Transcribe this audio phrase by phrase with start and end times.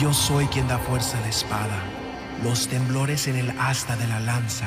[0.00, 1.80] Yo soy quien da fuerza a la espada,
[2.42, 4.66] los temblores en el asta de la lanza.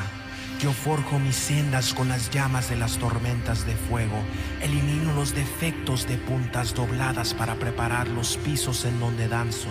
[0.61, 4.15] Yo forjo mis sendas con las llamas de las tormentas de fuego.
[4.61, 9.67] Elimino los defectos de puntas dobladas para preparar los pisos en donde danzo.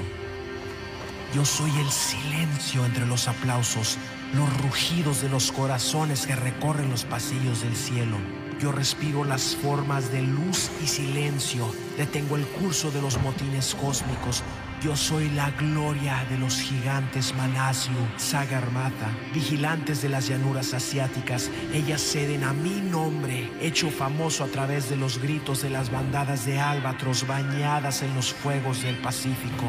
[1.34, 3.96] Yo soy el silencio entre los aplausos,
[4.34, 8.16] los rugidos de los corazones que recorren los pasillos del cielo.
[8.60, 14.42] Yo respiro las formas de luz y silencio, detengo el curso de los motines cósmicos.
[14.82, 21.50] Yo soy la gloria de los gigantes Manaslu, Sagarmatha, vigilantes de las llanuras asiáticas.
[21.72, 26.44] Ellas ceden a mi nombre, hecho famoso a través de los gritos de las bandadas
[26.44, 29.64] de albatros bañadas en los fuegos del Pacífico.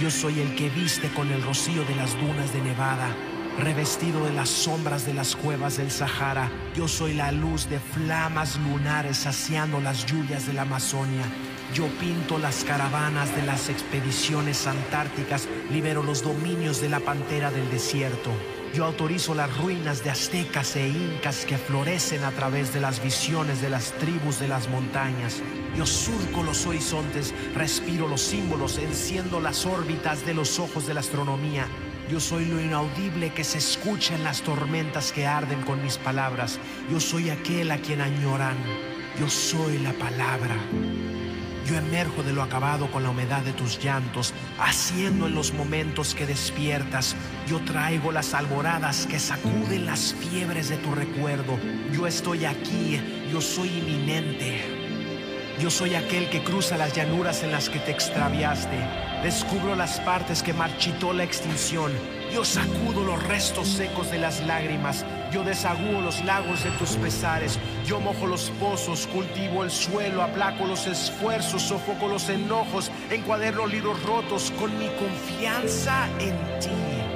[0.00, 3.08] Yo soy el que viste con el rocío de las dunas de Nevada,
[3.58, 6.50] revestido de las sombras de las cuevas del Sahara.
[6.74, 11.24] Yo soy la luz de flamas lunares saciando las lluvias de la Amazonia.
[11.74, 17.68] Yo pinto las caravanas de las expediciones antárticas, libero los dominios de la pantera del
[17.70, 18.30] desierto.
[18.74, 23.60] Yo autorizo las ruinas de aztecas e incas que florecen a través de las visiones
[23.60, 25.42] de las tribus de las montañas.
[25.76, 31.00] Yo surco los horizontes, respiro los símbolos, enciendo las órbitas de los ojos de la
[31.00, 31.66] astronomía.
[32.10, 36.58] Yo soy lo inaudible que se escucha en las tormentas que arden con mis palabras.
[36.90, 38.56] Yo soy aquel a quien añoran.
[39.20, 40.56] Yo soy la palabra.
[41.66, 46.14] Yo emerjo de lo acabado con la humedad de tus llantos, haciendo en los momentos
[46.14, 47.14] que despiertas.
[47.46, 51.58] Yo traigo las alboradas que sacuden las fiebres de tu recuerdo.
[51.92, 52.98] Yo estoy aquí,
[53.30, 54.62] yo soy inminente.
[55.60, 59.07] Yo soy aquel que cruza las llanuras en las que te extraviaste.
[59.22, 61.90] Descubro las partes que marchitó la extinción.
[62.32, 65.04] Yo sacudo los restos secos de las lágrimas.
[65.32, 67.58] Yo desagúo los lagos de tus pesares.
[67.84, 74.00] Yo mojo los pozos, cultivo el suelo, aplaco los esfuerzos, sofoco los enojos, encuaderno libros
[74.04, 77.07] rotos con mi confianza en ti.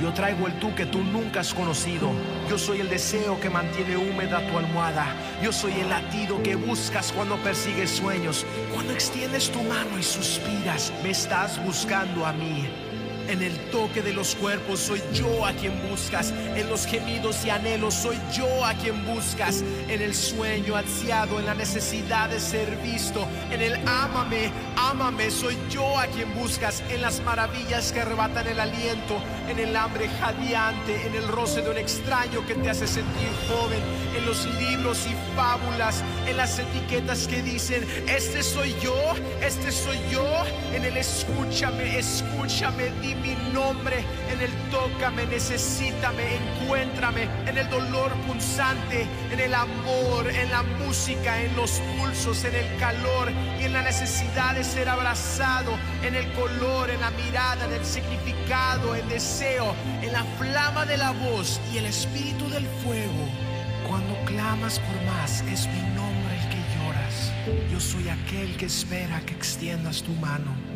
[0.00, 2.10] Yo traigo el tú que tú nunca has conocido.
[2.48, 5.14] Yo soy el deseo que mantiene húmeda tu almohada.
[5.42, 8.46] Yo soy el latido que buscas cuando persigues sueños.
[8.72, 12.89] Cuando extiendes tu mano y suspiras, me estás buscando a mí.
[13.30, 16.32] En el toque de los cuerpos soy yo a quien buscas.
[16.56, 19.62] En los gemidos y anhelos soy yo a quien buscas.
[19.88, 23.28] En el sueño ansiado, en la necesidad de ser visto.
[23.52, 26.82] En el ámame, ámame, soy yo a quien buscas.
[26.90, 29.22] En las maravillas que arrebatan el aliento.
[29.48, 31.06] En el hambre jadeante.
[31.06, 33.78] En el roce de un extraño que te hace sentir joven.
[34.18, 36.02] En los libros y fábulas.
[36.26, 38.96] En las etiquetas que dicen, este soy yo,
[39.40, 40.26] este soy yo.
[40.74, 44.04] En el escúchame, escúchame, di mi nombre.
[44.30, 47.28] En el tócame, necesítame, encuéntrame.
[47.46, 52.76] En el dolor punzante, en el amor, en la música, en los pulsos, en el
[52.78, 53.30] calor
[53.60, 55.72] y en la necesidad de ser abrazado.
[56.02, 60.96] En el color, en la mirada, en el significado, el deseo, en la flama de
[60.96, 63.28] la voz y el espíritu del fuego.
[63.88, 67.32] Cuando clamas por más, es mi nombre el que lloras.
[67.70, 70.69] Yo soy aquel que espera que extiendas tu mano.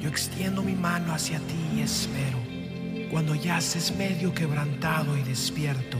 [0.00, 2.38] Yo extiendo mi mano hacia ti y espero.
[3.10, 5.98] Cuando yaces medio quebrantado y despierto,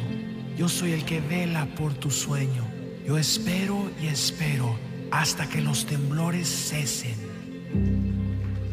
[0.57, 2.65] yo soy el que vela por tu sueño.
[3.07, 4.79] Yo espero y espero
[5.11, 7.17] hasta que los temblores cesen.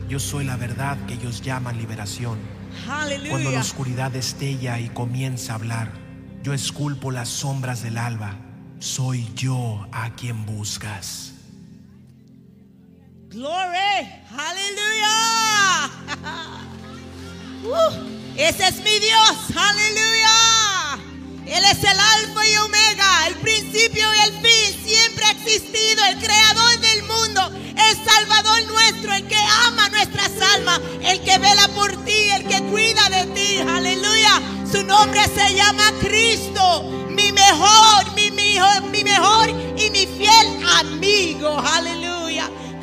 [0.07, 2.37] Yo soy la verdad que ellos llaman liberación.
[3.29, 5.91] Cuando la oscuridad destella y comienza a hablar,
[6.43, 8.37] yo esculpo las sombras del alba.
[8.79, 11.36] Soy yo a quien buscas.
[13.37, 14.09] Glory.
[14.33, 15.91] Hallelujah.
[17.63, 17.91] Uh,
[18.37, 19.35] ese es mi Dios.
[19.53, 20.97] Aleluya.
[21.45, 24.85] Él es el alfa y omega, el principio y el fin.
[24.85, 30.79] Siempre ha existido, el creador del mundo, el salvador nuestro, el que ama nuestras almas,
[31.03, 33.57] el que vela por ti, el que cuida de ti.
[33.57, 34.41] Aleluya.
[34.71, 38.57] Su nombre se llama Cristo, mi mejor, mi, mi,
[38.91, 41.59] mi mejor y mi fiel amigo.
[41.59, 42.16] Aleluya.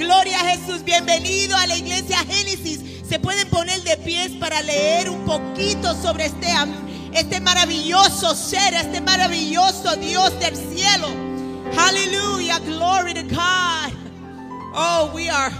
[0.04, 0.84] Gloria a Jesús.
[0.84, 2.80] Bienvenido a la iglesia Génesis.
[3.08, 6.46] Se pueden poner de pies para leer un poquito sobre este,
[7.14, 11.08] este maravilloso ser, este maravilloso Dios del cielo.
[11.74, 12.58] Hallelujah.
[12.66, 13.92] Glory to God.
[14.74, 15.50] Oh, we are.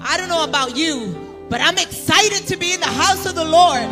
[0.00, 1.14] I don't know about you,
[1.50, 3.86] but I'm excited to be in the house of the Lord.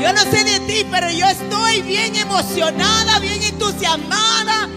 [0.00, 4.68] Yo no sé de ti, pero yo estoy bien emocionada, bien entusiasmada,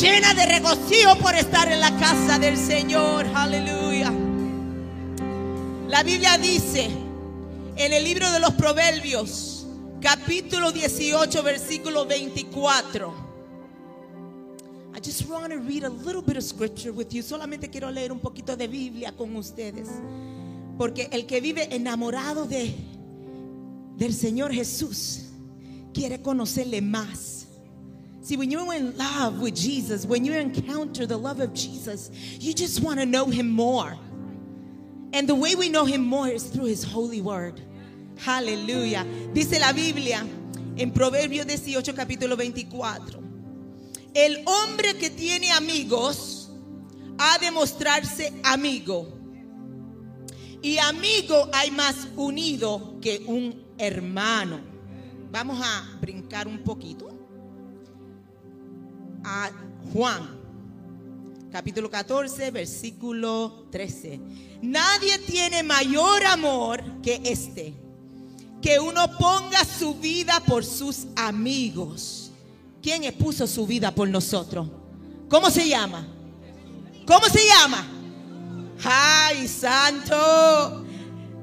[0.00, 3.26] llena de regocijo por estar en la casa del Señor.
[3.34, 4.12] Aleluya.
[5.88, 6.88] La Biblia dice
[7.76, 9.66] en el libro de los Proverbios,
[10.00, 13.32] capítulo 18, versículo 24.
[14.94, 17.22] I just want to read a little bit of scripture with you.
[17.22, 19.88] Solamente quiero leer un poquito de Biblia con ustedes.
[20.78, 22.74] Porque el que vive enamorado de
[23.96, 25.26] del Señor Jesús
[25.92, 27.41] quiere conocerle más.
[28.22, 32.54] See, when you're in love with Jesus, when you encounter the love of Jesus, you
[32.54, 33.98] just want to know him more.
[35.12, 37.60] And the way we know him more is through his holy word.
[38.24, 39.34] Aleluya.
[39.34, 40.24] Dice la Biblia
[40.76, 43.20] en Proverbios 18, capítulo 24.
[44.14, 46.48] El hombre que tiene amigos
[47.18, 49.18] ha de mostrarse amigo.
[50.62, 54.60] Y amigo hay más unido que un hermano.
[55.32, 57.11] Vamos a brincar un poquito
[59.24, 59.50] a
[59.92, 60.28] Juan,
[61.50, 64.20] capítulo 14, versículo 13.
[64.62, 67.74] Nadie tiene mayor amor que este,
[68.60, 72.30] que uno ponga su vida por sus amigos.
[72.82, 74.68] ¿Quién puso su vida por nosotros?
[75.28, 76.06] ¿Cómo se llama?
[77.06, 77.86] ¿Cómo se llama?
[78.84, 80.81] Ay, santo.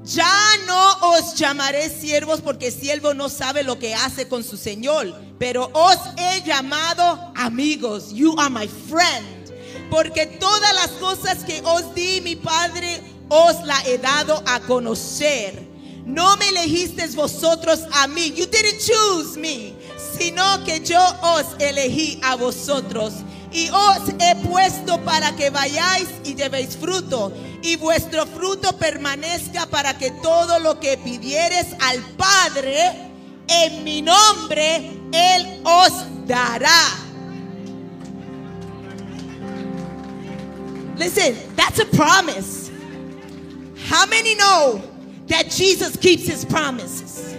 [0.10, 5.14] Ya no os llamaré siervos porque siervo no sabe lo que hace con su señor,
[5.38, 8.12] pero os he llamado amigos.
[8.12, 9.54] You are my friend.
[9.92, 15.68] Porque todas las cosas que os di mi Padre os la he dado a conocer.
[16.06, 18.34] No me elegisteis vosotros a mí.
[18.36, 19.76] You didn't choose me,
[20.18, 23.14] sino que yo os elegí a vosotros
[23.52, 29.98] y os he puesto para que vayáis y llevéis fruto y vuestro fruto permanezca para
[29.98, 33.10] que todo lo que pidieres al Padre
[33.48, 35.92] en mi nombre, Él os
[36.28, 37.08] dará.
[40.98, 42.70] Listen, that's a promise.
[43.88, 44.82] How many know
[45.28, 47.36] that Jesus keeps his promises?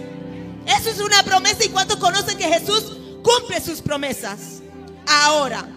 [0.67, 4.61] Eso es una promesa y cuántos conocen que Jesús cumple sus promesas.
[5.07, 5.67] Ahora,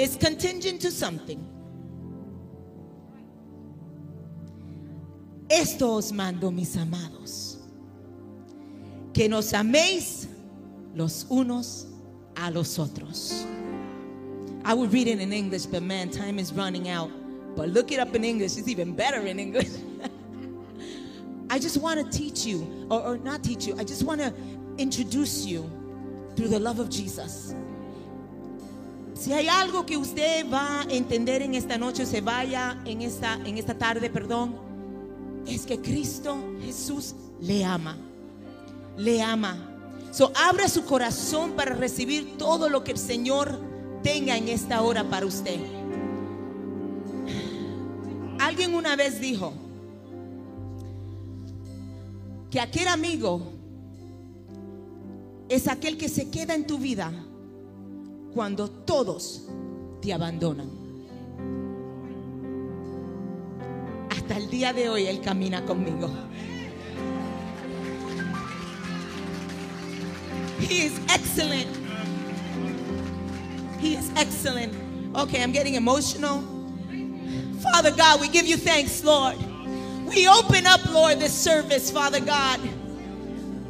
[0.00, 1.46] it's contingent to something.
[5.50, 7.58] Esto os mando, mis amados,
[9.12, 10.26] que nos améis
[10.94, 11.86] los unos
[12.36, 13.44] a los otros.
[14.64, 17.10] I would read it in English, but man, time is running out.
[17.54, 19.68] But look it up in English, it's even better in English.
[21.50, 24.32] I just want to teach you, or, or not teach you, I just want to
[24.78, 25.68] introduce you
[26.36, 27.54] through the love of Jesus.
[29.20, 33.34] Si hay algo que usted va a entender en esta noche, se vaya en esta,
[33.34, 34.56] en esta tarde, perdón,
[35.46, 37.98] es que Cristo Jesús le ama.
[38.96, 39.58] Le ama.
[40.10, 43.60] So, abra su corazón para recibir todo lo que el Señor
[44.02, 45.60] tenga en esta hora para usted.
[48.38, 49.52] Alguien una vez dijo
[52.50, 53.52] que aquel amigo
[55.50, 57.12] es aquel que se queda en tu vida
[58.34, 59.42] cuando todos
[60.00, 60.70] te abandonan.
[64.10, 66.10] Hasta el día de hoy Él camina conmigo.
[70.60, 71.68] He is excellent.
[73.80, 74.74] He is excellent.
[75.16, 76.44] Okay, I'm getting emotional.
[77.72, 79.36] Father God, we give you thanks, Lord.
[80.06, 82.60] We open up, Lord, this service, Father God,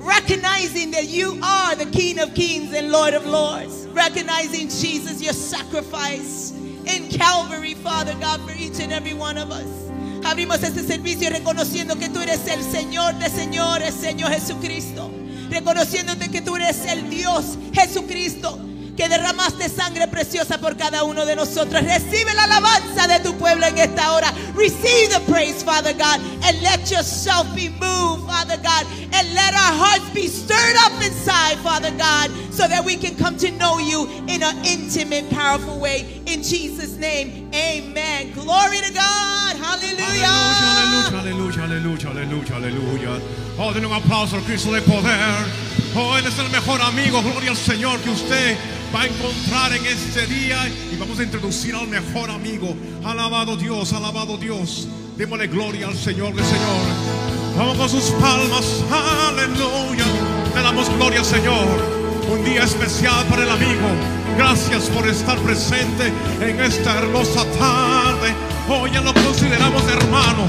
[0.00, 5.32] recognizing that you are the King of Kings and Lord of Lords, recognizing Jesus, your
[5.32, 9.90] sacrifice in Calvary, Father God, for each and every one of us.
[10.24, 15.10] Abrimos este servicio reconociendo que tú eres el Señor de señores, Señor Jesucristo.
[15.50, 18.58] Reconociéndote que tú eres el Dios Jesucristo
[18.96, 21.82] que derramaste sangre preciosa por cada uno de nosotros.
[21.82, 24.32] Recibe la alabanza de tu pueblo en esta hora.
[24.54, 29.74] Receive the praise, Father God, and let yourself be moved, Father God, and let our
[29.78, 34.08] hearts be stirred up inside, Father God, so that we can come to know you
[34.28, 36.20] in an intimate, powerful way.
[36.26, 38.32] In Jesus' name, amen.
[38.32, 39.56] Glory to God.
[39.56, 40.70] Hallelujah.
[41.10, 43.20] Aleluya, aleluya, aleluya, aleluya.
[43.58, 45.70] Oh, denle un aplauso al Cristo de poder.
[45.94, 48.56] Oh, Él es el mejor amigo, gloria al Señor, que usted
[48.94, 50.56] va a encontrar en este día.
[50.92, 52.74] Y vamos a introducir al mejor amigo.
[53.04, 54.88] Alabado Dios, alabado Dios.
[55.16, 57.20] Démosle gloria al Señor de Señor.
[57.56, 58.84] Vamos con sus palmas,
[59.28, 60.04] aleluya.
[60.54, 62.00] Le damos gloria al Señor.
[62.30, 63.88] Un día especial para el amigo.
[64.36, 68.32] Gracias por estar presente en esta hermosa tarde.
[68.68, 70.46] Hoy ya lo consideramos hermano,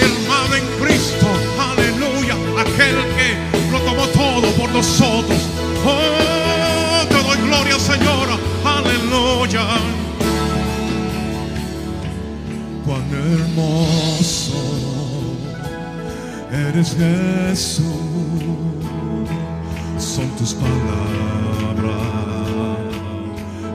[0.00, 1.26] hermano en Cristo.
[1.70, 2.34] Aleluya.
[2.58, 5.38] Aquel que lo tomó todo por nosotros.
[5.84, 6.39] Oh,
[9.50, 9.80] Aleluya.
[12.86, 14.62] Cuán hermoso
[16.52, 17.84] eres Jesús.
[19.98, 21.90] Son tus palabras.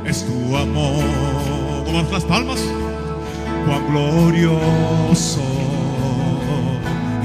[0.05, 1.03] Es tu amor.
[1.85, 2.59] Tomas las palmas.
[3.65, 5.41] Cuán glorioso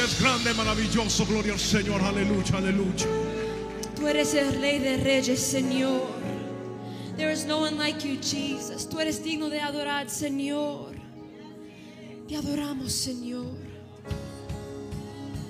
[0.00, 0.04] voz.
[0.04, 3.06] Él es grande, maravilloso, gloria al Señor, aleluya, aleluya.
[3.96, 6.08] Tú eres el rey de reyes, Señor.
[7.16, 8.88] There is no one like you, Jesus.
[8.88, 10.94] Tú eres digno de adorar, Señor.
[12.26, 13.56] Te adoramos, Señor.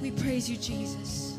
[0.03, 1.37] We praise you, Jesus.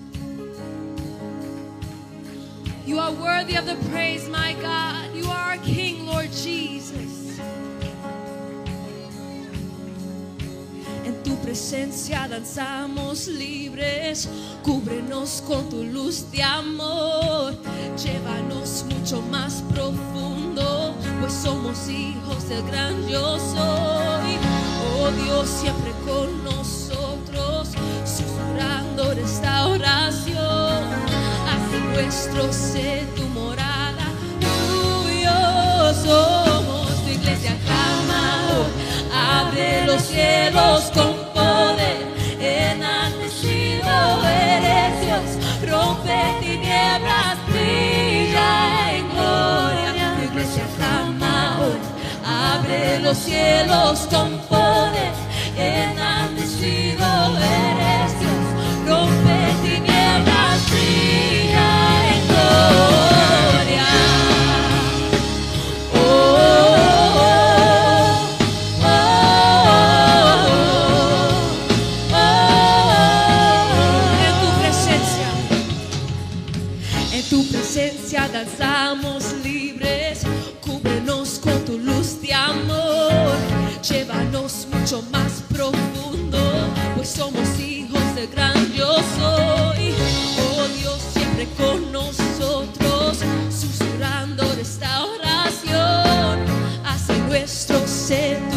[2.85, 5.13] You are worthy of the praise, my God.
[5.13, 7.30] You are our King, Lord Jesus.
[11.31, 14.27] Tu presencia danzamos libres,
[14.63, 17.53] cúbrenos con tu luz de amor,
[17.95, 24.31] llévanos mucho más profundo, pues somos hijos del gran yo soy.
[24.99, 27.69] Oh Dios, siempre con nosotros,
[28.03, 30.83] susurrando restauración,
[31.49, 34.05] haz de nuestro ser tu morada,
[34.41, 38.90] tuyo somos tu iglesia clama hoy.
[39.21, 42.07] Abre los cielos con poder,
[42.39, 43.93] enaltecido
[44.25, 50.15] eres Dios, rompe tinieblas, brilla en gloria.
[50.17, 51.77] Tu iglesia clama hoy,
[52.25, 55.13] abre los cielos con poder,
[55.55, 57.05] enaltecido
[57.37, 57.80] eres
[85.11, 86.39] más profundo,
[86.95, 89.93] pues somos hijos del gran yo soy.
[90.39, 96.39] Oh Dios, siempre con nosotros, susurrando restauración,
[96.85, 98.50] hace nuestro ser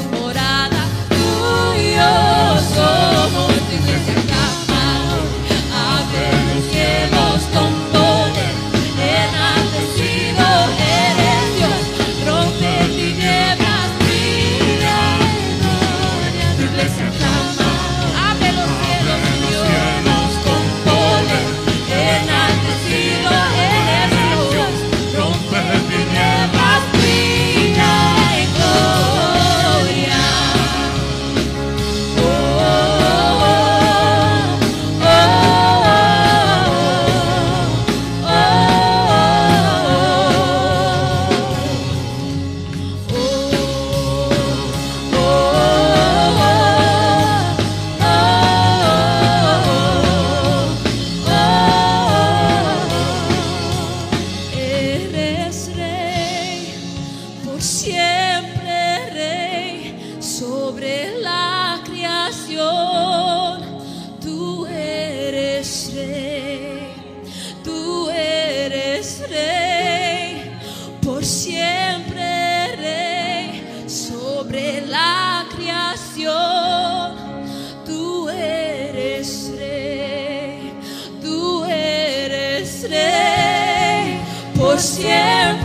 [84.95, 85.64] siempre.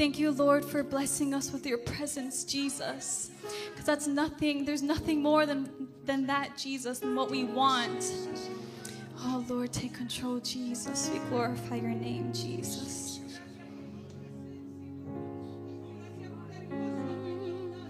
[0.00, 3.30] Thank you, Lord, for blessing us with your presence, Jesus.
[3.68, 8.10] Because that's nothing, there's nothing more than, than that, Jesus, than what we want.
[9.18, 11.10] Oh, Lord, take control, Jesus.
[11.12, 13.20] We glorify your name, Jesus.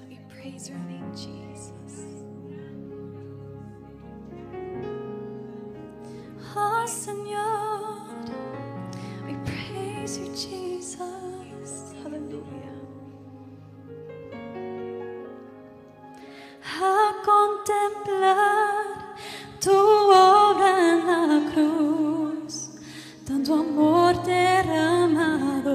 [0.09, 2.07] We praise your name, Jesus.
[6.57, 8.35] Oh, Señor,
[9.29, 11.20] we praise you, Jesus.
[16.83, 19.17] A contemplar
[19.61, 22.71] tu obra en la cruz,
[23.27, 25.69] tanto amor derramado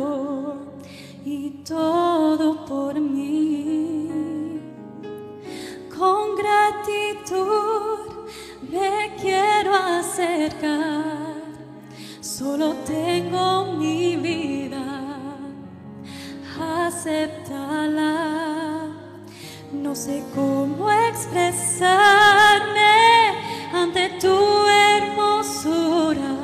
[1.24, 4.10] y todo por mí.
[5.96, 8.00] Con gratitud
[8.72, 11.36] me quiero acercar,
[12.20, 15.05] solo tengo mi vida
[16.60, 18.16] acéptala.
[19.72, 21.92] No sé cómo expresarme
[23.74, 24.38] ante tu
[24.68, 26.36] hermosura.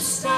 [0.00, 0.29] just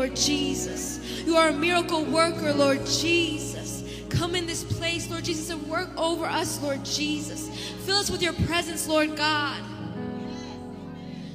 [0.00, 0.98] Lord Jesus.
[1.26, 3.84] You are a miracle worker, Lord Jesus.
[4.08, 7.50] Come in this place, Lord Jesus, and work over us, Lord Jesus.
[7.84, 9.62] Fill us with your presence, Lord God.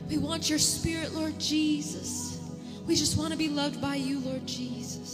[0.09, 2.39] We want your spirit, Lord Jesus.
[2.87, 5.04] We just want to be loved by you, Lord Jesus.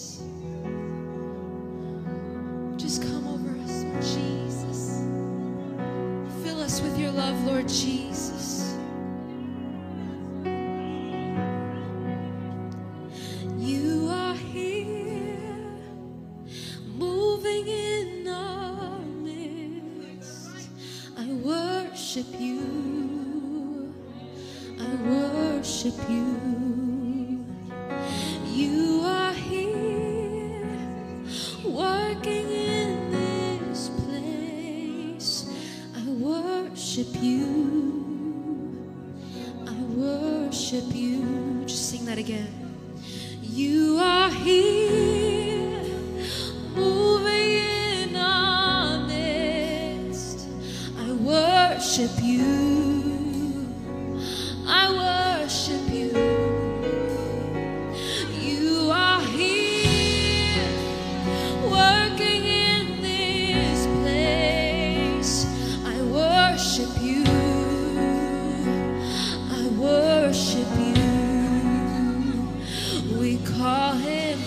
[73.61, 74.39] call him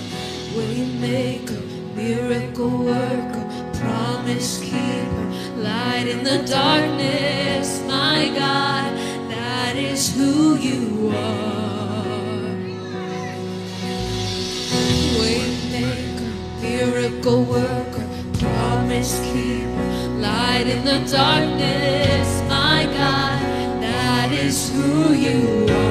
[0.57, 1.62] Waymaker,
[1.94, 3.44] miracle worker,
[3.79, 8.90] promise keeper, light in the darkness, my God,
[9.31, 12.57] that is who you are.
[15.20, 18.07] Waymaker, miracle worker,
[18.40, 19.87] promise keeper,
[20.29, 23.38] light in the darkness, my God,
[23.81, 25.84] that is who you are.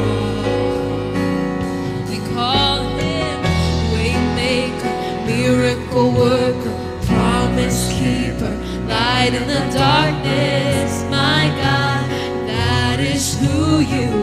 [9.14, 12.04] light in the darkness, my God.
[12.48, 14.23] That is who you are.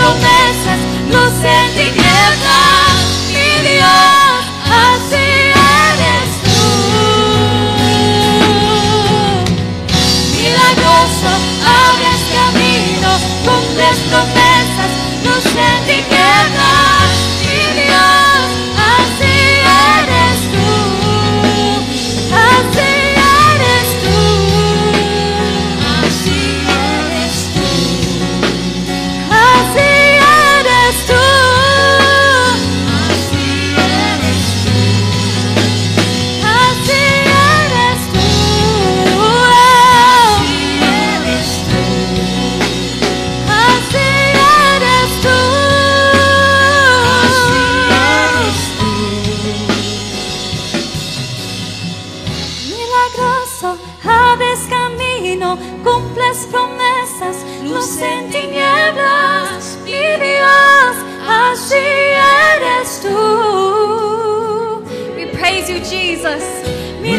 [0.00, 2.09] promesas, no se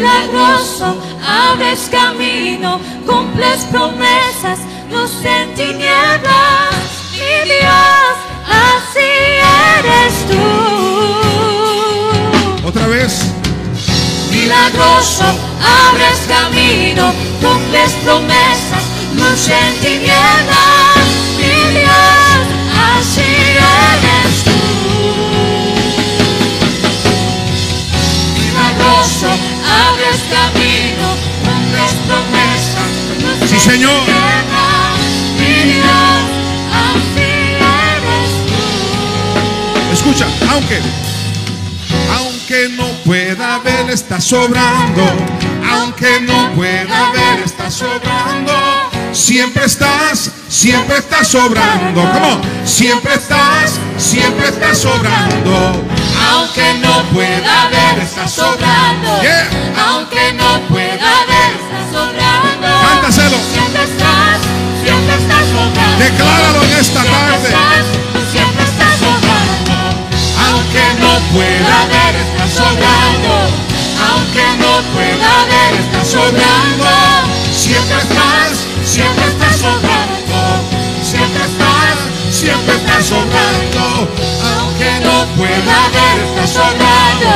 [0.02, 4.58] Milagroso, abres camino, cumples promesas,
[4.90, 6.74] luz en tinieblas.
[7.12, 8.16] Mi Dios,
[8.48, 9.12] así
[9.78, 10.42] eres tú.
[12.66, 13.12] Otra vez.
[14.32, 15.24] Milagroso,
[15.86, 18.82] abres camino, cumples promesas,
[19.14, 20.71] luz en tinieblas.
[40.52, 40.80] Aunque,
[42.14, 45.02] aunque no pueda ver, está sobrando.
[45.70, 48.52] Aunque no pueda ver, está sobrando.
[49.12, 52.02] Siempre estás, siempre estás sobrando.
[52.12, 52.40] ¿Cómo?
[52.64, 55.84] Siempre estás, siempre estás sobrando.
[56.30, 59.20] Aunque no pueda ver, está sobrando.
[59.86, 62.68] Aunque no pueda ver, está sobrando.
[62.88, 63.36] Cántaselo.
[63.52, 64.38] Siempre estás,
[64.84, 66.04] siempre estás sobrando.
[66.04, 68.01] Decláralo en esta tarde.
[70.72, 73.34] Aunque no pueda ver, está sobrando.
[74.08, 76.88] Aunque no pueda ver, está sobrando.
[77.52, 80.64] Siempre estás, siempre estás sobrando.
[81.02, 81.98] Siempre estás,
[82.30, 84.08] siempre estás sobrando.
[84.56, 87.32] Aunque no pueda ver, está sobrando.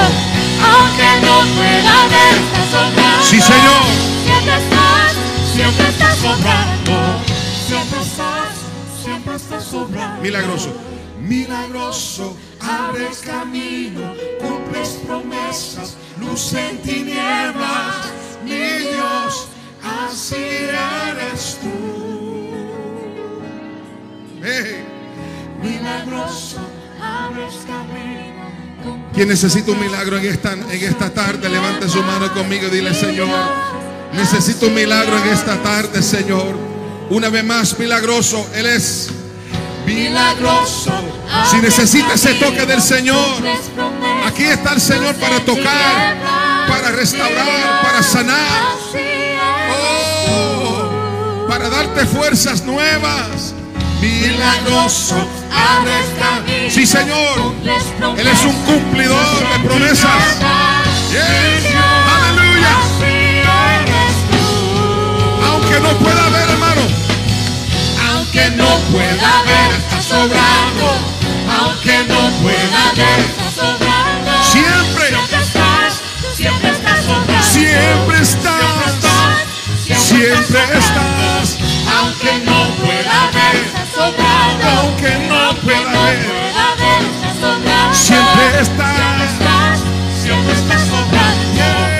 [0.72, 3.22] Aunque no pueda ver, está sobrando.
[3.22, 3.84] Sí, Señor.
[4.24, 5.12] Siempre estás,
[5.54, 7.22] siempre estás sobrando.
[7.68, 8.48] Siempre estás,
[9.04, 10.22] siempre estás sobrando.
[10.22, 10.72] Milagroso.
[11.26, 18.12] Milagroso, abres camino, cumples promesas, luz en tinieblas,
[18.44, 19.48] mi Dios,
[19.82, 21.96] así eres tú.
[24.40, 24.84] Hey.
[25.60, 26.60] Milagroso,
[27.02, 29.06] abres camino.
[29.12, 31.48] ¿Quién necesita un milagro en esta, en esta tarde?
[31.48, 33.28] Levante su mano conmigo y dile, Señor,
[34.12, 36.56] necesito un milagro en esta tarde, Señor.
[37.10, 39.10] Una vez más, milagroso, Él es
[39.86, 40.92] milagroso.
[41.50, 43.42] Si necesita ese toque del Señor,
[44.26, 46.16] aquí está el Señor para tocar,
[46.68, 48.62] para restaurar, para sanar.
[49.70, 53.54] Oh, para darte fuerzas nuevas.
[54.00, 55.26] Milagroso.
[56.68, 57.54] Sí, Señor.
[58.18, 60.38] Él es un cumplidor de promesas.
[61.10, 61.72] Yes.
[62.14, 62.76] Aleluya.
[65.48, 66.65] Aunque no pueda ver, hermano.
[68.36, 70.92] Aunque no pueda ver, está sobrando.
[71.58, 74.44] Aunque no pueda ver, está sobrando.
[74.44, 75.08] Siempre.
[75.08, 76.02] Siempre estás,
[76.34, 77.42] siempre estás sobrando.
[77.42, 78.56] Siempre estás.
[79.96, 81.58] Siempre estás.
[81.96, 84.68] Aunque no pueda ver, está sobrando.
[84.80, 86.26] Aunque no pueda ver.
[87.14, 87.94] está sobrando.
[87.94, 89.80] Siempre estás,
[90.22, 91.95] siempre estás sobrando.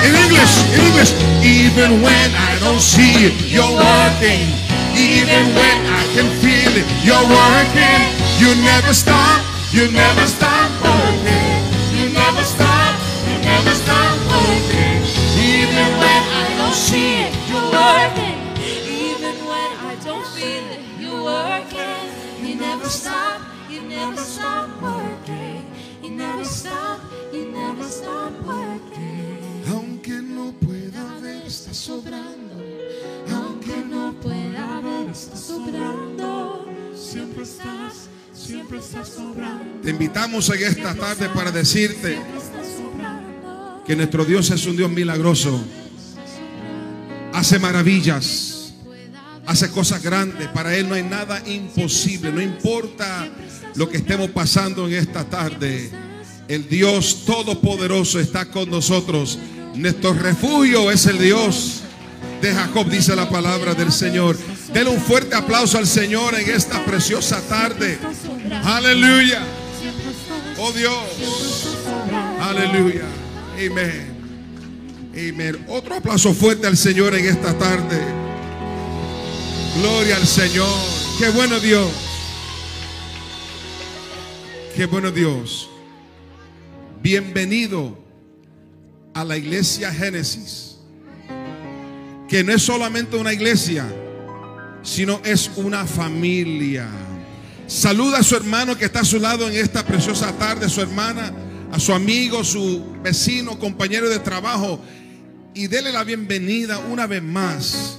[0.00, 1.12] In English, in English.
[1.44, 4.48] Even when I don't see it, you're working.
[4.96, 8.00] Even when I can feel it, you're working.
[8.40, 9.52] You never stop.
[9.72, 11.52] You never stop working.
[11.96, 12.94] You never stop,
[13.26, 15.00] you never stop working.
[15.40, 18.38] Even when I don't see it, you're working.
[18.90, 22.46] Even when I don't feel it, you're working.
[22.46, 23.40] You never stop,
[23.70, 25.64] you never stop working.
[26.02, 27.00] You never stop,
[27.32, 29.31] you never stop working.
[30.04, 32.60] Aunque no pueda ver, está sobrando.
[33.32, 36.66] Aunque no pueda ver, está sobrando.
[36.92, 39.80] Siempre estás, siempre estás sobrando.
[39.80, 42.18] Te invitamos en esta tarde para decirte
[43.86, 45.62] que nuestro Dios es un Dios milagroso.
[47.32, 48.74] Hace maravillas,
[49.46, 50.48] hace cosas grandes.
[50.48, 52.32] Para Él no hay nada imposible.
[52.32, 53.30] No importa
[53.76, 55.92] lo que estemos pasando en esta tarde.
[56.48, 59.38] El Dios Todopoderoso está con nosotros.
[59.74, 61.82] Nuestro refugio es el Dios
[62.42, 64.36] de Jacob, dice la palabra del Señor.
[64.72, 67.98] Denle un fuerte aplauso al Señor en esta preciosa tarde.
[68.64, 69.42] Aleluya.
[70.58, 71.76] Oh Dios.
[72.40, 73.04] Aleluya.
[73.54, 74.12] Amén.
[75.68, 78.00] Otro aplauso fuerte al Señor en esta tarde.
[79.78, 80.68] Gloria al Señor.
[81.18, 81.90] Qué bueno Dios.
[84.76, 85.68] Qué bueno Dios.
[87.02, 88.01] Bienvenido
[89.14, 90.76] a la iglesia Génesis.
[92.28, 93.84] Que no es solamente una iglesia,
[94.82, 96.88] sino es una familia.
[97.66, 101.32] Saluda a su hermano que está a su lado en esta preciosa tarde, su hermana,
[101.70, 104.80] a su amigo, su vecino, compañero de trabajo,
[105.54, 107.98] y dele la bienvenida una vez más.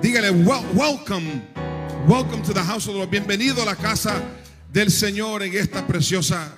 [0.00, 1.42] Dígale, "Wel- welcome,
[2.08, 3.10] welcome to the house of the Lord.
[3.10, 4.14] Bienvenido a la casa
[4.72, 6.48] del Señor en esta preciosa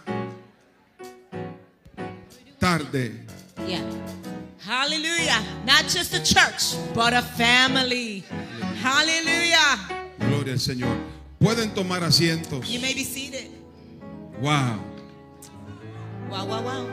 [2.65, 3.13] tarde.
[3.67, 3.85] Yeah.
[4.61, 5.43] Hallelujah.
[5.67, 8.25] Not just a church, but a family.
[8.81, 9.77] Hallelujah.
[10.19, 10.97] Gloria al Señor.
[11.39, 12.67] Pueden tomar asientos.
[12.71, 13.51] You may be seated.
[14.41, 14.81] Wow.
[16.31, 16.87] Wow, wow, wow.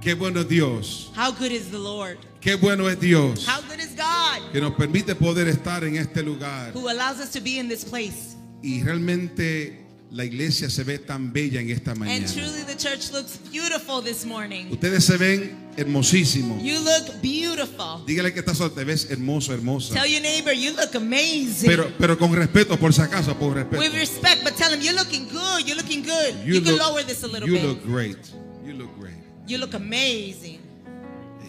[0.00, 1.12] Qué bueno es Dios.
[1.14, 2.18] How good is the Lord?
[2.40, 3.46] Qué bueno es Dios.
[3.46, 6.72] How good is God Que nos permite poder estar en este lugar.
[6.72, 8.34] who allows us to be in this place?
[8.64, 9.83] Y realmente
[10.14, 12.32] la iglesia se ve tan bella en esta And mañana.
[12.32, 14.66] truly, the church looks beautiful this morning.
[14.70, 16.62] Ustedes se ven hermosísimos.
[16.62, 18.04] You look beautiful.
[18.06, 19.92] Dígale que estás te ves hermoso, hermosa.
[19.92, 21.68] Tell your neighbor, you look amazing.
[21.68, 23.80] Pero, pero con respeto, por si acaso, por respeto.
[23.82, 25.66] With respect, but tell him, you're looking good.
[25.66, 26.44] You're looking good.
[26.46, 27.64] You, can lower this a little you bit.
[27.64, 28.18] look great.
[28.64, 29.16] You look great.
[29.48, 30.60] you look amazing.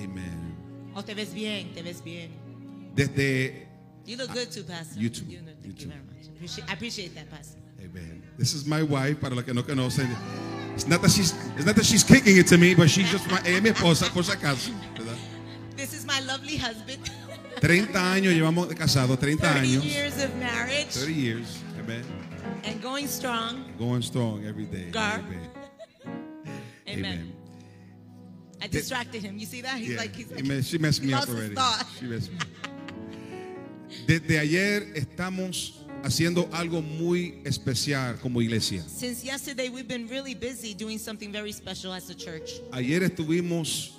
[0.01, 0.55] Amen.
[0.95, 2.31] Oh, te ves bien, te ves bien.
[2.95, 3.67] Desde
[4.07, 4.99] You look good too, Pastor.
[4.99, 5.89] you too, You look- you thank you too.
[5.89, 6.27] very much.
[6.35, 7.59] Appreciate, I appreciate that, Pastor.
[8.37, 10.09] This is my wife, para los que no conocen.
[10.73, 13.29] It's not that she's, it's not that she's kicking it to me, but she's just
[13.31, 14.71] my, es mi esposa, por si acaso.
[14.97, 15.17] ¿verdad?
[15.77, 16.99] This is my lovely husband.
[17.61, 21.63] 30 años llevamos de casados, 30 30 years of marriage 30 years.
[21.79, 22.03] Amen.
[22.65, 23.63] and going strong.
[23.79, 24.89] Going strong every day.
[24.91, 25.19] Gar.
[25.19, 25.49] Amen.
[26.89, 27.33] Amen.
[28.61, 29.37] I distracted him.
[29.37, 29.77] You see that?
[29.79, 29.97] He's Yeah.
[29.97, 31.55] like, he's like, she messed me up already.
[31.99, 32.71] She messed me up.
[34.07, 38.83] Desde ayer estamos haciendo algo muy especial como iglesia.
[38.87, 42.61] Since yesterday, we've been really busy doing something very special as a church.
[42.71, 43.93] Ayer estuvimos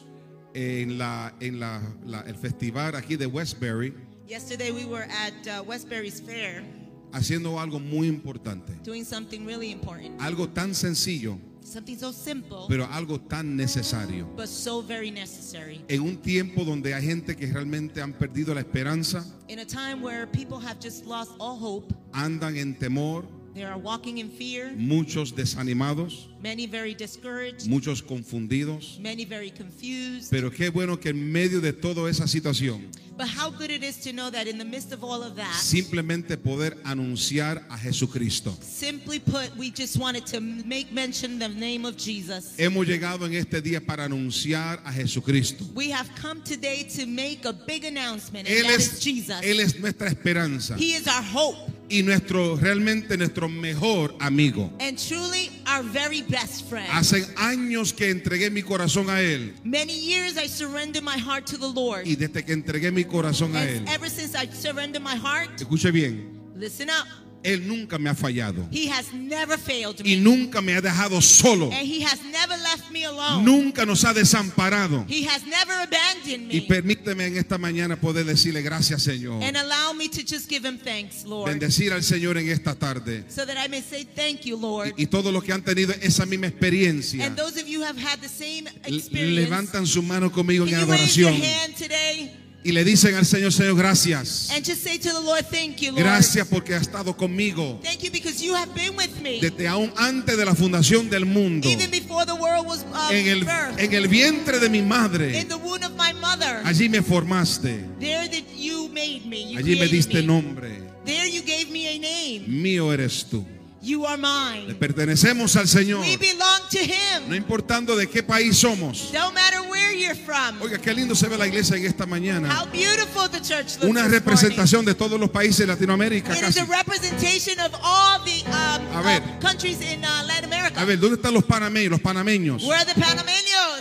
[0.55, 3.93] en la en la, la- el festival aquí de Westbury
[4.29, 6.65] Yesterday, we were at uh, Westbury's Fair
[7.13, 8.73] haciendo algo muy importante.
[8.83, 10.21] doing something really important.
[10.21, 14.25] Algo tan sencillo, Something so simple, pero algo tan necesario.
[14.37, 15.81] but so very necessary.
[15.89, 20.01] En un tiempo donde hay gente que realmente han perdido la esperanza, In a time
[20.01, 23.25] where people have just lost all hope, andan en temor,
[23.57, 29.01] they are walking in fear, muchos desanimados, many very discouraged, muchos confundidos.
[29.01, 30.31] many very confused.
[30.31, 32.83] Pero qué bueno que en medio de toda esa situación,
[33.17, 35.55] But how good it is to know that in the midst of all of that,
[35.55, 38.55] simplemente poder anunciar a Jesucristo.
[38.61, 42.57] simply put, we just wanted to make mention the name of Jesus.
[42.59, 45.65] Hemos llegado en este día para anunciar a Jesucristo.
[45.75, 49.41] We have come today to make a big announcement, and Él that es, is Jesus.
[49.43, 54.71] Él es nuestra esperanza He is our hope y nuestro realmente nuestro mejor amigo.
[54.81, 56.89] and truly our very best friend.
[56.93, 61.59] Hace años que entregué mi corazón a Él Many years I surrendered my heart to
[61.59, 62.07] the Lord.
[62.07, 65.91] y desde que entregué mi corazón a Él, ever since I surrendered my heart, escuche
[65.93, 67.07] bien, listen up,
[67.47, 70.23] Él nunca me ha fallado He has never failed y me.
[70.23, 71.71] nunca me ha dejado solo.
[71.73, 73.45] And He has never left me alone.
[73.45, 75.05] Nunca nos ha desamparado.
[75.09, 76.67] He has never abandoned Y me.
[76.67, 79.43] permíteme en esta mañana poder decirle gracias, Señor.
[79.43, 81.49] And allow me to just give Him thanks, Lord.
[81.51, 83.25] Bendecir al Señor en esta tarde.
[83.29, 84.93] So that I may say thank you, Lord.
[84.97, 87.85] Y, y todos los que han tenido esa misma experiencia, And those of you who
[87.87, 91.43] have had the same experience, levantan su mano conmigo en can you raise your adoración
[91.43, 92.31] hand today
[92.67, 94.51] y le dicen al Señor, Señor, gracias.
[94.51, 96.03] and just say to the Lord, thank you, Lord.
[96.03, 99.41] Gracias porque ha estado conmigo Thank you because you have been with me.
[99.41, 101.69] desde aún antes de la fundación del mundo.
[101.69, 103.47] Even before the world was um, En el,
[103.79, 106.61] en el vientre de mi madre, in the womb of my mother.
[106.65, 107.85] allí me formaste.
[108.01, 109.53] There that you made me.
[109.53, 110.27] You Allí me diste me.
[110.27, 110.69] nombre.
[111.05, 112.47] There you gave me a name.
[112.49, 113.45] Mío eres tú.
[113.87, 114.75] You are Le mine.
[114.75, 116.01] pertenecemos al Señor.
[116.01, 117.35] We belong to No Him.
[117.35, 119.11] importando de qué país somos.
[119.13, 120.61] No matter where you're from.
[120.61, 122.49] Oiga, qué lindo se ve la iglesia en esta mañana.
[122.53, 126.43] How beautiful the church looks Una representación de todos los países de Latinoamérica morning.
[126.43, 126.69] It is casi.
[126.73, 129.23] a representation of all the um, A ver.
[129.23, 130.81] uh, countries in uh, Latin America.
[130.81, 131.91] A ver, ¿dónde están los panameños?
[131.93, 132.65] Los panameños.
[132.65, 133.81] Where are the Panameños?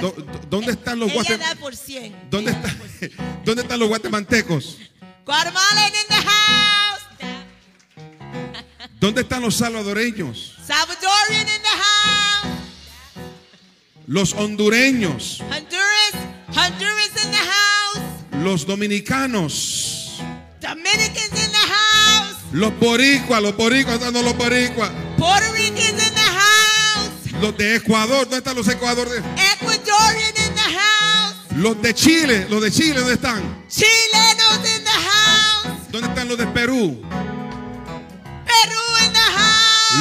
[0.00, 2.14] Do- do- ¿Dónde están los Ella guate- da por cien.
[2.30, 2.74] ¿Dónde, está-.
[3.44, 4.78] ¿Dónde están los guatemaltecos?
[5.24, 6.75] Guatemalan in the house.
[8.98, 10.56] ¿Dónde están los salvadoreños?
[10.66, 12.52] Salvadorian in the house.
[14.06, 16.12] Los hondureños, Honduras.
[16.56, 18.42] Honduras in the house.
[18.42, 20.20] los dominicanos,
[20.60, 22.36] Dominicans in the house.
[22.52, 24.90] los boricuas, los boricuas, ¿dónde están los boricuas?
[25.18, 27.32] Puerto Ricans in the house.
[27.42, 29.22] Los de Ecuador, ¿dónde están los ecuadores?
[29.60, 31.36] Ecuadorian in the house.
[31.56, 33.66] Los de Chile, los de Chile, ¿dónde están?
[33.68, 35.90] Chilenos in the house.
[35.90, 37.02] ¿Dónde están los de Perú?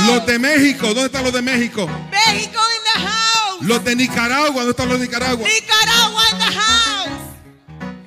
[0.07, 1.87] Los de México, ¿dónde están los de México?
[2.11, 3.61] Mexico in the house.
[3.61, 5.47] Los de Nicaragua, ¿dónde están los de Nicaragua?
[5.47, 7.11] Nicaragua in the house.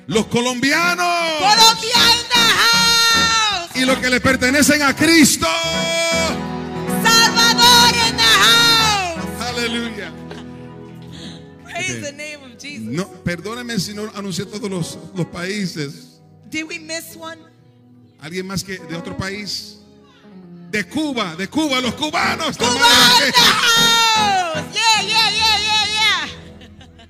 [0.07, 1.05] Los colombianos
[1.39, 3.69] Colombia in the house.
[3.75, 5.47] y los que le pertenecen a Cristo.
[7.03, 9.47] Salvador in the house.
[9.49, 10.11] Aleluya.
[11.63, 12.01] Praise Okay.
[12.01, 12.87] the name of Jesus.
[12.87, 16.19] No, perdónenme si no anuncié todos los, los países.
[16.49, 17.37] Did we miss one?
[18.21, 19.78] ¿Alguien más que de otro país?
[20.69, 22.55] De Cuba, de Cuba, los cubanos.
[22.57, 23.25] Cuba también.
[23.25, 24.65] in the house.
[24.73, 27.07] Yeah, yeah, yeah, yeah, yeah.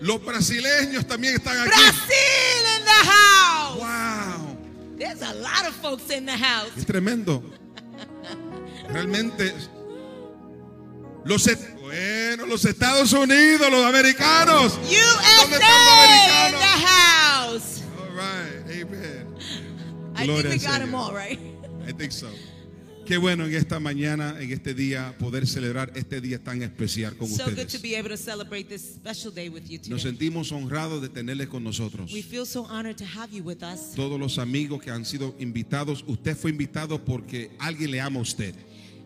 [0.00, 1.70] Los brasileños también están aquí.
[1.70, 3.78] Brazil in the house.
[3.80, 4.56] Wow.
[4.98, 6.70] There's a lot of folks in the house.
[6.76, 7.42] Es tremendo.
[8.90, 9.54] Realmente.
[11.24, 14.74] Los, et- bueno, los Estados Unidos, los americanos.
[14.74, 16.60] ¿Dónde están los USA in americanos?
[16.60, 17.82] the house.
[17.98, 19.36] All right, amen.
[20.16, 21.38] I Gloria think we got them all right.
[21.86, 22.28] I think so.
[23.08, 27.26] Qué bueno en esta mañana, en este día, poder celebrar este día tan especial con
[27.26, 27.80] So good to ustedes.
[27.80, 30.12] be able to celebrate this special day with you Nos today.
[30.12, 32.12] sentimos honrados de tenerles con nosotros.
[32.12, 33.94] We feel so honored to have you with us.
[33.96, 38.22] Todos los amigos que han sido invitados, usted fue invitado porque alguien le ama a
[38.22, 38.54] usted.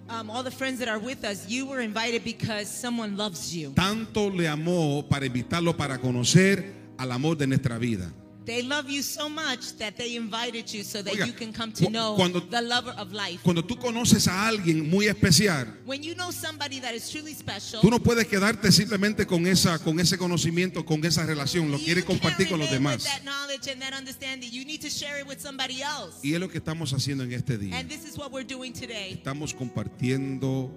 [0.08, 3.70] Um, all the friends that are with us, you were invited because someone loves you.
[3.72, 8.12] Tanto le amó para invitarlo para conocer al amor de nuestra vida.
[8.44, 11.72] They love you so much that they invited you so that Oiga, you can come
[11.74, 13.40] to know cuando- the lover of life.
[13.44, 17.80] Cuando tú conoces a alguien muy especial, When you know somebody that is truly special,
[17.80, 21.70] tú no puedes quedarte simplemente con esa, con ese conocimiento, con esa relación.
[21.70, 23.04] Lo quieres compartir con los demás.
[23.04, 24.50] that knowledge and that understanding.
[24.52, 26.18] You need to share it with somebody else.
[26.22, 27.78] Y es lo que estamos haciendo en este día.
[27.78, 29.12] And this is what we're doing today.
[29.12, 30.70] Estamos compartiendo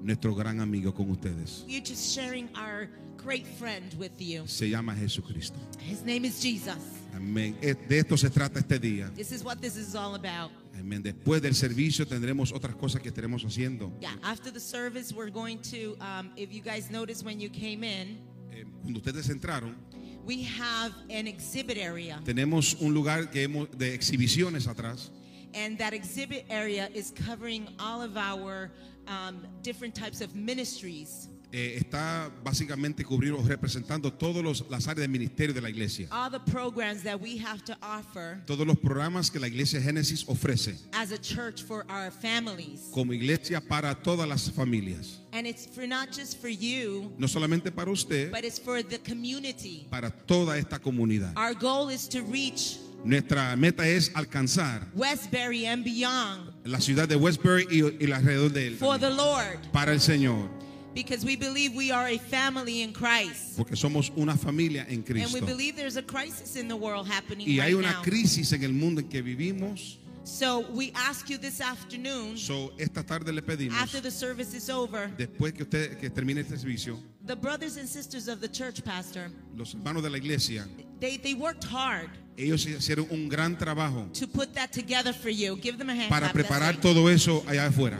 [0.00, 1.64] nuestro gran amigo con ustedes.
[1.66, 4.46] We're just sharing our great friend with you.
[4.46, 5.58] Se llama Jesucristo.
[5.80, 6.78] His name is Jesus.
[7.14, 7.56] Amén.
[7.60, 9.10] De esto se trata este día.
[9.14, 10.50] This is what this is all about.
[10.78, 11.02] Amén.
[11.02, 13.92] Después del servicio tendremos otras cosas que estaremos haciendo.
[14.00, 17.84] Yeah, after the service, we're going to, um, if you guys noticed when you came
[17.84, 18.18] in,
[18.52, 19.76] Eh, Cuando ustedes entraron,
[20.24, 22.20] we have an exhibit area.
[22.24, 25.12] tenemos un lugar que hemos, de exhibiciones atrás.
[25.54, 28.70] And that exhibit area is covering all of our
[29.08, 35.52] um, different types of ministries, Eh, está básicamente cubriendo, representando todas las áreas de ministerio
[35.52, 36.06] de la iglesia.
[36.12, 40.24] all the programs that we have to offer Todos los programas que la iglesia Génesis
[40.28, 42.88] ofrece as a church for our families.
[42.94, 45.18] como iglesia para todas las familias.
[45.32, 48.98] And it's for not just for you, No solamente para usted, but it's for the
[48.98, 49.88] community.
[49.90, 51.32] para toda esta comunidad.
[51.36, 57.16] Our goal is to reach Nuestra meta es alcanzar Westbury and beyond la ciudad de
[57.16, 58.76] Westbury y, y alrededor de él.
[58.76, 60.50] for the Lord Para el Señor,
[60.94, 63.56] because we believe we are a family in Christ.
[63.56, 65.46] porque somos una familia en And we Cristo.
[65.46, 68.02] believe there's a crisis in the world happening Y hay right una now.
[68.02, 69.96] crisis en el mundo en que vivimos.
[70.22, 74.68] So we ask you this afternoon, So, esta tarde le pedimos, after the service is
[74.68, 76.98] over, después que usted que termine este servicio,
[77.30, 80.64] the brothers and sisters of the church, Pastor, los hermanos de la iglesia,
[80.98, 85.56] they, they worked hard ellos hicieron un gran trabajo to put that together for you.
[85.56, 87.98] Give them a hand para preparar todo eso allá afuera.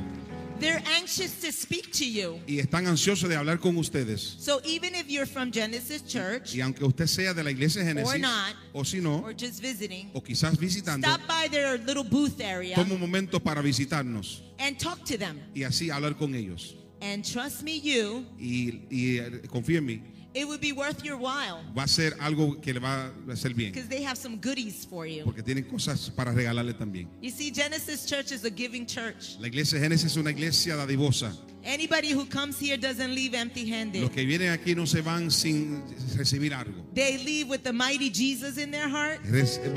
[0.58, 2.40] They're anxious to speak to you.
[2.48, 4.20] Y están ansiosos de hablar con ustedes.
[4.40, 7.86] So even if you're from Genesis Church Y aunque usted sea de la iglesia or
[7.86, 12.04] Génesis, not, o si no, or just visiting, o quizás visitando, stop by their little
[12.04, 15.40] booth area toma un momento para visitarnos and talk to them.
[15.54, 16.74] y así hablar con ellos.
[17.00, 20.02] And trust me, you, Y, y eh, confía en mí,
[20.34, 23.52] it would be worth your while va a ser algo que le va a hacer
[23.54, 23.72] bien.
[23.72, 25.24] because they have some goodies for you.
[25.24, 27.08] Porque tienen cosas para regalarle también.
[27.20, 29.36] You see, Genesis Church is a giving church.
[29.40, 31.32] La iglesia Génesis es una iglesia dadivosa.
[31.64, 34.02] Anybody who comes here doesn't leave empty handed.
[34.02, 35.82] Los que vienen aquí no se van sin
[36.16, 36.84] recibir algo.
[36.94, 39.20] They leave with the mighty Jesus in their heart.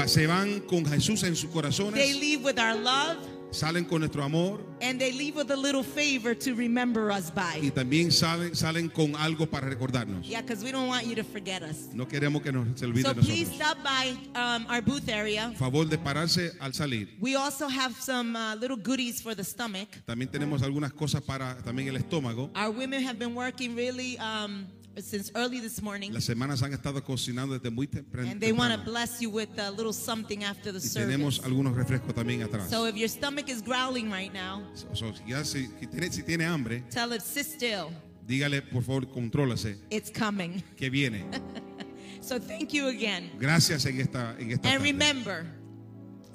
[0.08, 1.50] Se van con Jesús en sus
[1.94, 3.18] They leave with our love.
[3.54, 7.60] Salen con nuestro amor And they leave with a little favor to remember us by.
[7.62, 10.28] y también salen, salen con algo para recordarnos.
[10.28, 11.88] Yeah, because we don't want you to forget us.
[11.94, 15.54] No queremos que nos se olvide So de please stop by um, our booth area.
[15.58, 17.08] Favor de pararse al salir.
[17.22, 19.88] We also have some uh, little goodies for the stomach.
[20.06, 22.50] También tenemos algunas cosas para también el estómago.
[22.56, 24.68] Our women have been working really um,
[25.02, 26.12] since early this morning.
[26.12, 28.92] Las semanas han estado cocinando desde muy tempran- And they want to temprano.
[28.92, 31.08] bless you with a little something after the Y service.
[31.12, 32.70] tenemos algunos refrescos también atrás.
[32.70, 36.24] So if your stomach is growling right now, O sea, ya si, si tiene, si
[36.24, 37.88] tiene hambre, tell it, sit still.
[38.28, 40.62] dígale por favor, contrólase, It's coming.
[40.78, 41.26] que viene.
[42.22, 43.30] So thank you again.
[43.38, 44.92] Gracias en esta, en esta And tarde.
[44.94, 45.46] remember,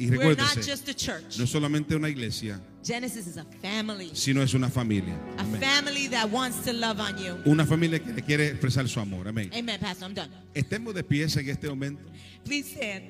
[0.01, 1.39] Y we're not recuérdese, just a church.
[1.39, 4.11] no es solamente una iglesia, Genesis is a family.
[4.15, 5.15] sino es una familia.
[5.37, 5.61] A Amén.
[5.61, 7.35] family that wants to love on you.
[7.45, 9.27] Una familia que le quiere expresar su amor.
[9.27, 9.51] Amén.
[9.53, 10.05] Amen, Pastor.
[10.09, 10.31] I'm done.
[10.55, 12.03] Estemos de pies en este momento.
[12.45, 13.05] Please stand.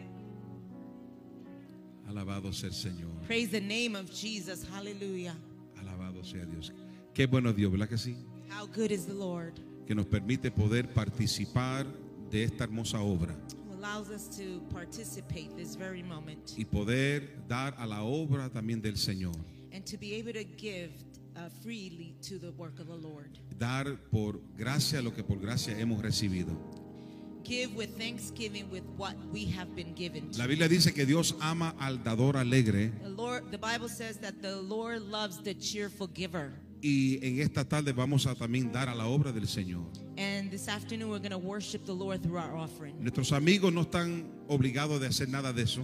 [2.09, 3.11] Alabado sea el Señor.
[3.27, 4.65] Praise the name of Jesus.
[4.73, 5.35] Hallelujah.
[5.79, 6.73] Alabado sea Dios.
[7.15, 8.17] Qué bueno Dios, ¿verdad que sí?
[8.51, 11.87] How good is the Lord Que nos permite poder participar
[12.31, 13.37] de esta hermosa obra
[13.79, 18.95] allows us to participate this very moment y poder dar a la obra también del
[18.97, 19.37] Señor.
[19.73, 20.91] and to be able to give
[21.37, 23.39] uh, freely to the work of the Lord.
[23.59, 26.57] Dar por gracia lo que por gracia hemos recibido.
[27.45, 30.31] give with thanksgiving with what we have been given.
[30.37, 34.43] La Biblia dice que Dios ama al dador alegre The Lord, the Bible says that
[34.43, 36.53] the Lord loves the cheerful giver.
[36.83, 39.87] Y en esta tarde vamos a también dar a la obra del Señor.
[40.17, 42.95] And this afternoon we're going to worship the Lord through our offering.
[43.01, 45.83] Nuestros amigos no están obligados de hacer nada de eso.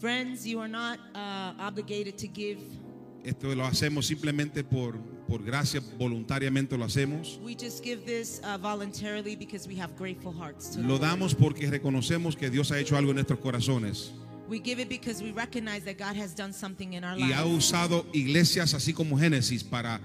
[0.00, 2.58] Friends, you are not uh, obligated to give.
[3.24, 7.38] Esto lo hacemos simplemente por, por gracia, voluntariamente lo hacemos.
[7.40, 10.70] We just give this uh, voluntarily because we have grateful hearts.
[10.70, 14.12] To Lo damos porque reconocemos que Dios ha hecho algo en nuestros corazones
[14.52, 17.42] We give it because we recognize that God has done something in our y ha
[17.42, 19.98] lives usado iglesias así como Génesis para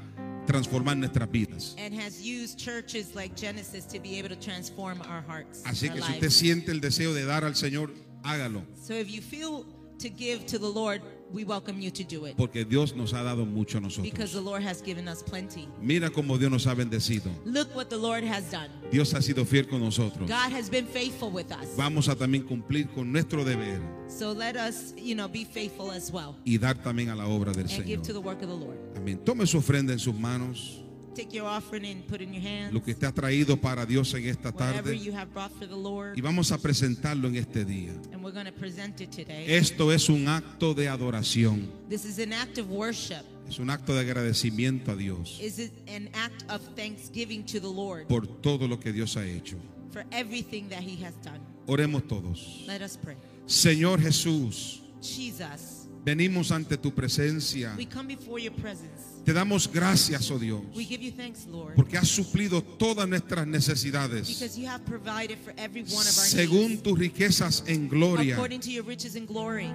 [0.48, 1.76] transformar nuestras vidas.
[1.78, 5.62] and has used churches like Genesis to be able to transform our hearts.
[5.66, 7.92] Así que si usted siente el deseo de dar al Señor,
[8.24, 9.66] hágalo, So if you feel
[10.00, 13.24] to give to the Lord, we welcome you to do it porque Dios nos ha
[13.24, 14.44] dado mucho a because the nosotros.
[14.46, 15.68] Lord has given us plenty.
[15.82, 17.30] Mira cómo Dios nos ha bendecido.
[17.46, 18.70] Look what the Lord has done.
[18.92, 20.28] Dios ha sido fiel con nosotros.
[20.28, 21.76] God has been faithful with us.
[21.76, 26.12] Vamos a también cumplir con nuestro deber So let us, you know, be faithful as
[26.12, 28.14] well y dar también a la obra del and give to Señor.
[28.14, 28.78] the work of the Lord.
[28.96, 29.20] Amén.
[29.24, 30.84] Tome su ofrenda en sus manos,
[31.18, 32.72] Take your offering and put it in your hands.
[32.72, 35.66] lo que usted ha traído para Dios en esta Whatever tarde you have brought for
[35.68, 37.92] the Lord, y vamos a presentarlo en este día.
[38.14, 39.46] and we're going to present it today.
[39.48, 43.24] Esto es un acto de adoración, This is an act of worship.
[43.50, 47.68] es un acto de agradecimiento a Dios Is it an act of thanksgiving to the
[47.68, 49.58] Lord por todo lo que Dios ha hecho.
[49.92, 51.40] for everything that He has done?
[51.66, 52.64] Oremos todos.
[52.68, 53.16] Let us pray.
[53.48, 57.74] Señor Jesús, Jesus, venimos ante tu presencia.
[57.76, 59.17] we come before your presence.
[59.28, 63.46] Te damos gracias, oh Dios, We give you thanks, Lord, porque has suplido todas nuestras
[63.46, 67.90] necesidades because you have provided for every one of our según needs tus riquezas en
[67.90, 68.38] gloria.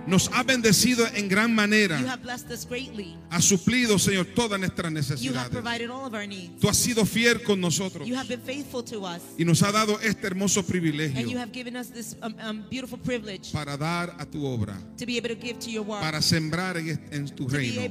[0.06, 1.98] Nos ha bendecido en gran You manera.
[1.98, 3.14] have blessed us greatly.
[3.28, 5.50] Ha suplido, Señor, todas nuestras You have necesidades.
[5.50, 6.58] provided all of our needs.
[6.58, 9.20] Tú has sido fiel con nosotros You have been faithful to us.
[9.36, 12.64] y nos ha dado este hermoso privilegio um, um,
[13.52, 16.78] para dar a tu obra, to be able to give to your work, para sembrar
[16.78, 17.82] en, tu reino.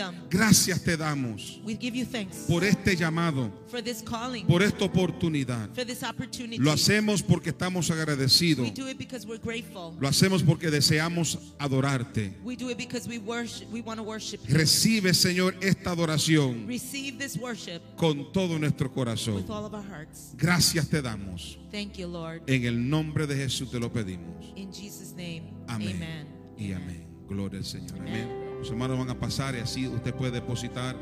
[0.00, 0.28] Kingdom.
[0.30, 4.84] Gracias te damos We give you thanks por este llamado, for this calling, por esta
[4.84, 5.68] oportunidad.
[5.74, 6.58] for this opportunity.
[6.58, 8.64] Lo hacemos porque estamos agradecidos.
[8.64, 9.94] We do it because we're grateful.
[10.00, 12.34] Lo hacemos porque deseamos adorarte.
[12.44, 13.68] We do it because we worship.
[13.72, 14.54] We want to worship you.
[14.56, 19.36] Recibe, Señor, esta adoración Receive this worship con todo nuestro corazón.
[19.36, 20.32] with all of our hearts.
[20.36, 21.58] Gracias te damos.
[21.70, 22.42] Thank you, Lord.
[22.46, 24.52] En el nombre de Jesús te lo pedimos.
[24.56, 25.96] In Jesus' name, Amén.
[25.96, 26.26] amen.
[26.58, 27.06] Y amén.
[27.28, 27.98] Gloria al Señor.
[27.98, 28.49] Amén.
[28.60, 30.94] Los hermanos van a pasar y así usted puede depositar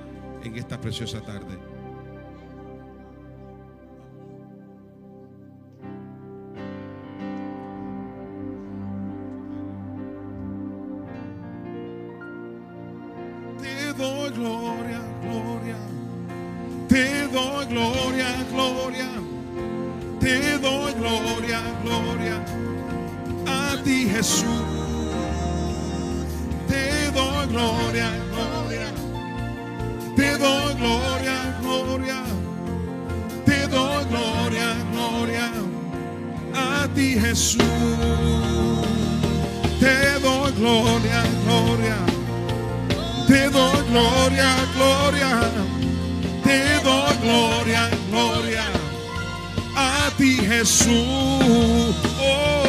[0.45, 1.59] en esta preciosa tarde.
[13.61, 15.77] Te doy gloria, gloria.
[16.89, 19.09] Te doy gloria, gloria.
[20.21, 22.45] Te doy gloria, gloria.
[23.49, 24.88] A ti Jesús.
[27.09, 28.93] Te doy gloria, gloria.
[30.15, 32.23] Te doy gloria, gloria.
[33.47, 35.51] Te doy gloria, gloria.
[36.55, 37.65] A ti Jesús.
[39.81, 41.97] Te doy gloria, gloria.
[43.27, 45.51] Te doy gloria, gloria.
[46.45, 48.65] Te doy gloria, gloria.
[49.75, 51.97] A ti Jesús.
[52.21, 52.69] Oh,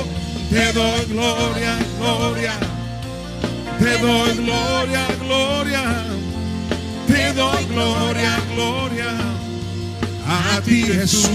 [0.50, 2.79] te doy gloria, gloria.
[3.80, 6.06] Te doy gloria, gloria.
[7.08, 9.18] Te doy gloria, gloria.
[10.26, 11.30] A ti Jesús.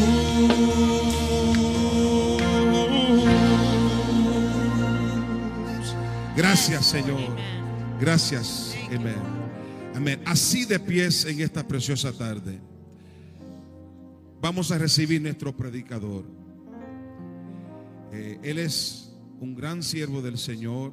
[6.36, 7.20] Gracias, Señor.
[7.98, 8.76] Gracias.
[8.94, 9.16] Amén.
[9.94, 10.20] Amén.
[10.26, 12.60] Así de pies en esta preciosa tarde.
[14.42, 16.24] Vamos a recibir nuestro predicador.
[18.12, 20.92] Eh, él es un gran siervo del Señor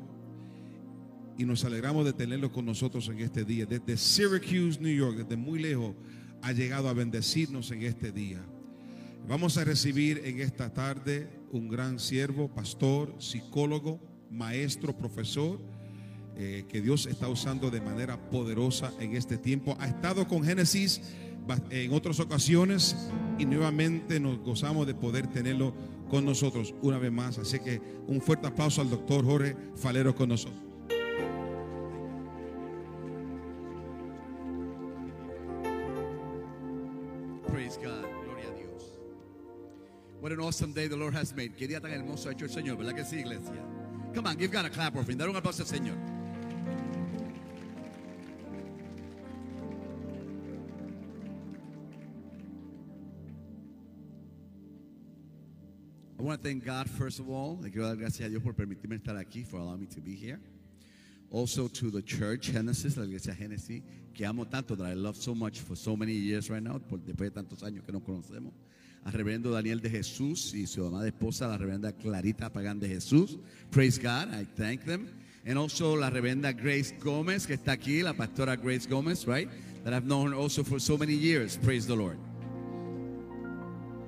[1.41, 3.65] y nos alegramos de tenerlo con nosotros en este día.
[3.65, 5.95] Desde Syracuse, New York, desde muy lejos,
[6.43, 8.45] ha llegado a bendecirnos en este día.
[9.27, 15.59] Vamos a recibir en esta tarde un gran siervo, pastor, psicólogo, maestro, profesor,
[16.37, 19.75] eh, que Dios está usando de manera poderosa en este tiempo.
[19.79, 21.01] Ha estado con Génesis
[21.71, 22.95] en otras ocasiones
[23.39, 25.73] y nuevamente nos gozamos de poder tenerlo
[26.07, 27.39] con nosotros una vez más.
[27.39, 30.70] Así que un fuerte aplauso al doctor Jorge Falero con nosotros.
[37.71, 38.05] Praise God.
[38.25, 38.83] Gloria a Dios.
[40.19, 41.55] What an awesome day the Lord has made.
[41.57, 43.63] Qué día tan hermoso ha hecho el Señor, ¿verdad que sí, iglesia?
[44.13, 45.17] Come on, give God a clap offering.
[45.17, 45.95] Dar un aplauso al Señor.
[56.19, 57.57] I want to thank God, first of all.
[57.61, 60.13] Le quiero dar gracias a Dios por permitirme estar aquí, for allowing me to be
[60.13, 60.39] here.
[61.31, 63.81] Also to the church, Genesis, la iglesia Genesis,
[64.13, 66.99] que amo tanto, that I love so much for so many years right now, por,
[66.99, 68.51] después de tantos años que nos conocemos.
[69.05, 73.39] Al reverendo Daniel de Jesús y su amada esposa, la reverenda Clarita Pagán de Jesús.
[73.71, 75.07] Praise God, I thank them.
[75.45, 79.49] And also la reverenda Grace Gómez, que está aquí, la pastora Grace Gómez, right?
[79.85, 81.57] That I've known also for so many years.
[81.57, 82.19] Praise the Lord.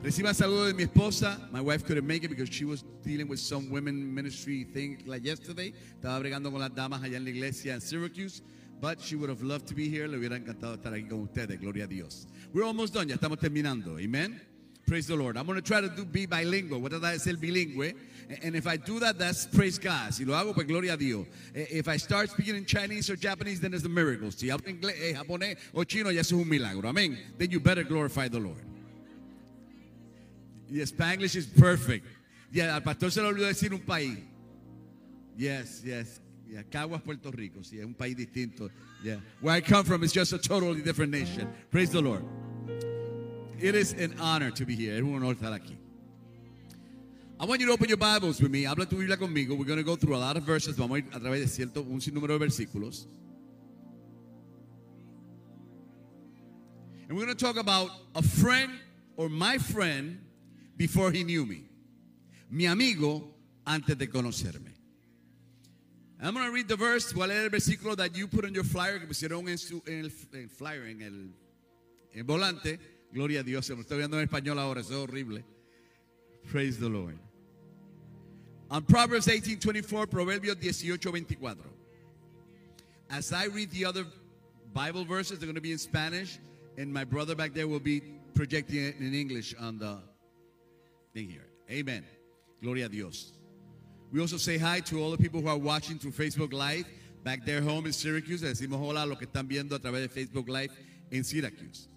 [0.03, 1.39] Reciba saludo de mi esposa.
[1.51, 5.23] My wife couldn't make it because she was dealing with some women ministry thing like
[5.23, 5.73] yesterday.
[5.97, 8.41] Estaba bregando con las damas allá en la iglesia en Syracuse.
[8.81, 10.09] But she would have loved to be here.
[10.09, 11.57] Le hubiera encantado estar aquí con ustedes.
[11.61, 12.27] Gloria a Dios.
[12.51, 13.07] We're almost done.
[13.07, 13.97] Ya estamos terminando.
[13.97, 14.41] Amen.
[14.85, 15.37] Praise the Lord.
[15.37, 16.85] I'm going to try to do, be bilingual.
[16.85, 17.93] A tratar de ser bilingüe.
[18.43, 20.13] And if I do that, that's praise God.
[20.13, 21.25] Si lo hago, pues gloria a Dios.
[21.55, 24.31] Eh, If I start speaking in Chinese or Japanese, then it's a miracle.
[24.31, 26.89] Si hablo inglés, eh, japonés o chino, ya es un milagro.
[26.89, 27.17] Amén.
[27.37, 28.72] Then you better glorify the Lord.
[30.69, 32.05] Y Spanglish is perfect.
[32.51, 34.19] Yeah, al pastor se le olvidó decir un país.
[35.37, 36.19] Yes, yes.
[36.47, 37.61] Yeah, Caguas, Puerto Rico.
[37.61, 38.69] Sí, es un país distinto.
[39.03, 39.17] Yeah.
[39.41, 41.51] Where I come from is just a totally different nation.
[41.71, 42.23] Praise the Lord.
[43.59, 44.93] It is an honor to be here.
[44.93, 45.75] Es un honor estar aquí.
[47.39, 48.63] I want you to open your Bibles with me.
[48.63, 49.57] Habla tu Biblia conmigo.
[49.57, 50.75] We're going to go through a lot of verses.
[50.77, 53.05] Vamos a ir a través de cierto, un sinnúmero de versículos.
[57.09, 58.71] And we're going to talk about a friend
[59.17, 60.22] or my friend
[60.77, 61.63] before he knew me.
[62.49, 63.23] Mi amigo
[63.65, 64.73] antes de conocerme.
[66.21, 67.11] I'm going to read the verse.
[67.11, 69.81] Voy a leer el versículo that you put on your flyer, que pusieron en, su,
[69.85, 71.29] en el en el flyer, en el,
[72.13, 72.79] en volante.
[73.13, 73.65] Gloria a Dios.
[73.65, 74.79] Se lo estoy viendo en español ahora.
[74.79, 75.43] Eso es horrible.
[76.49, 77.17] Praise the Lord.
[78.69, 81.57] On Proverbs 18:24, Proverbios 18:24.
[83.09, 84.05] As I read the other
[84.73, 86.39] Bible verses, they're going to be in Spanish,
[86.77, 88.01] and my brother back there will be
[88.33, 89.99] projecting it in English on the
[91.21, 91.45] here.
[91.69, 92.03] Amen.
[92.61, 93.33] Gloria a Dios.
[94.11, 96.85] We also say hi to all the people who are watching through Facebook Live
[97.23, 98.41] back there home in Syracuse.
[98.41, 100.71] Le decimos hola a los que están viendo a través de Facebook Live
[101.11, 101.87] en Syracuse.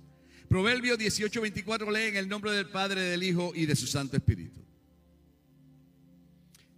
[0.49, 4.61] Proverbio 18:24 lee en el nombre del Padre, del Hijo y de su Santo Espíritu.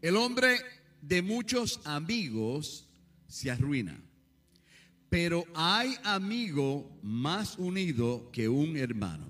[0.01, 0.59] El hombre
[1.03, 2.89] de muchos amigos
[3.27, 4.01] se arruina,
[5.09, 9.27] pero hay amigo más unido que un hermano.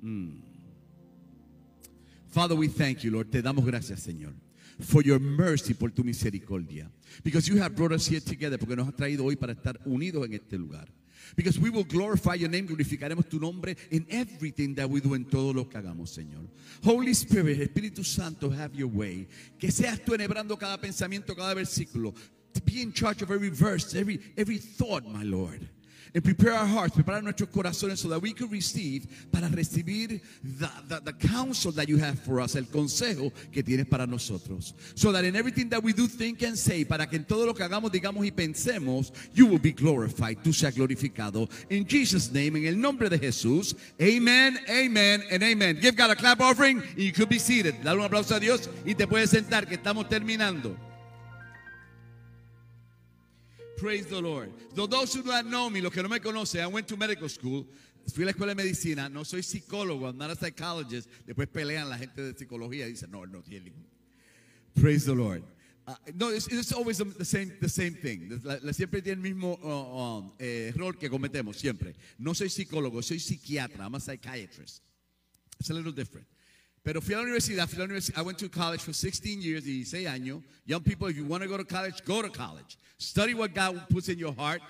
[0.00, 0.49] Mm.
[2.30, 3.30] Father, we thank you, Lord.
[3.30, 4.32] Te damos gracias, Señor.
[4.80, 6.88] For your mercy, por tu misericordia.
[7.22, 10.24] Because you have brought us here together, porque nos has traído hoy para estar unidos
[10.24, 10.86] en este lugar.
[11.36, 15.24] Because we will glorify your name, glorificaremos tu nombre in everything that we do, en
[15.24, 16.46] todo lo que hagamos, Señor.
[16.82, 19.28] Holy Spirit, Espíritu Santo, have your way.
[19.58, 22.14] Que seas tú enhebrando cada pensamiento, cada versículo.
[22.54, 25.68] To be in charge of every verse, every, every thought, my Lord.
[26.14, 30.70] And prepare our hearts, prepare nuestros corazones so that we can receive, para recibir the,
[30.88, 34.74] the, the counsel that you have for us, el consejo que tienes para nosotros.
[34.94, 37.54] So that in everything that we do, think and say, para que en todo lo
[37.54, 41.48] que hagamos, digamos y pensemos, you will be glorified, tú seas glorificado.
[41.70, 45.78] In Jesus' name, en el nombre de Jesús, amen, amen, and amen.
[45.80, 47.74] Give God a clap offering and you could be seated.
[47.84, 50.76] Dale un aplauso a Dios y te puedes sentar, que estamos terminando.
[53.80, 54.52] Praise the Lord.
[54.76, 57.30] So those who don't know me, los que no me conocen, I went to medical
[57.30, 57.66] school.
[58.14, 59.08] Fui a la escuela de medicina.
[59.08, 61.08] No soy psicólogo, I'm not a psychologist.
[61.26, 63.72] Después pelean la gente de psicología y dicen, no, no tiene.
[64.78, 65.42] Praise the Lord.
[65.88, 67.50] Uh, no, it's, it's always the same,
[67.94, 68.38] thing.
[68.72, 71.94] Siempre tiene el mismo uh, um, eh, error que cometemos, siempre.
[72.18, 73.86] No soy psicólogo, soy psiquiatra.
[73.86, 74.82] I'm a psychiatrist.
[75.58, 76.26] It's a little different.
[76.82, 78.18] Pero fui a la universidad, fui a la universidad.
[78.18, 80.42] I went to college for 16 years, 16 años.
[80.64, 82.78] Young people, if you want to go to college, go to college.
[82.96, 84.62] Study what God puts in your heart.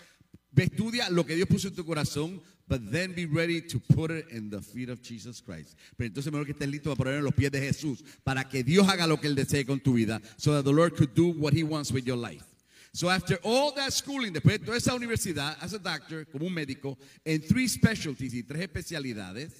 [0.54, 4.26] Estudia lo que Dios puso en tu corazón, but then be ready to put it
[4.30, 5.76] in the feet of Jesus Christ.
[5.96, 8.64] Pero entonces mejor que estés listo para poner en los pies de Jesús, para que
[8.64, 11.32] Dios haga lo que Él desee con tu vida, so that the Lord could do
[11.32, 12.44] what He wants with your life.
[12.92, 16.54] So after all that schooling, después de toda esa universidad, as a doctor, como un
[16.54, 19.52] médico, en three specialties y tres especialidades,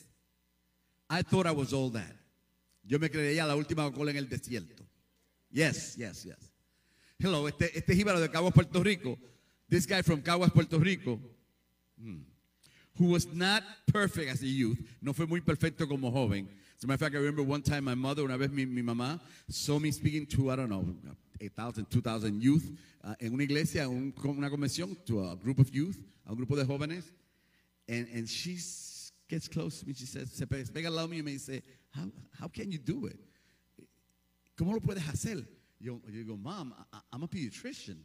[1.08, 2.19] I thought I was all that.
[2.90, 4.84] Yo me creía la última cola en el desierto.
[5.52, 6.52] Yes, yes, yes.
[7.20, 9.16] Hello, este, este jíbaro de Caguas, Puerto Rico.
[9.68, 11.20] This guy from Caguas, Puerto Rico,
[11.96, 12.22] hmm,
[12.98, 16.48] who was not perfect as a youth, no fue muy perfecto como joven.
[16.76, 18.82] As a matter of fact, I remember one time my mother, una vez mi, mi
[18.82, 20.84] mamá, saw me speaking to, I don't know,
[21.40, 22.72] 8,000, 2,000 youth
[23.04, 26.56] uh, en una iglesia, un- una convención, to a group of youth, a un grupo
[26.56, 27.04] de jóvenes.
[27.88, 28.58] And, and she
[29.28, 29.94] gets close to me.
[29.94, 31.62] She says, se pe- se pega al y me dice,
[31.94, 33.18] how, how can you do it?
[34.56, 35.46] ¿Cómo lo puedes hacer?
[35.78, 36.74] Yo, yo digo, Mom,
[37.12, 37.96] I'm a pediatrician.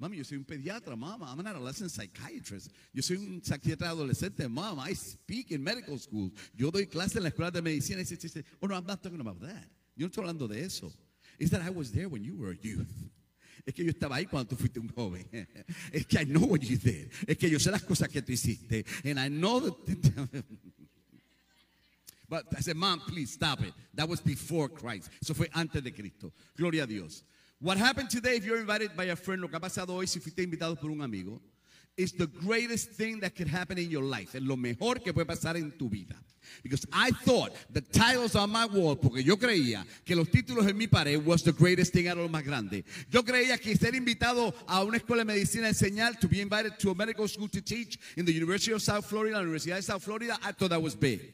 [0.00, 1.22] Mami, yo soy un pediatra, Mom.
[1.22, 2.70] I'm an adolescent psychiatrist.
[2.92, 4.78] Yo soy un psiquiatra adolescente, Mom.
[4.80, 6.30] I speak in medical school.
[6.54, 8.00] Yo doy clases en la escuela de medicina.
[8.00, 9.68] Y dice, oh no, I'm not talking about that.
[9.96, 10.92] Yo no estoy hablando de eso.
[11.38, 12.86] It's that I was there when you were a youth.
[13.66, 15.24] Es que yo estaba ahí cuando tú fuiste un joven.
[15.92, 17.10] Es que I know what you did.
[17.26, 18.84] Es que yo sé las cosas que tú hiciste.
[19.04, 20.44] And I know that.
[22.28, 23.72] But I said, Mom, please stop it.
[23.94, 25.10] That was before Christ.
[25.22, 26.32] Eso fue antes de Cristo.
[26.56, 27.22] Gloria a Dios.
[27.60, 30.20] What happened today, if you're invited by a friend, lo que ha pasado hoy si
[30.20, 31.40] fuiste invitado por un amigo,
[31.96, 34.34] is the greatest thing that could happen in your life.
[34.34, 36.14] Es lo mejor que puede pasar en tu vida.
[36.62, 40.76] Because I thought the titles on my wall, porque yo creía que los títulos en
[40.76, 42.84] mi pared was the greatest thing, era lo más grande.
[43.10, 46.78] Yo creía que ser invitado a una escuela de medicina a enseñar, to be invited
[46.78, 49.82] to a medical school to teach in the University of South Florida, la Universidad de
[49.82, 51.32] South Florida, I thought that was big.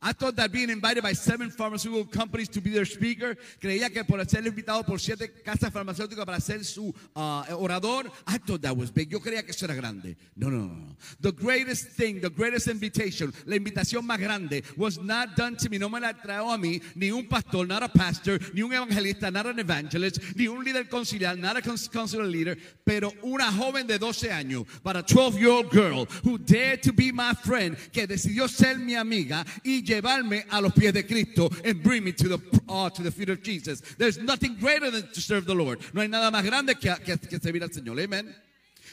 [0.00, 4.04] I thought that being invited by seven pharmaceutical companies to be their speaker, creía que
[4.04, 8.76] por ser invitado por siete casas farmacéuticas para ser su uh, orador, I thought that
[8.76, 9.10] was big.
[9.10, 10.16] Yo creía que eso era grande.
[10.36, 10.96] No, no, no.
[11.20, 15.78] The greatest thing, the greatest invitation, la invitación más grande was not done to me.
[15.78, 19.32] No me la trajo a mí ni un pastor, not a pastor, ni un evangelista,
[19.32, 23.86] not an evangelist, ni un líder conciliar, not a cons- conciliar leader, pero una joven
[23.86, 28.48] de 12 años, para a 12-year-old girl who dared to be my friend, que decidió
[28.48, 32.60] ser mi amiga y llevarme a los pies de Cristo and bring me to the,
[32.68, 33.80] uh, to the feet of Jesus.
[33.96, 35.80] There's nothing greater than to serve the Lord.
[35.92, 37.98] No hay nada más grande que, que, servir al Señor.
[38.00, 38.34] Amen.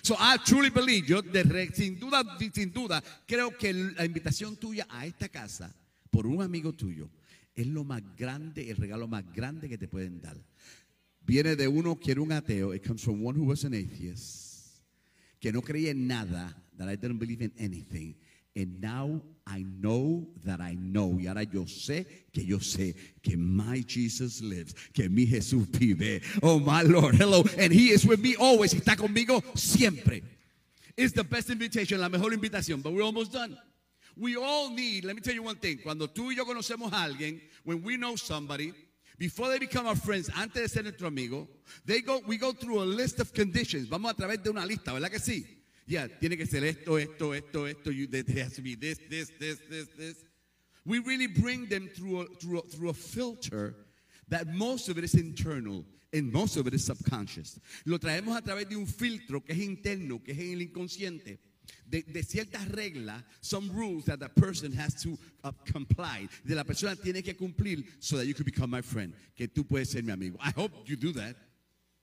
[0.01, 1.21] So I truly believe, yo
[1.73, 2.23] sin duda,
[2.53, 5.73] sin duda, creo que la invitación tuya a esta casa
[6.11, 7.09] por un amigo tuyo
[7.55, 10.37] es lo más grande, el regalo más grande que te pueden dar.
[11.25, 12.73] Viene de uno que era un ateo.
[12.73, 14.83] It comes from one who was an atheist.
[15.39, 16.55] Que no creía en nada.
[16.77, 18.15] That I didn't believe in anything.
[18.55, 21.17] And now I know that I know.
[21.19, 24.73] Y ahora yo sé que yo sé que my Jesus lives.
[24.93, 26.21] Que mi Jesús vive.
[26.41, 27.15] Oh my Lord.
[27.15, 27.43] Hello.
[27.57, 28.73] And he is with me always.
[28.73, 30.23] Está conmigo siempre.
[30.97, 32.81] It's the best invitation, la mejor invitación.
[32.81, 33.57] But we're almost done.
[34.17, 35.79] We all need, let me tell you one thing.
[35.83, 38.73] Cuando tú y yo conocemos a alguien, when we know somebody,
[39.17, 41.47] before they become our friends, antes de ser nuestro amigo,
[41.85, 43.89] they go, we go through a list of conditions.
[43.89, 45.45] Vamos a través de una lista, ¿verdad que sí?
[45.87, 47.91] Yeah, tiene que ser esto, esto, esto, esto.
[47.91, 50.15] You, there has to be this, this, this, this, this.
[50.83, 53.75] We really bring them through a, through a, through a filter
[54.29, 57.59] that most of it is internal and most of it is subconscious.
[57.85, 61.37] Lo traemos a través de un filtro que es interno, que es en el inconsciente.
[61.87, 66.63] De, de ciertas reglas, some rules that the person has to uh, comply, de la
[66.63, 70.01] persona tiene que cumplir so that you can become my friend, que tú puedes ser
[70.01, 70.37] mi amigo.
[70.39, 71.35] I hope you do that.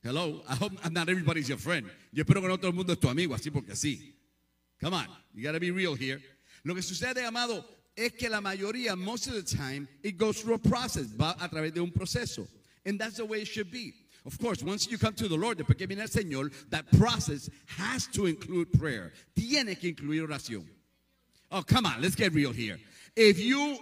[0.03, 1.89] Hello, I hope not everybody's your friend.
[2.13, 4.13] Yo espero que no todo el mundo es tu amigo, así porque sí.
[4.81, 6.21] Come on, you gotta be real here.
[6.65, 7.65] Lo que sucede, amado,
[7.97, 11.49] es que la mayoría, most of the time, it goes through a process, va a
[11.49, 12.49] través de un proceso.
[12.85, 13.95] And that's the way it should be.
[14.27, 17.49] Of course, once you come to the Lord, después que viene el Señor, that process
[17.67, 19.13] has to include prayer.
[19.37, 20.65] Tiene que incluir oración.
[21.53, 22.79] Oh, come on, let's get real here.
[23.15, 23.77] If you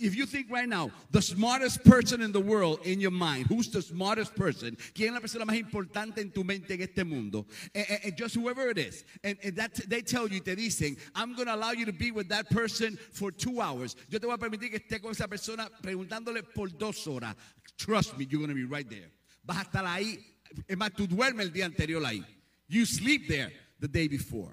[0.00, 3.68] if you think right now the smartest person in the world in your mind, who's
[3.70, 4.76] the smartest person?
[4.94, 7.46] ¿Quién es la persona más importante en tu mente en este mundo?
[7.72, 10.96] And, and- and just whoever it is, and, and that they tell you, te dicen,
[11.14, 13.94] I'm going to allow you to be with that person for two hours.
[14.08, 17.36] Yo te voy a permitir que esté con esa persona preguntándole por dos horas.
[17.78, 19.08] Trust me, you're going to be right there.
[19.46, 20.18] Vas a estar ahí.
[20.68, 22.24] Es más, tú duermes el día anterior ahí.
[22.66, 24.52] You sleep there the day before.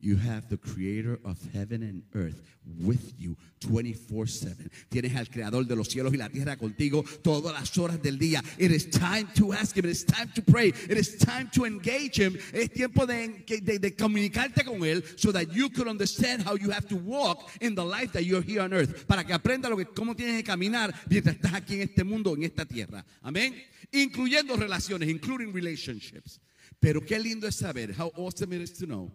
[0.00, 2.40] You have the creator of heaven and earth
[2.80, 4.70] with you 24/7.
[4.88, 8.40] Tienes al creador de los cielos y la tierra contigo todas las horas del día.
[8.58, 9.86] It is time to ask him.
[9.86, 10.68] It is time to pray.
[10.68, 12.38] It is time to engage him.
[12.52, 16.70] Es tiempo de, de, de comunicarte con él so that you can understand how you
[16.70, 19.04] have to walk in the life that you're here on earth.
[19.08, 22.36] Para que aprenda lo que cómo tienes que caminar mientras estás aquí en este mundo,
[22.36, 23.04] en esta tierra.
[23.20, 23.52] Amén.
[23.90, 26.40] Incluyendo relaciones, including relationships.
[26.78, 29.10] Pero qué lindo es saber how awesome it is to know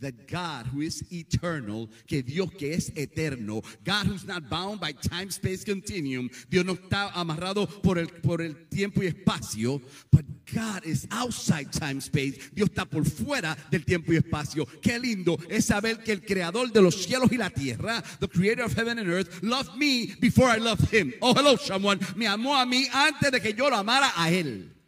[0.00, 4.92] that God who is eternal, que Dios que es eterno, God who's not bound by
[4.92, 9.80] time, space, continuum, Dios no está amarrado por el, por el tiempo y espacio,
[10.10, 14.66] but God is outside time, space, Dios está por fuera del tiempo y espacio.
[14.82, 18.64] Qué lindo es saber que el creador de los cielos y la tierra, the creator
[18.64, 21.12] of heaven and earth, loved me before I loved him.
[21.20, 22.00] Oh, hello, someone.
[22.16, 24.79] Me amó a mí antes de que yo lo amara a él.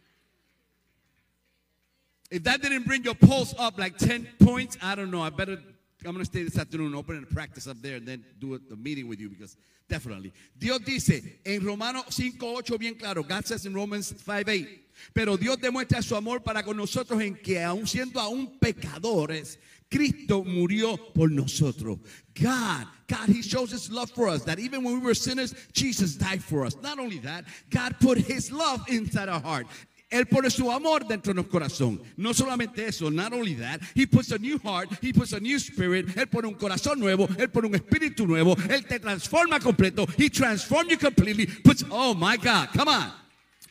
[2.33, 5.21] If that didn't bring your pulse up like 10 points, I don't know.
[5.21, 8.25] I better, I'm going to stay this afternoon, open a practice up there, and then
[8.39, 9.55] do a, a meeting with you because
[9.87, 10.33] definitely.
[10.57, 14.67] Dios dice en Romanos 5.8 bien claro, God says in Romans 5.8,
[15.13, 19.59] pero Dios demuestra su amor para con nosotros en que aun siendo aún pecadores,
[19.91, 21.99] Cristo murió por nosotros.
[22.33, 24.43] God, God, He shows His love for us.
[24.45, 26.75] That even when we were sinners, Jesus died for us.
[26.81, 29.67] Not only that, God put His love inside our heart.
[30.13, 31.99] Él pone su amor dentro de nuestro corazón.
[32.15, 35.57] No solamente eso, not only that, He puts a new heart, He puts a new
[35.57, 40.05] spirit, Él pone un corazón nuevo, Él pone un espíritu nuevo, Él te transforma completo,
[40.15, 43.11] He transforms you completely, puts, oh my God, come on.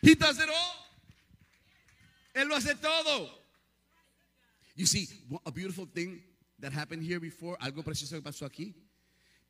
[0.02, 0.74] He does it all.
[2.34, 3.28] Él lo hace todo.
[4.74, 5.06] You see,
[5.46, 6.20] a beautiful thing
[6.58, 8.74] that happened here before, algo precioso que pasó aquí,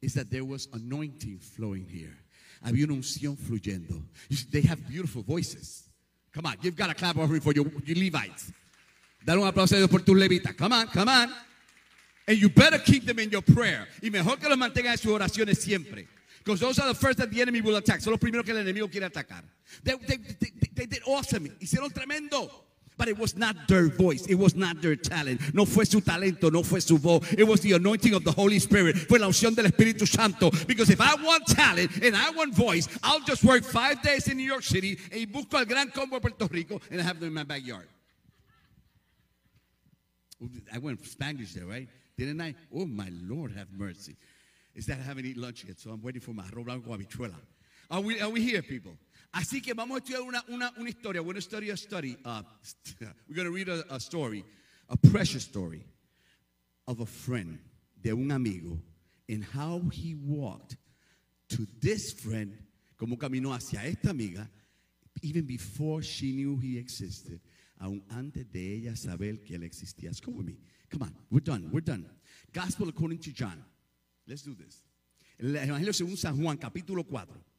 [0.02, 2.18] is that there was anointing flowing here.
[2.62, 4.02] Había una unción fluyendo.
[4.50, 5.88] They have beautiful voices.
[6.32, 8.52] Come on, give God a clap offering for your, your Levites.
[9.24, 10.56] Dale un aplauso a Dios por tus levitas.
[10.56, 11.32] Come on, come on.
[12.26, 13.86] And you better keep them in your prayer.
[14.02, 16.08] Y mejor que los mantengan en sus oraciones siempre.
[16.44, 18.00] Because those are the first that the enemy will attack.
[18.00, 19.44] Son los primeros que el enemigo quiere atacar.
[19.84, 21.48] They, they, they, they did awesome.
[21.60, 22.50] Hicieron tremendo.
[23.02, 24.26] But it was not their voice.
[24.26, 25.52] It was not their talent.
[25.52, 26.52] No fue su talento.
[26.52, 27.32] No fue su voz.
[27.36, 28.96] It was the anointing of the Holy Spirit.
[28.96, 30.52] Fue la unción del Espíritu Santo.
[30.68, 34.36] Because if I want talent and I want voice, I'll just work five days in
[34.36, 37.34] New York City y busco al gran combo Puerto Rico and I have them in
[37.34, 37.88] my backyard.
[40.72, 41.88] I went Spanish there, right?
[42.16, 42.54] Didn't I?
[42.72, 44.14] Oh, my Lord, have mercy.
[44.76, 47.34] Is that I haven't eaten lunch yet, so I'm waiting for my arroz blanco habichuela.
[47.90, 48.92] Are we, are we here, people?
[49.32, 51.22] Así que vamos a estudiar una, una, una historia.
[51.22, 52.16] We're going to study a study.
[52.24, 52.42] Uh,
[53.28, 54.44] we're going to read a, story,
[54.90, 55.86] a precious story
[56.86, 57.58] of a friend,
[58.02, 58.78] de un amigo,
[59.28, 60.76] and how he walked
[61.48, 62.58] to this friend,
[62.98, 64.48] como caminó hacia esta amiga,
[65.22, 67.40] even before she knew he existed,
[67.80, 70.08] aun antes de ella saber que él existía.
[70.08, 70.58] Let's go with me.
[70.90, 72.04] Come on, we're done, we're done.
[72.52, 73.64] Gospel according to John.
[74.26, 74.84] Let's do this.
[75.40, 77.51] El Evangelio según San Juan, capítulo 4.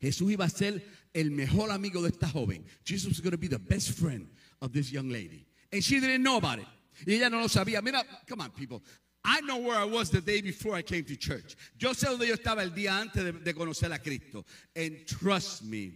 [0.00, 0.82] Jesús iba a ser
[1.14, 2.64] el mejor amigo de esta joven.
[2.84, 4.28] Jesus was going to be the best friend
[4.60, 5.46] of this young lady.
[5.72, 6.66] And she didn't know about it.
[7.06, 7.82] Y ella no lo sabía.
[7.82, 8.82] Mira, come on, people.
[9.24, 11.56] I know where I was the day before I came to church.
[11.78, 14.44] Yo sé dónde yo estaba el día antes de, conocer a Cristo.
[14.74, 15.92] And trust me,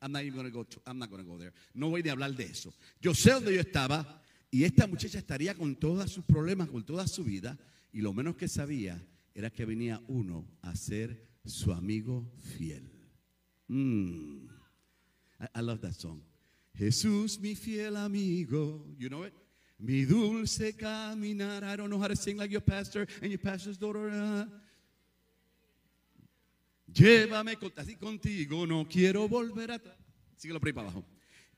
[0.00, 0.62] I'm not even going go.
[0.62, 1.52] To, I'm not going to go there.
[1.74, 2.72] No voy a hablar de eso.
[3.00, 7.06] Yo sé dónde yo estaba y esta muchacha estaría con todos sus problemas, con toda
[7.06, 7.58] su vida
[7.92, 9.02] y lo menos que sabía
[9.34, 12.95] era que venía uno a ser su amigo fiel.
[13.70, 14.48] Mm.
[15.40, 16.20] I, I love that song.
[16.78, 18.82] Jesús, mi fiel amigo.
[18.98, 19.32] You know it?
[19.78, 21.64] Mi dulce caminar.
[21.64, 24.10] I don't know how to sing like your pastor and your pastor's daughter.
[24.10, 24.44] uh.
[26.92, 29.96] Llévame con- así contigo, no quiero volver atrás.
[30.38, 31.04] Síguelo por ahí para abajo.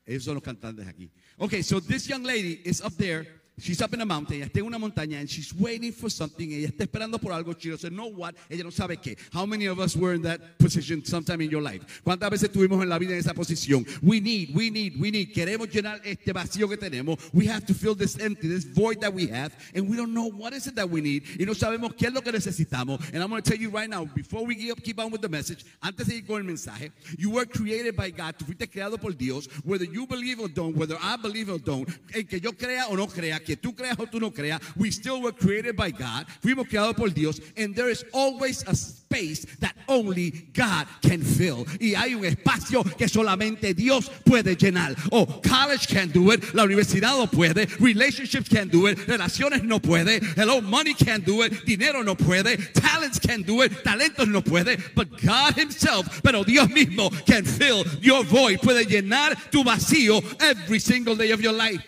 [0.05, 1.09] Esos son los cantantes aquí.
[1.37, 3.25] Okay, so this young lady is up there.
[3.59, 4.37] She's up in a mountain.
[4.37, 6.51] Ella está en una montaña and she's waiting for something.
[6.51, 7.53] Ella está esperando por algo.
[7.57, 8.35] She doesn't know what.
[8.49, 9.17] Ella no sabe qué.
[9.33, 12.01] How many of us were in that position sometime in your life?
[12.03, 13.85] ¿Cuántas veces estuvimos en la vida en esa posición?
[14.01, 15.33] We need, we need, we need.
[15.33, 17.19] Queremos llenar este vacío que tenemos.
[17.33, 19.53] We have to fill this empty, this void that we have.
[19.73, 21.23] And we don't know what is it that we need.
[21.39, 22.99] Y no sabemos qué es lo que necesitamos.
[23.13, 25.29] And I'm going to tell you right now, before we keep keep on with the
[25.29, 28.35] message, antes de ir con el mensaje, you were created by God.
[28.37, 29.47] Tú fuiste creado por Dios.
[29.63, 32.95] Whether you believe or don't, whether I believe or don't, en que yo crea o
[32.95, 36.27] no crea, que tú creas o tú no creas, we still were created by God.
[36.43, 37.41] Fuimos creados por Dios.
[37.57, 41.65] And there is always a space that only God can fill.
[41.79, 44.95] Y hay un espacio que solamente Dios puede llenar.
[45.11, 46.53] Oh, college can't do it.
[46.53, 47.67] La universidad no puede.
[47.79, 48.99] Relationships can't do it.
[49.07, 50.21] Relaciones no puede.
[50.35, 51.65] Hello, money can't do it.
[51.65, 52.55] Dinero no puede.
[52.73, 53.71] Talents can't do it.
[53.83, 54.79] Talentos no puede.
[54.93, 58.59] But God Himself, pero Dios mismo can fill your void.
[58.59, 61.83] Puede llenar tu vacío every single day of your life.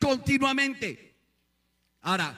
[0.00, 1.14] Continuamente.
[2.02, 2.34] Ahora,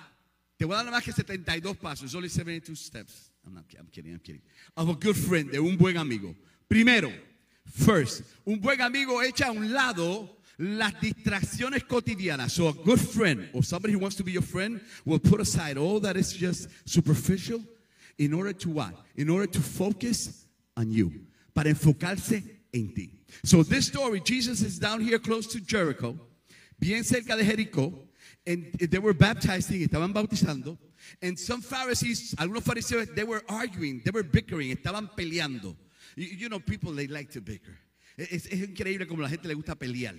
[0.57, 2.05] te voy a dar más que 72 pasos.
[2.05, 3.31] It's only 72 steps.
[3.47, 4.43] I'm, not, I'm kidding, I'm kidding.
[4.77, 6.35] Of a good friend, de un buen amigo.
[6.69, 7.11] Primero,
[7.65, 12.53] first, un buen amigo echa a un lado las distracciones cotidianas.
[12.53, 15.77] So a good friend or somebody who wants to be your friend will put aside
[15.77, 17.61] all that is just superficial
[18.19, 18.95] in order to what?
[19.17, 20.47] In order to focus
[20.77, 21.13] on you.
[21.55, 22.43] Para enfocarse
[22.73, 23.11] en ti.
[23.45, 26.19] So this story, Jesus is down here close to Jericho
[26.83, 27.93] bien cerca de Jericó,
[28.45, 30.77] and they were baptizing, estaban bautizando,
[31.23, 35.77] and some Pharisees, algunos fariseos, they were arguing, they were bickering, estaban peleando.
[36.17, 37.79] You, know, people, they like to bicker.
[38.19, 40.15] Es, es increíble como la gente le gusta pelear.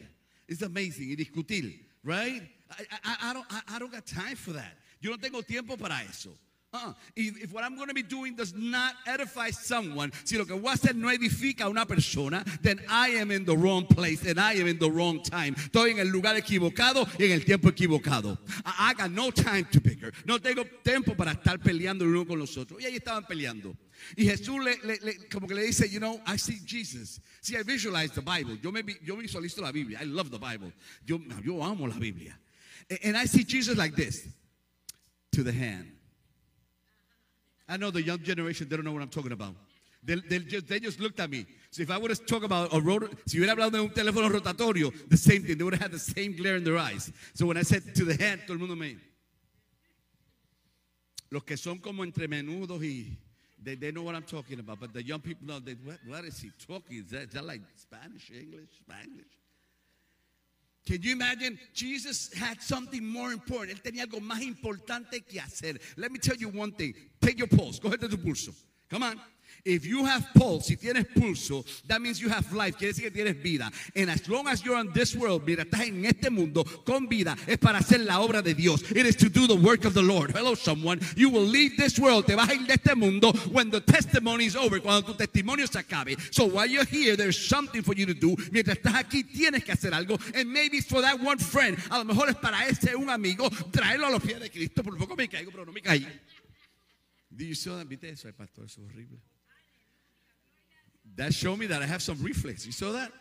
[0.48, 2.42] It's amazing, y discutir, right?
[2.72, 4.78] I, I, I don't, I, I don't got time for that.
[5.02, 6.30] Yo no tengo tiempo para eso.
[6.74, 10.56] Uh, if, what I'm going to be doing does not edify someone, si lo que
[10.56, 14.26] voy a hacer no edifica a una persona, then I am in the wrong place
[14.26, 15.54] and I am in the wrong time.
[15.54, 18.40] Estoy en el lugar equivocado y en el tiempo equivocado.
[18.66, 20.12] I, I got no time to bicker.
[20.26, 22.82] No tengo tiempo para estar peleando el uno con los otros.
[22.82, 23.76] Y ahí estaban peleando.
[24.18, 27.20] Y Jesús le, le- le- como que le dice, you know, I see Jesus.
[27.42, 28.58] See, I visualize the Bible.
[28.64, 30.00] Yo, me, yo visualizo la Biblia.
[30.02, 30.74] I love the Bible.
[31.06, 32.36] Yo, yo amo la Biblia.
[32.90, 34.28] And- and I see Jesus like this,
[35.34, 35.92] to the hand.
[37.68, 39.56] I know the young generation, they don't know what I'm talking about.
[40.04, 41.46] They, they just, they just looked at me.
[41.72, 44.30] So if I would have talked about a rot- si hubiera hablado de un teléfono
[44.30, 45.58] rotatorio, the same thing.
[45.58, 47.12] They would have had the same glare in their eyes.
[47.34, 48.98] So when I said to the hand, todo el mundo me.
[51.32, 53.18] Los que son como entre menudos y
[53.64, 56.26] they, they know what I'm talking about, but the young people know they, what, what
[56.26, 56.98] is he talking?
[56.98, 59.26] Is that, is that like Spanish, English, Spanish?
[60.86, 61.58] Can you imagine?
[61.74, 63.78] Jesus had something more important.
[63.78, 65.80] Él tenía algo más importante que hacer.
[65.96, 66.94] Let me tell you one thing.
[67.22, 67.80] Take your pulse.
[67.80, 68.54] Cógete tu pulso.
[68.90, 69.22] Come on.
[69.66, 72.78] If you have pulse, si tienes pulso, that means you have life.
[72.78, 73.72] Quiere decir que tienes vida.
[73.96, 77.38] And as long as you're on this world, mira, estás en este mundo con vida,
[77.48, 78.82] es para hacer la obra de Dios.
[78.92, 80.32] It is to do the work of the Lord.
[80.32, 81.00] Hello, someone.
[81.16, 82.28] You will leave this world.
[82.28, 85.66] Te vas a ir de este mundo when the testimony is over, cuando tu testimonio
[85.72, 86.20] se acabe.
[86.34, 88.36] So while you're here, there's something for you to do.
[88.52, 90.20] Mientras estás aquí, tienes que hacer algo.
[90.36, 91.78] And maybe it's for that one friend.
[91.90, 94.84] A lo mejor es para ese un amigo, traerlo a los pies de Cristo.
[94.84, 96.06] Por poco me caigo, pero no me caí.
[97.30, 98.28] ¿Viste eso?
[98.34, 99.20] Pastor, eso es horrible.
[101.16, 102.66] That showed me that I have some reflex.
[102.66, 103.12] You saw that?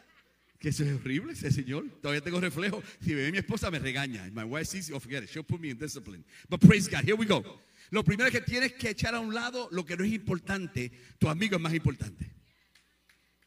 [0.59, 1.91] Que eso es horrible, ese señor.
[2.01, 2.83] Todavía tengo reflejo.
[3.01, 4.33] Si ve mi esposa me regaña.
[4.33, 5.29] My wife sees, oh, forget it.
[5.29, 6.25] She'll put me in discipline.
[6.49, 7.05] But praise God.
[7.05, 7.43] Here we go.
[7.91, 10.93] Lo primero que tienes que echar a un lado lo que no es importante.
[11.19, 12.31] Tu amigo es más importante.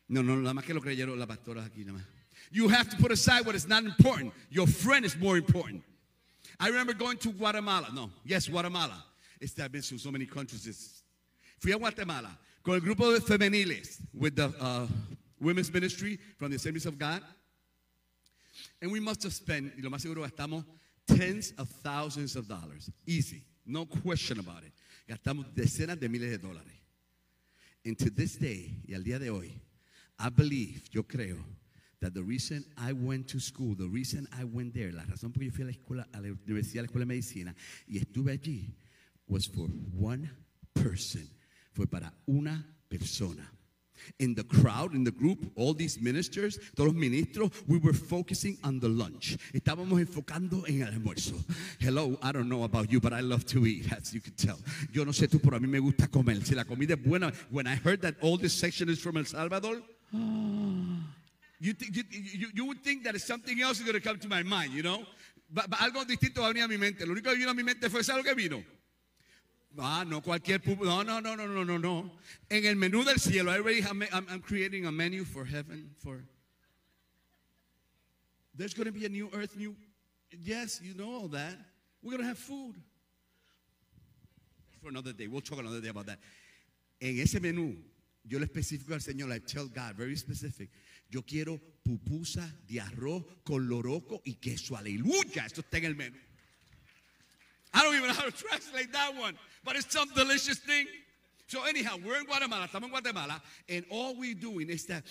[0.07, 2.05] No, no, nada más que lo creyeron las pastoras aquí, nada más.
[2.51, 4.34] You have to put aside what is not important.
[4.51, 5.84] Your friend is more important.
[6.59, 7.88] I remember going to Guatemala.
[7.93, 9.03] No, yes, Guatemala.
[9.41, 11.03] It's I've been to so many countries.
[11.59, 14.88] Fui a Guatemala con el grupo de femeniles with the uh,
[15.40, 17.22] women's ministry from the Assemblies of God.
[18.82, 20.66] And we must have spent, y lo más seguro gastamos
[21.06, 22.90] tens of thousands of dollars.
[23.06, 23.44] Easy.
[23.66, 24.74] No question about it.
[25.08, 26.82] Gastamos decenas de miles de dólares.
[27.86, 29.62] And to this day, y al día de hoy,
[30.18, 31.38] I believe, yo creo,
[32.02, 35.42] that the reason I went to school, the reason I went there, la razón por
[35.42, 37.56] que yo fui a la escuela, a la universidad, a la escuela de medicina,
[37.88, 38.74] y estuve allí,
[39.28, 40.30] was for one
[40.74, 41.30] person.
[41.76, 43.52] Fue para una persona.
[44.19, 48.57] In the crowd, in the group, all these ministers, todos los ministros, we were focusing
[48.64, 49.35] on the lunch.
[49.52, 51.34] Estábamos enfocando en el almuerzo.
[51.80, 54.60] Hello, I don't know about you, but I love to eat, as you can tell.
[54.93, 56.45] Yo no sé tú, pero a mí me gusta comer.
[56.45, 59.26] Si la comida es buena, when I heard that all this section is from El
[59.26, 59.81] Salvador,
[61.60, 64.43] you, you, you, you would think that something else is going to come to my
[64.43, 65.03] mind, you know?
[65.49, 67.06] Ba- ba- algo distinto va a venir a mi mente.
[67.06, 68.64] Lo único que vino a mi mente fue ¿sabes que vino?
[69.77, 72.11] Ah, no cualquier no, no, no, no, no, no, no.
[72.49, 76.23] En el menú del cielo, I'm, I'm creating a menu for heaven for.
[78.53, 79.76] There's going to be a new earth, new.
[80.31, 81.57] Yes, you know all that.
[82.02, 82.76] We're going to have food.
[84.81, 86.19] For another day, we'll talk another day about that.
[87.02, 87.76] En ese menú,
[88.23, 90.69] yo le especifico al Señor, I tell God, very specific.
[91.10, 94.76] Yo quiero pupusa de arroz con loroco y queso.
[94.76, 95.45] Aleluya.
[95.45, 96.15] Esto está en el menú.
[97.76, 100.88] I don't even know how to translate that one, but it's some delicious thing.
[101.47, 105.03] So anyhow, we're in Guatemala, estamos en Guatemala, and all we're doing is that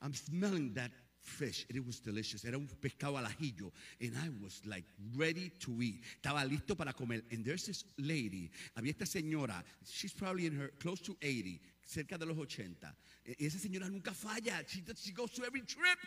[0.00, 1.66] I'm smelling that fish.
[1.68, 2.44] and It was delicious.
[2.44, 4.84] Era un pescado al ajillo, and I was like
[5.16, 6.02] ready to eat.
[6.22, 7.22] Estaba listo para comer.
[7.32, 12.16] And there's this lady, había esta señora, she's probably in her close to 80, cerca
[12.18, 12.94] de los 80.
[13.26, 14.62] Y esa señora nunca falla.
[14.68, 15.98] She, she goes to every trip.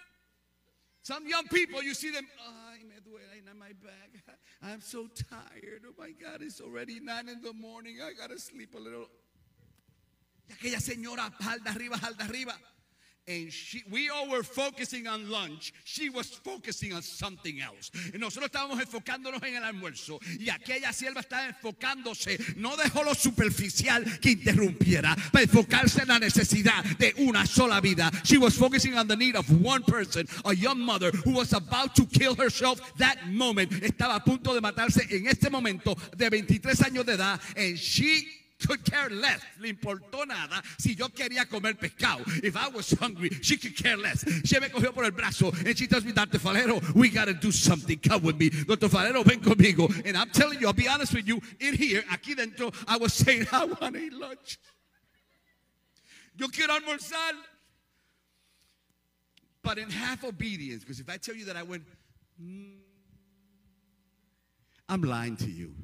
[1.09, 4.37] Some young people, you see them, ay, me duele my back.
[4.61, 5.81] I'm so tired.
[5.87, 7.97] Oh my God, it's already nine in the morning.
[7.99, 9.09] I gotta sleep a little.
[10.47, 12.53] Y aquella señora, jalda arriba, jalda arriba.
[13.27, 15.71] And she, we all were focusing on lunch.
[15.83, 17.91] She was focusing on something else.
[18.17, 20.19] Nosotros estábamos enfocándonos en el almuerzo.
[20.39, 22.39] Y aquella sierva estaba enfocándose.
[22.57, 25.15] No dejó lo superficial que interrumpiera.
[25.31, 28.09] Para enfocarse en la necesidad de una sola vida.
[28.23, 30.27] She was focusing on the need of one person.
[30.45, 33.69] A young mother who was about to kill herself that moment.
[33.83, 37.39] Estaba a punto de matarse en este momento de 23 años de edad.
[37.55, 39.41] And she could care less.
[39.59, 42.21] Le importó nada si yo quería comer pescado.
[42.43, 44.23] If I was hungry, she could care less.
[44.45, 46.39] She me cogió por el brazo and she tells me, Dr.
[46.39, 47.97] Falero, we got to do something.
[47.99, 48.49] Come with me.
[48.49, 48.89] Dr.
[48.89, 49.89] Falero, ven conmigo.
[50.05, 53.13] And I'm telling you, I'll be honest with you, in here, aquí dentro, I was
[53.13, 54.59] saying, I want to eat lunch.
[56.37, 57.33] Yo quiero almorzar.
[59.61, 61.83] But in half obedience, because if I tell you that I went,
[62.41, 62.77] "Mm,"
[64.87, 65.75] I'm lying to you.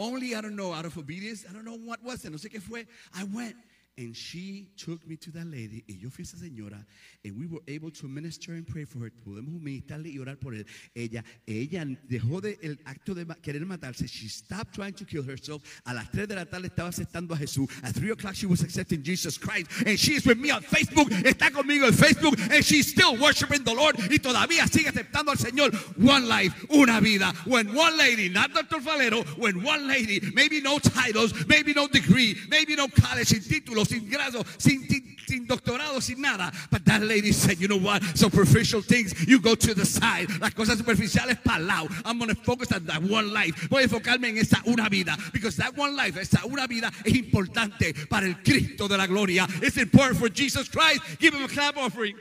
[0.00, 2.50] Only, I don't know, out of obedience, I don't know what was it, no sé
[2.50, 2.86] qué fue.
[3.14, 3.54] I went
[4.00, 6.84] and she took me to that lady y yo fui a esa señora
[7.22, 9.10] and we were able to minister and pray for her.
[9.26, 10.64] Podemos ministrarle y orar por él.
[10.94, 14.08] Ella, ella dejó de el acto de querer matarse.
[14.08, 15.62] She stopped trying to kill herself.
[15.84, 17.68] A las 3 de la tarde estaba aceptando a Jesús.
[17.82, 19.66] At 3 o'clock she was accepting Jesus Christ.
[19.84, 21.10] And she is with me on Facebook.
[21.22, 22.40] Está conmigo en Facebook.
[22.50, 23.96] And she's still worshiping the Lord.
[24.10, 25.74] Y todavía sigue aceptando al Señor.
[25.98, 27.34] One life, una vida.
[27.44, 28.80] When one lady, not Dr.
[28.80, 33.84] Valero, when one lady, maybe no titles, maybe no degree, maybe no college, sin título,
[33.90, 34.86] sin grado, sin,
[35.26, 36.52] sin, doctorado, sin nada.
[36.70, 38.02] But that lady said, you know what?
[38.16, 40.28] Superficial things, you go to the side.
[40.40, 41.88] Las cosas superficiales para lado.
[42.04, 43.68] I'm going to focus on that one life.
[43.68, 45.16] Voy a enfocarme en esa una vida.
[45.32, 49.46] Because that one life, esa una vida es importante para el Cristo de la gloria.
[49.62, 51.02] It's important for Jesus Christ.
[51.18, 52.16] Give him a clap offering.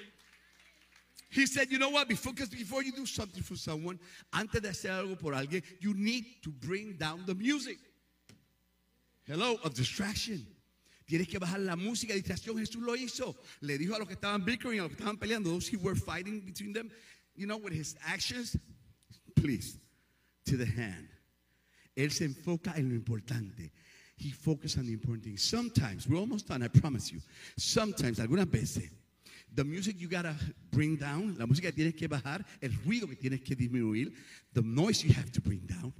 [1.31, 2.07] He said, you know what?
[2.09, 3.99] Before, before you do something for someone,
[4.33, 7.77] antes de hacer algo por alguien, you need to bring down the music.
[9.27, 10.47] Hello, of distraction.
[11.09, 12.55] Tienes que bajar la música distracción.
[12.59, 13.35] Jesús lo hizo.
[13.61, 15.99] Le dijo a los que estaban bickering, a los que estaban peleando, those who were
[15.99, 16.87] fighting between them,
[17.35, 18.55] you know, with his actions,
[19.33, 19.79] please,
[20.45, 21.09] to the hand.
[21.95, 23.71] Él se enfoca en lo importante.
[24.17, 25.41] He focuses on the important things.
[25.41, 27.19] Sometimes, we're almost done, I promise you.
[27.57, 28.91] Sometimes, algunas veces,
[29.55, 30.35] the music you gotta
[30.69, 34.13] bring down, la música que tienes que bajar, el ruido que tienes que disminuir,
[34.53, 35.91] the noise you have to bring down,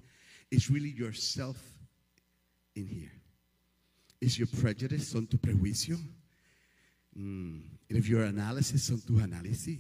[0.52, 1.58] is really yourself
[2.76, 3.19] in here.
[4.22, 5.98] Is your prejudice, son tu prejuicio?
[7.18, 7.62] Mm.
[7.90, 9.80] And if your analysis, son tu análisis?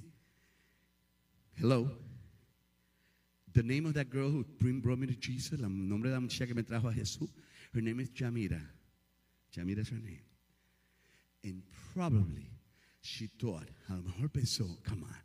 [1.57, 1.89] Hello?
[3.53, 4.45] The name of that girl who
[4.81, 7.29] brought me to Jesus, el nombre de la muchacha que me trajo a Jesús,
[7.73, 8.61] her name is Jamira.
[9.55, 10.21] Jamira is her name.
[11.43, 11.63] And
[11.93, 12.49] probably
[13.01, 15.15] she thought, a lo mejor pensó, come on,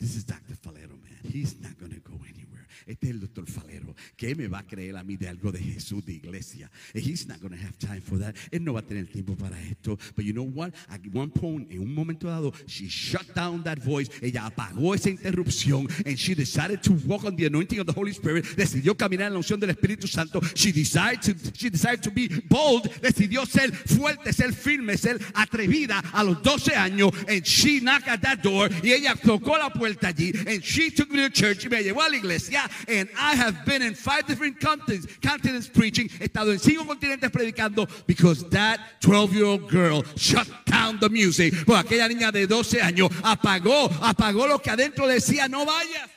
[0.00, 0.54] this is Dr.
[0.54, 1.32] Falero, man.
[1.32, 2.44] He's not going to go anywhere.
[2.86, 3.94] Este es el doctor Falero.
[4.16, 6.70] ¿Qué me va a creer a mí de algo de Jesús de iglesia?
[6.92, 8.34] He's not going to have time for that.
[8.50, 9.98] Él no va a tener tiempo para esto.
[10.14, 10.74] But you know what?
[10.90, 14.10] At one point, en un momento dado, she shut down that voice.
[14.20, 15.88] Ella apagó esa interrupción.
[16.06, 18.44] And she decided to walk on the anointing of the Holy Spirit.
[18.56, 20.40] Decidió caminar en la unción del Espíritu Santo.
[20.54, 22.84] She decided to, she decided to be bold.
[23.00, 27.12] Decidió ser fuerte, ser firme, ser atrevida a los 12 años.
[27.28, 28.68] And she knocked at that door.
[28.82, 30.34] Y ella tocó la puerta allí.
[30.46, 32.68] And she took me to church y me llevó a la iglesia.
[32.88, 36.08] And I have been in five different continents, continents preaching.
[36.08, 41.54] He estado en cinco continentes predicando because that 12-year-old girl shut down the music.
[41.66, 46.10] Pues aquella niña de 12 años apagó, apagó lo que adentro decía, no vayas.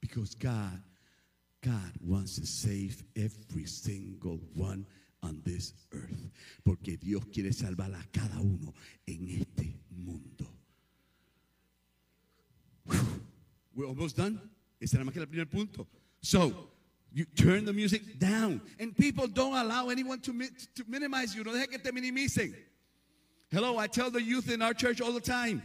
[0.00, 0.82] Because God,
[1.62, 4.86] God wants to save every single one
[5.22, 6.30] on this earth.
[6.64, 8.74] Porque Dios quiere salvar a cada uno
[9.06, 10.59] en este mundo.
[13.80, 14.38] We're almost done.
[14.78, 15.86] Ese era más que el primer punto.
[16.20, 16.68] So,
[17.12, 18.60] you turn the music down.
[18.78, 20.32] And people don't allow anyone to,
[20.74, 21.44] to minimize you.
[21.44, 22.54] No deje que te minimicen.
[23.50, 25.62] Hello, I tell the youth in our church all the time.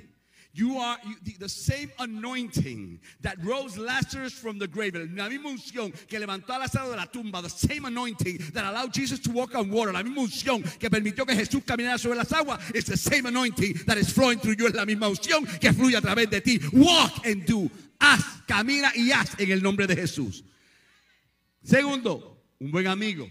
[0.58, 0.98] You are
[1.38, 4.96] the same anointing that rose Lazarus from the grave.
[4.96, 7.42] La misma unción que levantó a Lázaro de la tumba.
[7.42, 9.92] The same anointing that allowed Jesus to walk on water.
[9.92, 12.62] La misma unción que permitió que Jesús caminara sobre las aguas.
[12.74, 14.68] It's the same anointing that is flowing through you.
[14.68, 16.58] Es la misma unción que fluye a través de ti.
[16.72, 17.70] Walk and do.
[18.00, 20.46] Haz, camina y haz en el nombre de Jesús.
[21.64, 23.30] Segundo, un buen amigo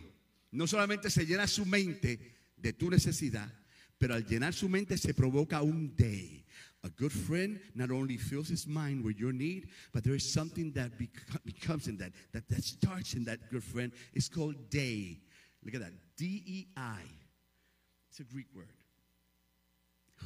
[0.50, 2.18] no solamente se llena su mente
[2.58, 3.50] de tu necesidad,
[3.96, 6.43] pero al llenar su mente se provoca un day.
[6.84, 10.70] A good friend not only fills his mind with your need, but there is something
[10.72, 13.90] that beco- becomes in that, that, that starts in that good friend.
[14.12, 15.18] It's called day.
[15.64, 15.92] Look at that.
[16.16, 17.00] D E I.
[18.10, 18.68] It's a Greek word.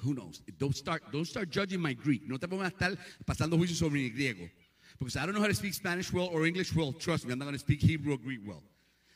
[0.03, 0.43] Who knows?
[0.59, 2.29] Don't start, don't start judging my Greek.
[2.29, 4.51] No te pongas a estar pasando juicio sobre mi griego.
[4.99, 6.93] Because I don't know how to speak Spanish well or English well.
[6.93, 8.63] Trust me, I'm not going to speak Hebrew or Greek well.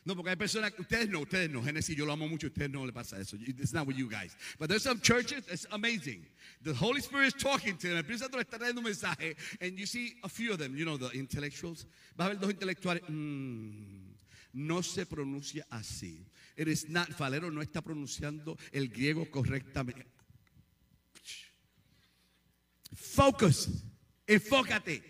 [0.05, 1.61] No, porque hay personas, ustedes no, ustedes no.
[1.61, 3.37] Genesis, yo lo amo mucho, ustedes no le pasa eso.
[3.39, 4.35] It's not with you guys.
[4.59, 6.25] But there's some churches, it's amazing.
[6.61, 7.97] The Holy Spirit is talking to them.
[7.97, 9.35] El Espíritu Santo está trayendo un mensaje.
[9.61, 11.85] And you see a few of them, you know, the intellectuals.
[12.19, 13.01] Va a haber dos intelectuales.
[13.07, 14.13] mm,
[14.53, 16.25] no se pronuncia así.
[16.55, 20.05] It is not, Falero no está pronunciando el griego correctamente.
[22.93, 23.69] Focus.
[24.27, 25.01] Enfócate.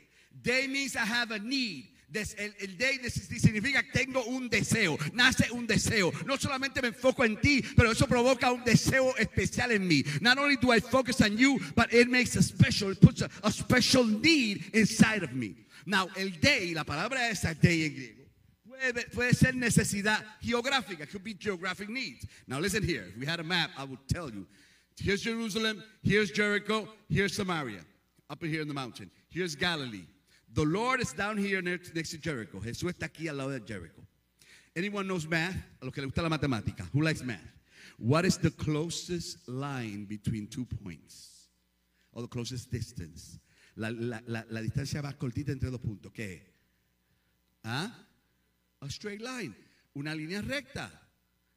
[0.42, 1.93] Day means I have a need.
[2.14, 6.12] El, el day significa que tengo un deseo, nace un deseo.
[6.26, 10.04] No solamente me enfoco en ti, pero eso provoca un deseo especial en mí.
[10.22, 13.52] Not only do I focus on you, but it makes a special, it puts a,
[13.52, 15.56] special need inside of me.
[15.86, 18.24] Now, el day, la palabra esa day en griego,
[18.68, 22.26] puede, puede ser necesidad geográfica, could be geographic needs.
[22.48, 23.06] Now, listen here.
[23.10, 24.46] If we had a map, I would tell you.
[24.98, 27.84] Here's Jerusalem, here's Jericho, here's Samaria,
[28.30, 29.10] up here in the mountain.
[29.30, 30.06] Here's Galilee.
[30.54, 32.60] The Lord is down here next, next to Jericho.
[32.60, 34.02] Jesús está aquí al lado de Jericho.
[34.76, 35.56] Anyone knows math?
[35.82, 36.88] A los que le gusta la matemática.
[36.94, 37.42] Who likes math?
[37.98, 41.48] What is the closest line between two points?
[42.12, 43.40] Or the closest distance?
[43.76, 46.12] La, la- la- la distancia más cortita entre dos puntos.
[46.14, 46.42] ¿Qué
[47.64, 47.92] ¿Ah?
[48.82, 49.56] A straight line.
[49.96, 50.90] Una línea recta.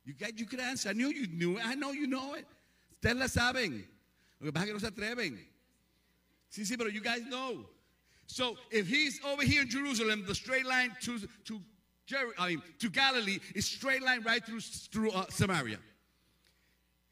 [0.04, 0.90] You, guys, you could answer.
[0.90, 1.66] I knew you knew it.
[1.66, 2.46] I know you know it.
[2.94, 3.84] Ustedes la saben.
[4.40, 5.38] Lo que pasa es que no se atreven.
[6.48, 7.68] Sí, sí, pero you guys know.
[8.26, 11.60] So if he's over here in Jerusalem, the straight line to to
[12.06, 15.78] Jer- I mean to Galilee is straight line right through through uh, Samaria.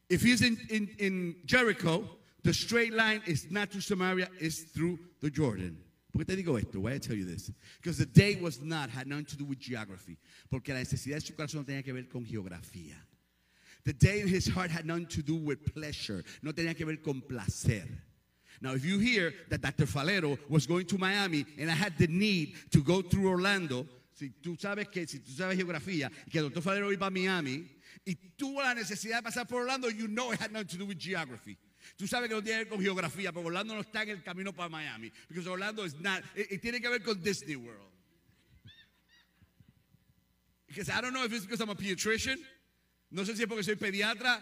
[0.09, 2.05] if he's in, in, in Jericho,
[2.43, 5.79] the straight line is not through Samaria, it's through the Jordan.
[6.13, 6.79] ¿Por te digo esto?
[6.79, 7.51] Why I tell you this?
[7.81, 10.17] Because the day was not, had nothing to do with geography.
[10.49, 12.95] Porque la necesidad de su corazón no tenía que ver con geografía.
[13.85, 16.23] The day in his heart had nothing to do with pleasure.
[16.43, 17.89] No tenía que ver con placer.
[18.61, 19.87] Now, if you hear that Dr.
[19.87, 24.31] Falero was going to Miami and I had the need to go through Orlando, si
[24.43, 26.61] tú sabes que, si tú sabes geografía, que Dr.
[26.61, 27.65] Falero iba a Miami
[28.07, 30.87] y tuvo la necesidad de pasar por Orlando, you know it had nothing to do
[30.87, 31.57] with geography.
[31.97, 34.23] Tú sabes que no tiene que ver con geografía, porque Orlando no está en el
[34.23, 35.13] camino para Miami.
[35.29, 37.91] Because Orlando is not, it, it tiene que ver con Disney World.
[40.67, 42.39] Because I don't know if it's because I'm a pediatrician.
[43.11, 44.41] No sé si es porque soy pediatra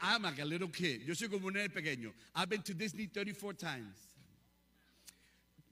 [0.00, 1.02] ama que a little kid.
[1.06, 2.12] Yo soy como un nene pequeño.
[2.34, 3.96] I've been to Disney 34 times.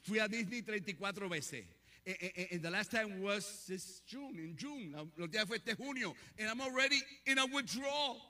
[0.02, 1.64] Fui a Disney 34 veces.
[2.06, 4.94] And, and- and the last time was this June, in June.
[5.16, 6.14] Los días fue este junio.
[6.38, 8.20] And I'm already in a withdrawal.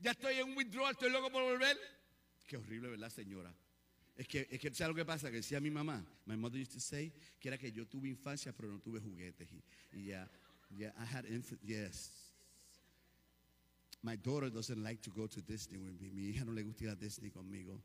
[0.00, 1.74] Ya estoy en un withdrawal, estoy loco por volver.
[2.46, 3.52] Qué horrible, ¿verdad, señora?
[4.16, 5.28] Es que, es que ¿sabes lo que pasa?
[5.30, 8.52] Que decía mi mamá, my mother used to say, que era que yo tuve infancia,
[8.52, 9.48] pero no tuve juguetes.
[9.92, 10.28] Y, ya,
[10.70, 12.23] yeah, I had infant, yes.
[14.04, 16.10] My daughter doesn't like to go to Disney with me.
[16.14, 17.80] Mi hija no le gusta ir a Disney conmigo.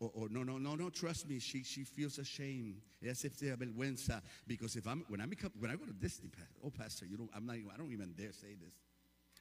[0.00, 2.80] Or, or no, no, no, no, trust me, she, she feels ashamed.
[3.04, 4.20] Ella se siente vergüenza.
[4.48, 6.30] Because if I'm, when I, become, when I go to Disney,
[6.64, 8.74] oh, pastor, you know, I'm not, I don't even dare say this.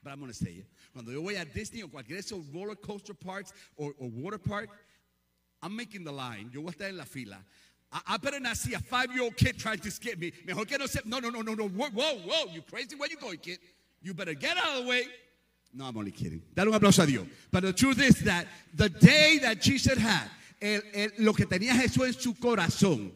[0.03, 0.67] But I'm going to say it.
[0.93, 4.37] Cuando yo voy a Disney o cualquier de esos roller coaster parks or, or water
[4.37, 4.69] park,
[5.63, 6.51] I'm making the line.
[6.53, 7.37] Yo voy a estar en la fila.
[7.91, 10.31] I, I better not see a five-year-old kid trying to skip me.
[10.45, 10.99] Mejor que no se.
[11.05, 11.67] No, no, no, no, no.
[11.67, 12.53] Whoa, whoa.
[12.53, 12.95] You crazy?
[12.95, 13.57] Where you going, kid?
[14.01, 15.03] You better get out of the way.
[15.73, 16.41] No, I'm only kidding.
[16.55, 17.27] Dale un aplauso a Dios.
[17.51, 20.29] But the truth is that the day that Jesus had,
[21.19, 23.11] lo que tenía Jesús en su corazón,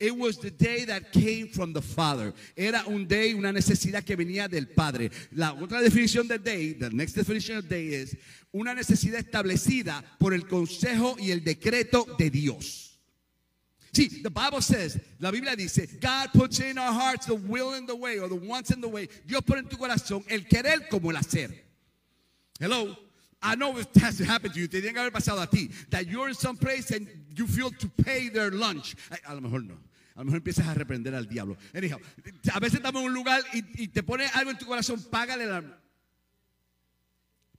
[0.00, 2.34] It was the day that came from the Father.
[2.56, 5.10] Era un day, una necesidad que venía del Padre.
[5.32, 8.16] La otra definición del day, the next definition of day is
[8.52, 12.98] una necesidad establecida por el consejo y el decreto de Dios.
[13.92, 17.88] See, the Bible says, la Biblia dice, God puts in our hearts the will and
[17.88, 19.08] the way, or the wants and the way.
[19.24, 21.63] Dios pone en tu corazón el querer como el hacer.
[22.60, 22.96] Hello.
[23.42, 24.66] I know it has to happen to you.
[24.68, 25.70] Te tiene que haber pasado a ti.
[25.90, 27.06] That you're in some place and
[27.36, 28.96] you feel to pay their lunch.
[29.28, 29.74] A, lo mejor no.
[30.16, 31.56] A lo mejor empiezas a reprender al diablo.
[31.74, 31.98] Anyhow,
[32.54, 35.46] a veces estamos en un lugar y, y te pone algo en tu corazón, págale
[35.46, 35.62] la.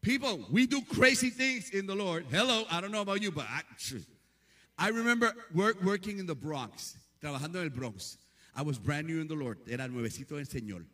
[0.01, 2.25] People, we do crazy things in the Lord.
[2.31, 3.61] Hello, I don't know about you, but I,
[4.77, 8.17] I remember work, working in the Bronx, trabajando en el Bronx.
[8.55, 9.59] I was brand new in the Lord.
[9.67, 10.85] Era nuevecito del Señor.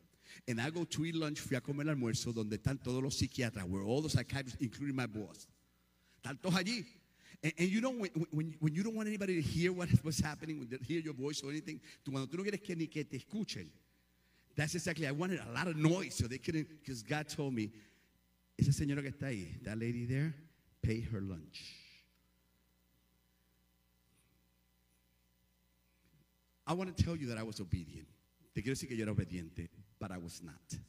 [0.48, 3.68] And I go to eat lunch, fui a comer almuerzo donde están todos los psiquiatras,
[3.68, 5.48] where all the psychiatrists, including my boss.
[6.24, 6.86] Están todos allí.
[7.44, 10.20] And, and you know, when, when, when you don't want anybody to hear what was
[10.20, 12.88] happening, when they hear your voice or anything, tú, cuando tú no quieres que ni
[12.88, 13.68] que te escuchen,
[14.56, 17.72] that's exactly, I wanted a lot of noise so they couldn't, because God told me,
[18.60, 20.36] esa señora que está ahí, that lady there,
[20.82, 21.76] pay her lunch.
[26.68, 28.08] I want to tell you that I was obedient.
[28.54, 29.70] Te quiero decir que yo era obediente,
[30.02, 30.80] but I was not.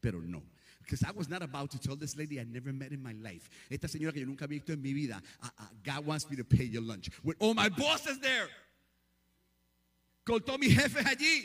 [0.00, 0.42] Pero no.
[0.82, 3.48] Because I was not about to tell this lady I never met in my life.
[3.70, 5.22] Esta señora que yo nunca había visto en mi vida.
[5.40, 7.08] "Ah, ah, God wants me to pay your lunch.
[7.22, 8.48] With all my bosses there.
[10.24, 11.44] Con todos mis jefes allí.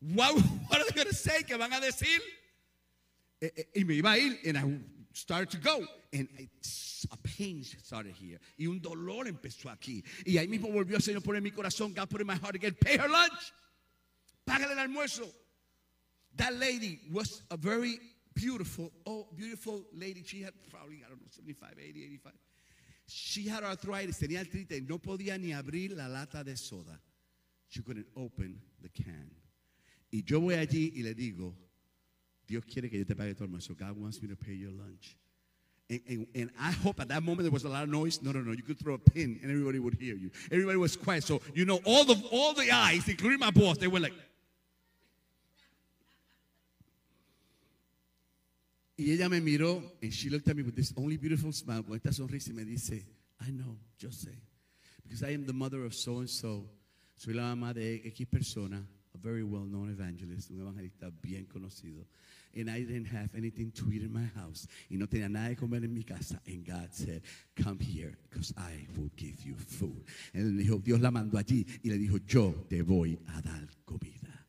[0.00, 0.34] What,
[0.68, 1.42] what are they going to say?
[1.42, 2.20] ¿Qué van a decir?
[3.40, 4.80] Eh, eh, y me iba a ir, and I
[5.12, 10.38] started to go, and it's- a pain started here, y un dolor empezó aquí, y
[10.38, 12.54] ahí mismo volvió el Señor a poner en mi corazón, God put in my heart
[12.54, 13.52] again, pay her lunch,
[14.46, 15.28] págale el almuerzo.
[16.36, 17.98] That lady was a very
[18.34, 20.22] beautiful, oh, beautiful lady.
[20.24, 22.32] She had probably, I don't know, 75, 80, 85.
[23.06, 26.98] She had arthritis, tenía artritis, no podía ni abrir la lata de soda.
[27.68, 29.30] She couldn't open the can.
[30.10, 31.54] Y yo voy allí y le digo,
[32.46, 33.74] Dios quiere que yo te pague tu almuerzo.
[33.74, 35.16] God wants me to pay your lunch.
[35.88, 38.20] And, and, and I hope at that moment there was a lot of noise.
[38.22, 38.52] No, no, no.
[38.52, 40.30] You could throw a pin and everybody would hear you.
[40.50, 41.24] Everybody was quiet.
[41.24, 44.14] So, you know, all the, all the eyes, including my boss, they were like,
[49.04, 51.96] Y ella me miró, and she looked at me with this only beautiful smile, con
[51.96, 53.04] esta sonrisa y me dice,
[53.40, 54.30] I know, yo sé.
[55.02, 56.68] Because I am the mother of so and so.
[57.16, 62.06] Soy la mamá de X persona, a very well-known evangelist, un evangelista bien conocido.
[62.54, 64.68] And I didn't have anything to eat in my house.
[64.88, 66.40] Y no tenía nada de comer en mi casa.
[66.46, 67.22] And God said,
[67.56, 70.04] come here, because I will give you food.
[70.32, 74.46] Él dijo, Dios la mandó allí y le dijo, yo te voy a dar comida.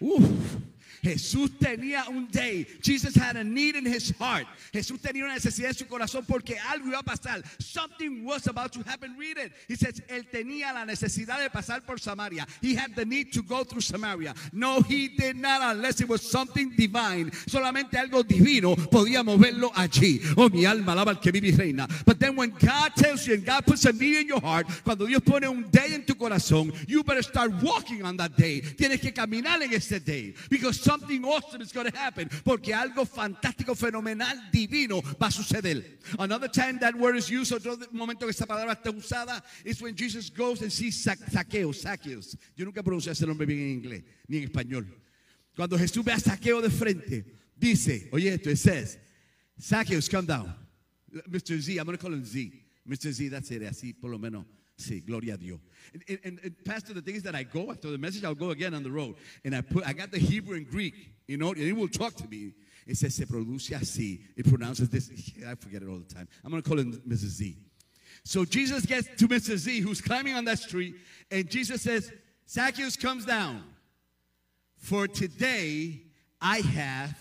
[0.00, 0.56] Uf.
[1.02, 2.66] Jesús tenía un day.
[2.82, 4.46] Jesus had a need in his heart.
[4.72, 7.42] Jesús tenía una necesidad en su corazón porque algo iba a pasar.
[7.60, 9.16] Something was about to happen.
[9.18, 9.52] Read it.
[9.68, 12.46] He says, él tenía la necesidad de pasar por Samaria.
[12.60, 14.34] He had the need to go through Samaria.
[14.52, 17.30] No, he did not unless it was something divine.
[17.46, 20.20] Solamente algo divino podía moverlo allí.
[20.36, 21.88] Oh, mi alma alaba al que vive y reina.
[22.06, 25.06] But then when God tells you and God puts a need in your heart, cuando
[25.06, 28.60] Dios pone un day en tu corazón, you better start walking on that day.
[28.60, 30.34] Tienes que caminar en ese day.
[30.48, 32.28] Because something awesome is going to happen.
[32.44, 35.98] Porque algo fantástico, fenomenal, divino va a suceder.
[36.18, 39.94] Another time that word is used, otro momento que esta palabra está usada, is when
[39.94, 42.36] Jesus goes and sees Zaqueo, Zacchaeus.
[42.56, 44.86] Yo nunca pronuncié ese nombre bien en inglés, ni en español.
[45.54, 47.24] Cuando Jesús ve a Saqueo de frente,
[47.56, 48.98] dice, oye esto, it says,
[49.60, 50.54] Zacchaeus, come down.
[51.28, 51.60] Mr.
[51.60, 52.50] Z, I'm going to call him Z.
[52.88, 53.12] Mr.
[53.12, 54.44] Z, that's it, así por lo menos.
[54.82, 55.60] Sí, gloria a Dios.
[55.94, 58.50] And, and- and- Pastor, the thing is that I go after the message, I'll go
[58.50, 59.16] again on the road.
[59.44, 60.94] And I put, I got the Hebrew and Greek,
[61.28, 62.52] you know, and it will talk to me.
[62.86, 64.20] It says, se produce así.
[64.36, 65.10] It pronounces this.
[65.46, 66.26] I forget it all the time.
[66.44, 67.36] I'm going to call him Mrs.
[67.38, 67.56] Z.
[68.24, 69.56] So Jesus gets to Mrs.
[69.58, 70.96] Z, who's climbing on that street,
[71.30, 72.12] and Jesus says,
[72.48, 73.62] Zacchaeus comes down.
[74.76, 76.02] For today
[76.40, 77.16] I have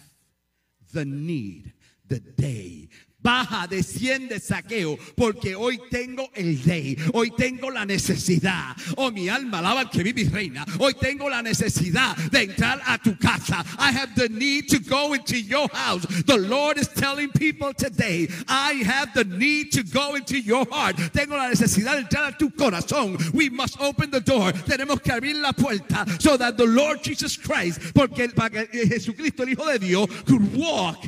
[0.93, 1.73] the need,
[2.07, 2.89] the day.
[3.21, 8.75] Baja, desciende saqueo, porque hoy tengo el day, hoy tengo la necesidad.
[8.97, 10.65] Oh, mi alma alaba al que vive y reina.
[10.79, 13.63] Hoy tengo la necesidad de entrar a tu casa.
[13.77, 16.05] I have the need to go into your house.
[16.25, 20.95] The Lord is telling people today, I have the need to go into your heart.
[21.13, 23.17] Tengo la necesidad de entrar a tu corazón.
[23.33, 24.51] We must open the door.
[24.51, 29.49] Tenemos que abrir la puerta so that the Lord Jesus Christ, porque que Jesucristo, el
[29.49, 31.05] Hijo de Dios, could walk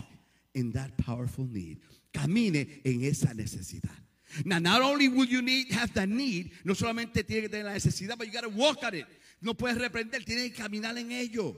[0.53, 1.79] in that powerful need.
[2.13, 3.97] Camine en esa necesidad.
[4.45, 7.73] Now, not only will you need have the need, no solamente tiene que tener la
[7.73, 9.05] necesidad, but you got to walk at it.
[9.41, 11.55] No puedes reprender, tienes que caminar en ello.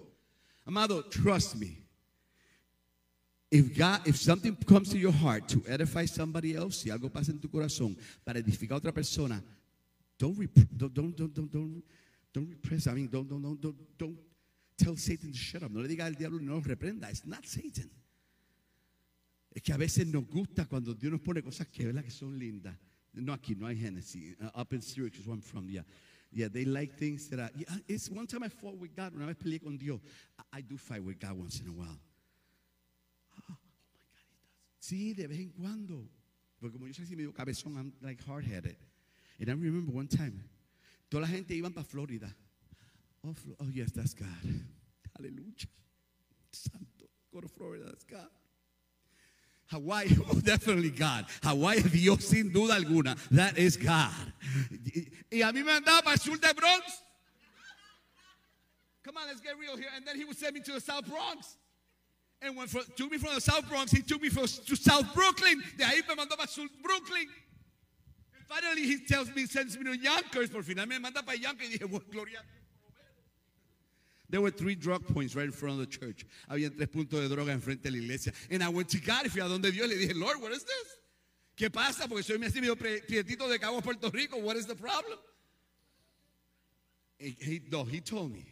[0.66, 1.78] Amado, trust me.
[3.52, 7.32] If God, if something comes to your heart to edify somebody else, si algo pasa
[7.32, 7.96] en tu corazón
[8.26, 9.42] para edificar a otra persona,
[10.18, 10.36] don't
[10.76, 11.84] don't don't don't don't don't,
[12.34, 12.88] don't repress.
[12.88, 14.18] I mean, don't don't don't don't don't
[14.78, 15.72] tell Satan to shut up.
[15.72, 17.10] No le diga al diablo no reprenda.
[17.10, 17.90] It's not Satan.
[19.56, 22.04] Es que a veces nos gusta cuando Dios nos pone cosas que, ¿verdad?
[22.04, 22.78] que son lindas.
[23.14, 24.36] No aquí, no hay Genesis.
[24.38, 25.84] Uh, up in Syracuse, where I'm from, yeah.
[26.30, 29.28] Yeah, they like things that are, yeah, it's one time I fought with God, una
[29.28, 30.02] vez peleé con Dios.
[30.52, 31.98] I, do fight with God once in a while.
[33.40, 35.16] Oh, oh my God, he does.
[35.16, 36.10] Sí, de vez en cuando.
[36.60, 38.76] Porque como yo soy así medio cabezón, I'm like hard-headed.
[39.40, 40.44] And I remember one time,
[41.10, 42.28] toda la gente iban para Florida.
[43.24, 44.28] Oh, oh, yes, that's God.
[45.18, 45.66] Aleluya.
[46.52, 47.06] Santo.
[47.34, 48.28] Go to Florida, that's God.
[49.68, 51.26] Hawaii, oh, definitely God.
[51.44, 53.18] Hawaii, Dios sin duda alguna.
[53.32, 54.12] That is God.
[55.32, 57.02] Y, a mí me andaba para el sur de Bronx.
[59.04, 59.90] Come on, let's get real here.
[59.96, 61.58] And then he would send me to the South Bronx.
[62.42, 65.14] And when for, took me from the South Bronx, he took me from, to South
[65.14, 65.64] Brooklyn.
[65.78, 67.28] De ahí me mandó para South Brooklyn.
[68.36, 70.50] And finally, he tells me, sends me to Yonkers.
[70.50, 71.70] Por final me manda para Yonkers.
[71.70, 72.40] Y dije, bueno, gloria.
[74.36, 76.26] There were three drug points right in front of the church.
[76.52, 78.34] Había tres puntos de droga enfrente de la iglesia.
[78.52, 80.98] And I went to God fui a donde Dios le dije, Lord, what is this?
[81.56, 82.06] ¿Qué pasa?
[82.06, 82.38] Porque soy
[83.48, 84.38] de Cabo Puerto Rico.
[84.40, 85.18] What is the problem?
[87.18, 88.46] He, he- no, he told me.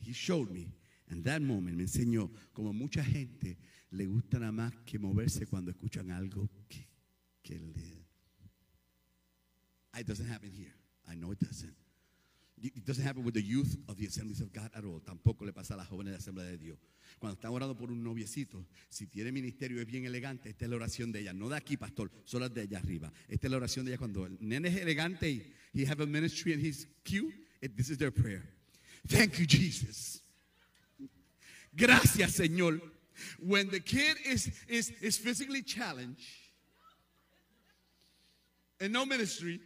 [0.00, 0.72] He showed me.
[1.10, 3.58] And that moment me enseñó como mucha gente
[3.92, 6.86] le gusta nada más que moverse cuando escuchan algo que,
[7.44, 7.98] que le...
[10.00, 10.72] It doesn't happen here.
[11.06, 11.74] I know it doesn't.
[12.60, 15.00] It doesn't happen with the youth of the assemblies of God at all.
[15.00, 16.78] Tampoco le pasa a las jóvenes de la Asamblea de Dios.
[17.18, 20.76] Cuando están orando por un noviecito, si tiene ministerio es bien elegante, esta es la
[20.76, 21.32] oración de ella.
[21.32, 23.12] No de aquí, pastor, solo de allá arriba.
[23.28, 26.06] Esta es la oración de ella cuando el nene es elegante y he have a
[26.06, 27.34] ministry and he's cute.
[27.76, 28.42] this is their prayer.
[29.06, 30.22] Thank you, Jesus.
[31.74, 32.80] Gracias, Señor.
[33.40, 36.26] When the kid is, is, is physically challenged
[38.80, 39.60] and no ministry,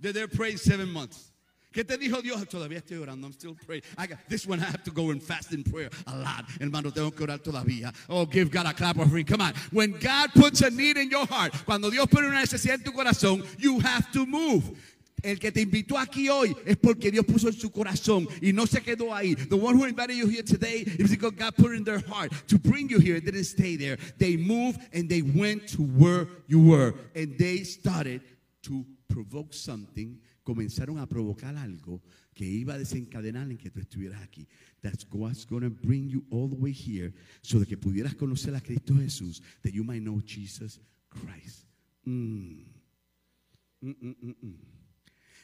[0.00, 1.30] they're praying seven months.
[1.74, 2.46] ¿Qué te dijo Dios?
[2.48, 3.26] Todavía estoy orando.
[3.26, 3.82] I'm still praying.
[3.98, 6.44] I got, this one I have to go and fast in prayer a lot.
[6.60, 7.92] Hermano, tengo que orar todavía.
[8.08, 9.26] Oh, give God a clap of offering.
[9.26, 9.54] Come on.
[9.72, 12.92] When God puts a need in your heart, cuando Dios pone una necesidad en tu
[12.92, 14.62] corazón, you have to move.
[15.24, 18.66] El que te invitó aquí hoy es porque Dios puso en su corazón y no
[18.66, 19.34] se quedó ahí.
[19.34, 22.58] The one who invited you here today is because God put in their heart to
[22.58, 23.16] bring you here.
[23.16, 23.96] It didn't stay there.
[24.18, 26.94] They moved and they went to where you were.
[27.16, 28.20] And they started
[28.64, 30.20] to provoke something.
[30.44, 32.02] Comenzaron a provocar algo
[32.34, 34.46] que iba a desencadenar en que tú estuvieras aquí.
[34.82, 37.12] That's what's going to bring you all the way here
[37.42, 38.94] so de que pudieras conocer a Cristo
[39.62, 41.66] that you might know Jesus Christ.
[42.06, 42.66] Mm.
[43.82, 44.54] Mm-mm-mm-mm.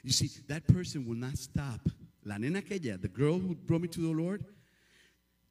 [0.03, 1.81] You see, that person will not stop.
[2.25, 4.45] La nena aquella, the girl who brought me to the Lord,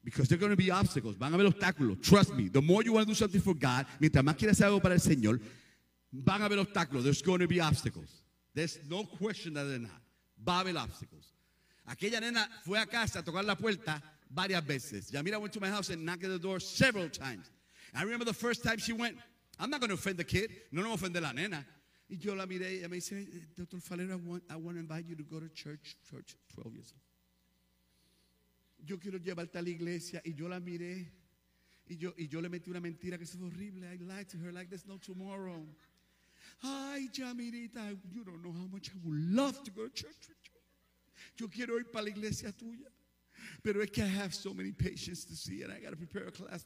[0.02, 1.16] Because there are going to be obstacles.
[1.16, 2.00] Van a haber obstáculos.
[2.02, 2.48] Trust me.
[2.48, 4.94] The more you want to do something for God, mientras más quieras hacer algo para
[4.94, 5.40] el Señor,
[6.10, 7.02] van a haber obstáculos.
[7.04, 8.19] There's going to be obstacles.
[8.54, 9.90] There's no question that they're not.
[10.44, 11.32] Va a haber obstacles.
[11.88, 15.10] Aquella nena fue a casa a tocar la puerta varias veces.
[15.10, 17.50] Yamira went to my house and knocked at the door several times.
[17.94, 19.16] I remember the first time she went,
[19.58, 20.50] I'm not going to offend the kid.
[20.72, 21.64] No, no ofender la nena.
[22.08, 24.80] Y yo la miré y me dice, eh, Doctor Falero, I want, I want to
[24.80, 27.02] invite you to go to church, church, 12 years old.
[28.88, 30.20] Yo quiero llevarte a la iglesia.
[30.24, 31.06] Y yo la miré.
[31.88, 33.86] Y yo, y yo le metí una mentira que es horrible.
[33.86, 35.66] I lied to her like there's no tomorrow.
[36.62, 40.36] Ay, Yamirita, you don't know how much I would love to go to church with
[40.44, 40.60] you.
[41.38, 42.88] Yo quiero ir para la iglesia tuya.
[43.62, 46.28] Pero es que I have so many patients to see and I got to prepare
[46.28, 46.64] a class.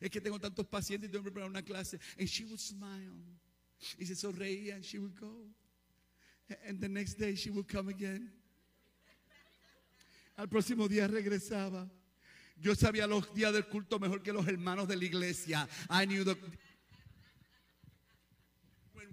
[0.00, 1.98] Es que tengo tantos pacientes y tengo que preparar una clase.
[2.18, 3.20] And she would smile.
[3.98, 5.32] Y se sonreía and she would go.
[6.66, 8.30] And the next day she would come again.
[10.36, 11.88] Al próximo día regresaba.
[12.60, 15.68] Yo sabía los días del culto mejor que los hermanos de la iglesia.
[15.90, 16.36] I knew the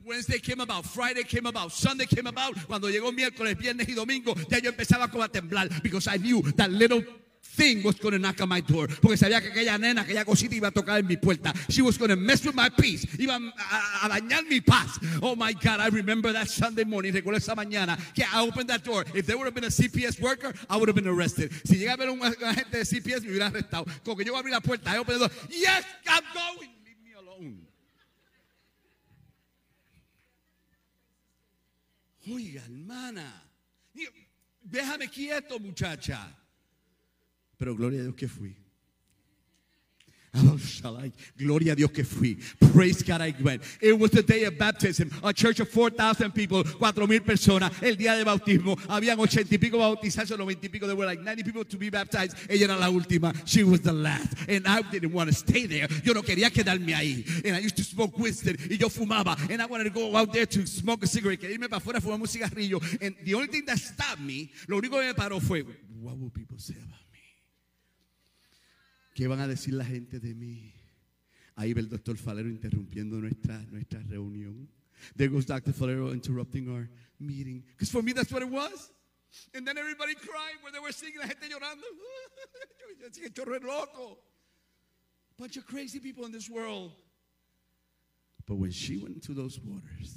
[0.06, 4.34] Wednesday came about, Friday came about, Sunday came about, cuando llegó miércoles, viernes y domingo,
[4.50, 7.04] ya yo empezaba como a temblar because I knew that little
[7.42, 8.88] thing was going to knock on my door.
[8.88, 11.54] Porque sabía que aquella nena, aquella cosita iba a tocar en mi puerta.
[11.70, 13.06] She was going to mess with my peace.
[13.18, 15.00] Iba a, a, dañar mi paz.
[15.22, 17.14] Oh my God, I remember that Sunday morning.
[17.14, 19.06] Recuerdo esa mañana que I opened that door.
[19.14, 21.52] If there would have been a CPS worker, I would have been arrested.
[21.66, 23.86] Si llegaba a ver un agente de CPS, me hubiera arrestado.
[24.04, 25.38] Como que yo abrí la puerta, I opened the door.
[25.50, 26.70] Yes, I'm going.
[26.86, 27.71] Leave me alone.
[32.34, 33.44] Oiga, hermana.
[34.62, 36.38] Déjame quieto, muchacha.
[37.58, 38.56] Pero gloria a Dios que fui.
[40.34, 41.12] Oh, shall I?
[41.38, 42.38] Gloria a Dios que fui.
[42.72, 43.64] Praise God I went.
[43.82, 45.12] It was the day of baptism.
[45.24, 47.72] A church of 4,000 people, 4,000 personas.
[47.84, 48.78] El día de bautismo.
[48.88, 50.88] Habían 80 y pico bautizados, 90 y pico.
[50.88, 52.38] There were like 90 people to be baptized.
[52.50, 53.34] Ella era la última.
[53.46, 54.34] She was the last.
[54.48, 55.90] And I didn't want to stay there.
[56.02, 57.26] Yo no quería quedarme ahí.
[57.46, 58.56] And I used to smoke Winston.
[58.70, 59.38] Y yo fumaba.
[59.50, 61.42] And I wanted to go out there to smoke a cigarette.
[61.42, 62.80] Quería irme para afuera a fumar un cigarrillo.
[63.02, 65.66] And the only thing that stopped me, lo único que me paró fue,
[66.00, 67.01] what will people say about?
[69.22, 70.74] ¿Qué van a decir la gente de mí?
[71.56, 74.68] Ahí ve el doctor Falero interrumpiendo nuestra, nuestra reunión.
[75.16, 75.74] There goes Dr.
[75.74, 76.90] Falero interrupting our
[77.20, 77.64] meeting.
[77.78, 78.92] Because for me, that's what it was.
[79.54, 81.84] And then everybody crying when they were singing, la gente llorando.
[83.00, 84.18] Yo decía, "El chorro es loco.
[85.38, 86.92] Bunch of crazy people in this world.
[88.48, 90.16] But when she went into those waters,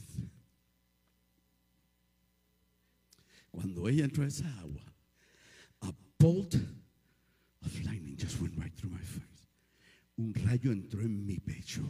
[3.53, 4.81] cuando ella entró a esa agua,
[5.83, 6.57] a bolt
[7.65, 9.49] of lightning just went right through my face.
[10.19, 11.83] Un rayo entró en mi pecho.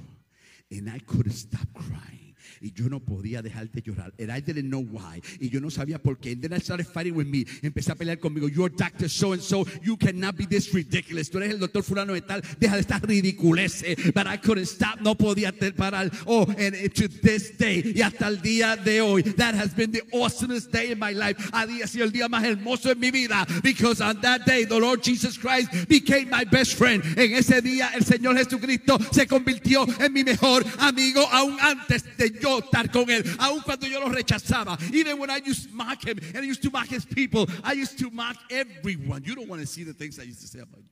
[0.71, 2.34] And I couldn't stop crying.
[2.61, 4.13] Y yo no podía dejar de llorar.
[4.19, 5.21] And I didn't know why.
[5.41, 6.33] Y yo no sabía por qué.
[6.33, 7.45] And then I started fighting with me.
[7.63, 8.49] Empecé a pelear conmigo.
[8.49, 9.67] You're doctor so and so.
[9.83, 11.31] You cannot be this ridiculous.
[11.31, 12.43] Tú eres el doctor fulano de tal.
[12.59, 13.97] Deja de estar ridiculece.
[14.15, 15.01] But I couldn't stop.
[15.01, 16.11] No podía parar.
[16.27, 17.93] Oh, and to this day.
[17.95, 19.23] Y hasta el día de hoy.
[19.23, 21.37] That has been the awesomest day in my life.
[21.53, 23.47] Ha sido el día más hermoso en mi vida.
[23.63, 27.03] Because on that day, the Lord Jesus Christ became my best friend.
[27.17, 31.27] En ese día, el Señor Jesucristo se convirtió en mi mejor amigo.
[31.31, 33.25] Aún antes de yo estar con él.
[33.39, 34.79] Aún cuando yo lo rechazaba.
[34.93, 36.19] Even when I used to mock him.
[36.35, 37.47] And I used to mock his people.
[37.63, 39.25] I used to mock everyone.
[39.25, 40.91] You don't want to see the things I used to say about you.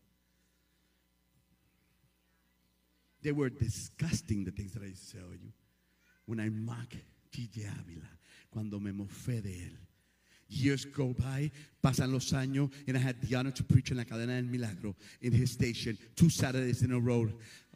[3.23, 5.53] They were disgusting, the things that I used to say about you.
[6.27, 6.95] When I mock
[7.31, 8.09] Gigi Ávila,
[8.51, 9.77] cuando me mofé de él.
[10.49, 11.51] Years go by,
[11.83, 14.95] pasan los años, and I had the honor to preach en la cadena del milagro
[15.23, 17.27] in his station two Saturdays in a row.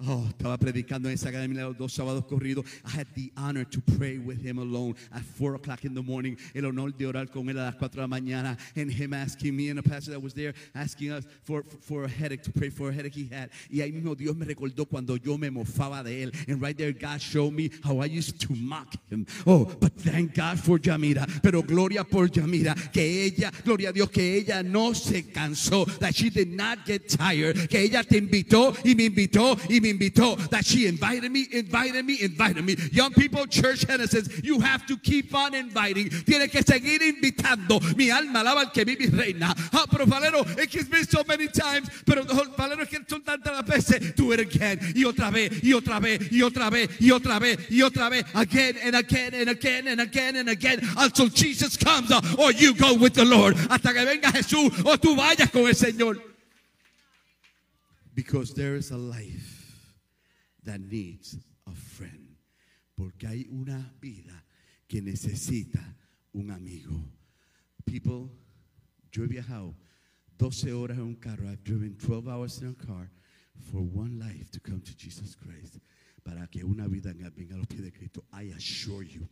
[0.05, 2.67] Oh, estaba predicando en esa del milagro dos sábados corridos.
[2.85, 6.37] I had the honor to pray with him alone at four o'clock in the morning.
[6.55, 9.57] El honor de orar con él a las cuatro de la mañana, and him asking
[9.57, 12.69] me and a pastor that was there asking us for, for a headache to pray
[12.69, 13.49] for a headache he had.
[13.71, 16.35] Y ahí mismo Dios me recordó cuando yo me mofaba de él.
[16.47, 19.27] And right there, God showed me how I used to mock him.
[19.47, 21.27] Oh, but thank God for Yamira.
[21.43, 25.87] Pero gloria por Yamira, que ella, gloria a Dios, que ella no se cansó.
[26.01, 27.67] That she did not get tired.
[27.71, 30.37] Que ella te invitó y me invitó y invitó.
[30.51, 32.77] That she invited me, invited me, invited me.
[32.93, 36.11] Young people, church Genesis, you have to keep on inviting.
[36.11, 37.81] Tiene que seguir invitando.
[37.97, 39.55] Mi alma alaba al que vive reina.
[39.73, 41.89] Ah, pero Valero, it has been so many times.
[42.05, 42.25] Pero
[42.57, 44.15] Valero, es que son tantas veces.
[44.15, 44.79] Do it again.
[44.95, 48.25] Y otra vez, y otra vez, y otra vez, y otra vez, y otra vez.
[48.35, 50.81] Again and again and again and again and again.
[50.97, 53.57] Until Jesus comes uh, or you go with the Lord.
[53.71, 56.21] Hasta que venga Jesús o tú vayas con el Señor.
[58.15, 59.56] Because there is a life
[60.67, 61.37] that needs
[61.67, 62.37] a friend.
[62.97, 64.45] Porque hay una vida
[64.89, 65.81] que necesita
[66.33, 67.03] un amigo.
[67.85, 68.31] People,
[69.11, 69.75] yo he viajado
[70.39, 71.49] 12 horas en un carro.
[71.49, 73.11] I've driven 12 hours in a car
[73.71, 75.79] for one life to come to Jesus Christ.
[76.25, 78.25] Para que una vida venga a los pies de Cristo.
[78.33, 79.29] I assure you.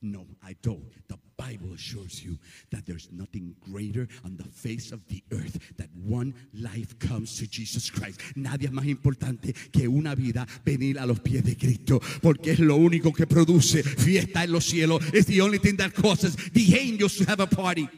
[0.00, 0.84] No, I don't.
[1.08, 2.38] The Bible assures you
[2.70, 7.48] that there's nothing greater on the face of the earth that one life comes to
[7.48, 8.20] Jesus Christ.
[8.36, 12.76] Nadie más importante que una vida venir a los pies de Cristo, porque es lo
[12.76, 15.02] único que produce fiesta en los cielos.
[15.12, 17.88] It's the only thing that causes the angels to have a party.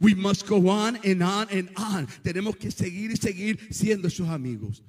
[0.00, 2.06] We must go on and on and on.
[2.22, 4.82] Tenemos que seguir y seguir siendo sus amigos.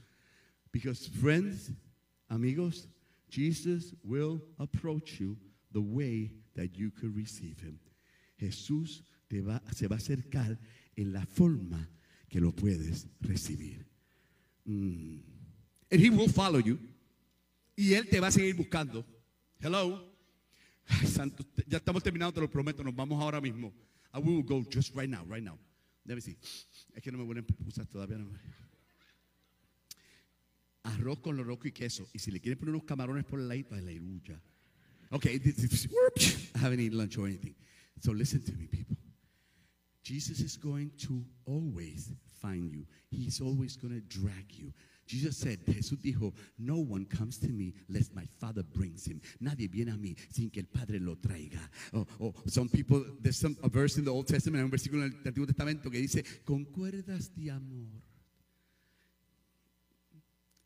[0.71, 1.71] Because friends,
[2.29, 2.87] amigos,
[3.29, 5.37] Jesus will approach you
[5.73, 7.79] the way that you could receive him.
[8.37, 10.59] Jesús te va, se va a acercar
[10.95, 11.89] en la forma
[12.29, 13.85] que lo puedes recibir.
[14.65, 15.19] Mm.
[15.91, 16.79] And he will follow you.
[17.75, 19.05] Y él te va a seguir buscando.
[19.59, 20.11] Hello.
[21.67, 23.73] Ya estamos terminando, te lo prometo, nos vamos ahora mismo.
[24.13, 25.57] I will go just right now, right now.
[26.05, 26.37] Let me see.
[26.93, 28.17] Es que no me a pupusas todavía.
[28.17, 28.29] No.
[30.83, 32.07] Arroz con loroco y queso.
[32.13, 34.39] Y si le quieren poner unos camarones por el ladito, aleluya.
[35.13, 35.39] Okay,
[36.55, 37.55] I haven't eaten lunch or anything.
[38.01, 38.97] So listen to me, people.
[40.03, 42.11] Jesus is going to always
[42.41, 42.85] find you.
[43.09, 44.71] He's always going to drag you.
[45.07, 49.21] Jesus said, Jesús dijo, no one comes to me lest my Father brings him.
[49.39, 51.59] Nadie viene a mí sin que el Padre lo traiga.
[51.93, 55.13] Oh, oh, some people, there's some, a verse in the Old Testament, un versículo en
[55.23, 57.87] el Antiguo Testamento que dice, con cuerdas de amor.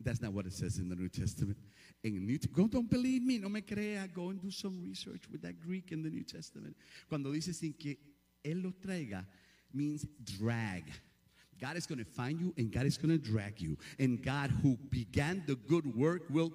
[0.01, 1.57] That's not what it says in the New Testament.
[2.01, 4.07] The New Go, don't believe me, no me crea.
[4.13, 6.75] Go and do some research with that Greek in the New Testament.
[7.09, 7.97] Cuando dice sin que
[8.43, 9.25] él lo traiga,
[9.73, 10.83] means drag.
[11.59, 13.77] God is going to find you and God is going to drag you.
[13.99, 16.51] And God who began the good work will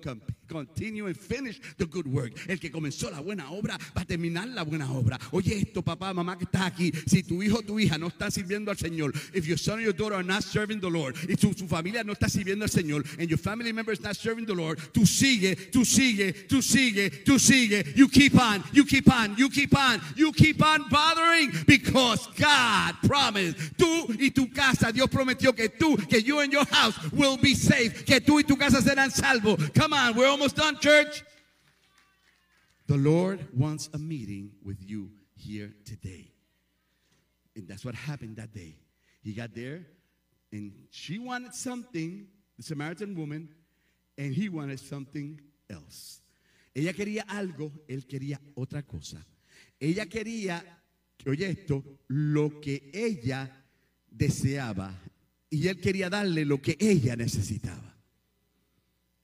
[0.49, 2.33] continue and finish the good work.
[2.49, 5.19] El que comenzó la buena obra va a terminar la buena obra.
[5.33, 6.91] Oye esto, papá, mamá que estás aquí.
[7.07, 9.83] Si tu hijo o tu hija no está sirviendo al Señor, if your son or
[9.83, 12.71] your daughter are not serving the Lord, y tu, su familia no está sirviendo al
[12.71, 16.63] Señor, and your family member is not serving the Lord, tú sigue, tú sigue, tú
[16.63, 17.93] sigue, tú sigue.
[17.95, 22.95] You keep on, you keep on, you keep on, you keep on bothering because God
[23.03, 23.57] promised.
[23.77, 27.55] Tú y tu casa, Dios prometió que tú, que you and your house will be
[27.55, 29.59] safe, que tú y tu casa serán salvos.
[29.75, 31.23] Come on, we're almost done, church.
[32.87, 36.31] The Lord wants a meeting with you here today.
[37.57, 38.77] And that's what happened that day.
[39.23, 39.87] He got there
[40.53, 42.27] and she wanted something,
[42.57, 43.49] the Samaritan woman,
[44.17, 45.41] and he wanted something
[45.71, 46.21] else.
[46.75, 49.25] Ella quería algo, él quería otra cosa.
[49.81, 50.63] Ella quería,
[51.27, 53.51] oye esto, lo que ella
[54.17, 54.95] deseaba
[55.51, 57.95] y él quería darle lo que ella necesitaba.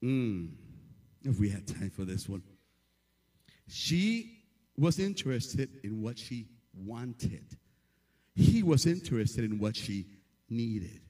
[0.03, 0.49] Mm,
[1.25, 2.43] if we had time for this one.
[3.69, 4.45] She
[4.77, 7.45] was interested in what she wanted.
[8.35, 10.07] He was interested in what she
[10.49, 11.01] needed.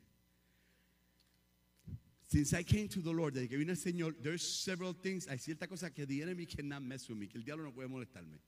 [2.27, 5.37] Since I came to the Lord, desde que vine al Señor, there's several things, hay
[5.37, 8.39] ciertas cosas que the enemy cannot mess with me, que el diablo no puede molestarme.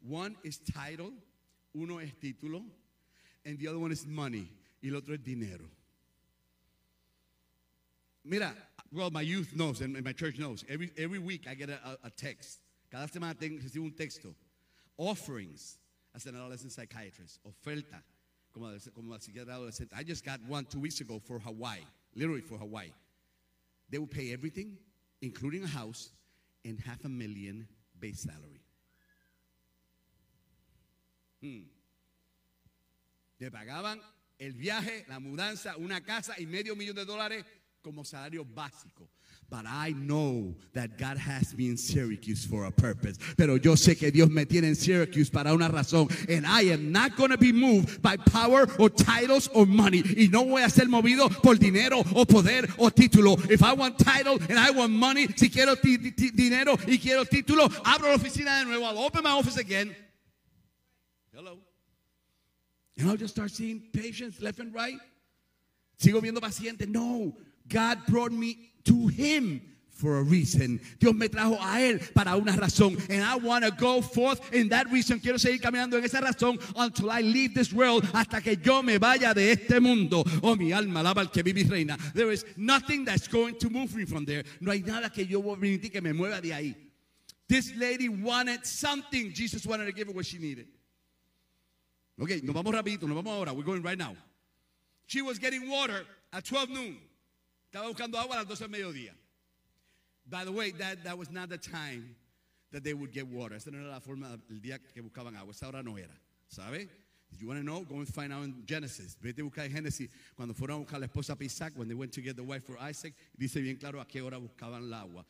[0.00, 1.12] One is title,
[1.74, 2.64] uno es título,
[3.44, 4.50] and the other one is money,
[4.82, 5.64] y el otro es dinero.
[8.24, 8.52] Mira,
[8.92, 10.64] well, my youth knows and my church knows.
[10.68, 12.60] Every, every week I get a, a, text.
[12.90, 14.34] Cada semana tengo, recibo un texto.
[14.98, 15.78] Offerings
[16.14, 17.38] as an adolescent psychiatrist.
[17.44, 18.02] Oferta
[18.52, 19.92] como, como adolescente.
[19.94, 21.80] I just got one two weeks ago for Hawaii,
[22.14, 22.90] literally for Hawaii.
[23.90, 24.78] They will pay everything,
[25.20, 26.10] including a house,
[26.64, 27.68] and half a million
[28.00, 28.62] base salary.
[31.40, 31.68] Hmm.
[33.38, 33.98] Le pagaban
[34.38, 37.44] el viaje, la mudanza, una casa y medio millón de dólares
[37.82, 39.08] como salario básico.
[39.48, 43.16] But I know that God has me in Syracuse for a purpose.
[43.36, 46.10] Pero yo sé que Dios me tiene en Syracuse para una razón.
[46.28, 50.02] And I am not going to be moved by power or titles or money.
[50.02, 53.38] Y no voy a ser movido por dinero o poder o título.
[53.48, 58.08] If I want title and I want money, si quiero dinero y quiero título, abro
[58.08, 58.84] la oficina de nuevo.
[58.84, 59.94] I'll open my office again.
[61.32, 61.65] Hello.
[62.98, 64.98] And I'll just start seeing patients left and right.
[66.00, 66.88] Sigo viendo pacientes.
[66.88, 67.34] No,
[67.68, 69.60] God brought me to Him
[69.96, 70.80] for a reason.
[70.98, 72.98] Dios me trajo a Él para una razón.
[73.10, 75.18] And I want to go forth in that reason.
[75.18, 78.04] Quiero seguir caminando en esa razón until I leave this world.
[78.12, 80.24] Hasta que yo me vaya de este mundo.
[80.42, 81.96] Oh, mi alma alaba al que vive y reina.
[82.14, 84.44] There is nothing that's going to move me from there.
[84.60, 86.74] No hay nada que yo voy a permitir que me mueva de ahí.
[87.48, 89.32] This lady wanted something.
[89.32, 90.66] Jesus wanted to give her what she needed.
[92.18, 93.52] Ok, nos vamos rapidito, nos vamos ahora.
[93.52, 94.16] We're going right now.
[95.06, 96.98] She was getting water at 12 noon.
[97.70, 99.12] Estaba buscando agua a las 12 del mediodía.
[100.28, 102.16] By the way, that, that was not the time
[102.72, 103.54] that they would get water.
[103.54, 105.50] Esa no era la forma, el día que buscaban agua.
[105.50, 106.14] Esa hora no era.
[106.48, 106.88] ¿Sabe?
[107.32, 109.16] If you want to know, go and find out in Genesis.
[109.22, 111.94] Vete a buscar en Génesis cuando fueron a buscar la esposa para Isaac, when they
[111.94, 114.94] went to get the wife for Isaac, dice bien claro a qué hora buscaban el
[114.94, 115.24] agua.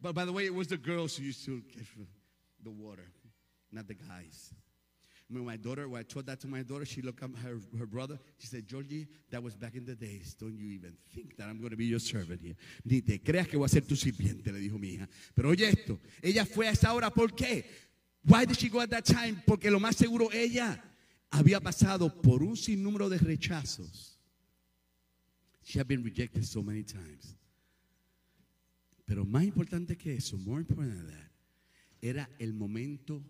[0.00, 1.86] But by the way, it was the girls who used to get
[2.62, 3.06] the water,
[3.70, 4.52] not the guys.
[5.28, 7.86] When my daughter, when I told that to my daughter, she looked at her, her
[7.86, 8.18] brother.
[8.38, 10.34] She said, Georgie, that was back in the days.
[10.38, 12.54] Don't you even think that I'm going to be your servant here.
[12.84, 15.08] Ni te creas que voy a ser tu sirviente, le dijo mi hija.
[15.34, 17.64] Pero oye esto, ella fue a esa hora, ¿por qué?
[18.24, 19.42] Why did she go at that time?
[19.46, 20.82] Porque lo más seguro ella
[21.30, 24.18] había pasado por un sinnúmero de rechazos.
[25.64, 27.36] She had been rejected so many times.
[29.06, 31.30] Pero más importante que eso, more important than that,
[32.00, 33.22] era el momento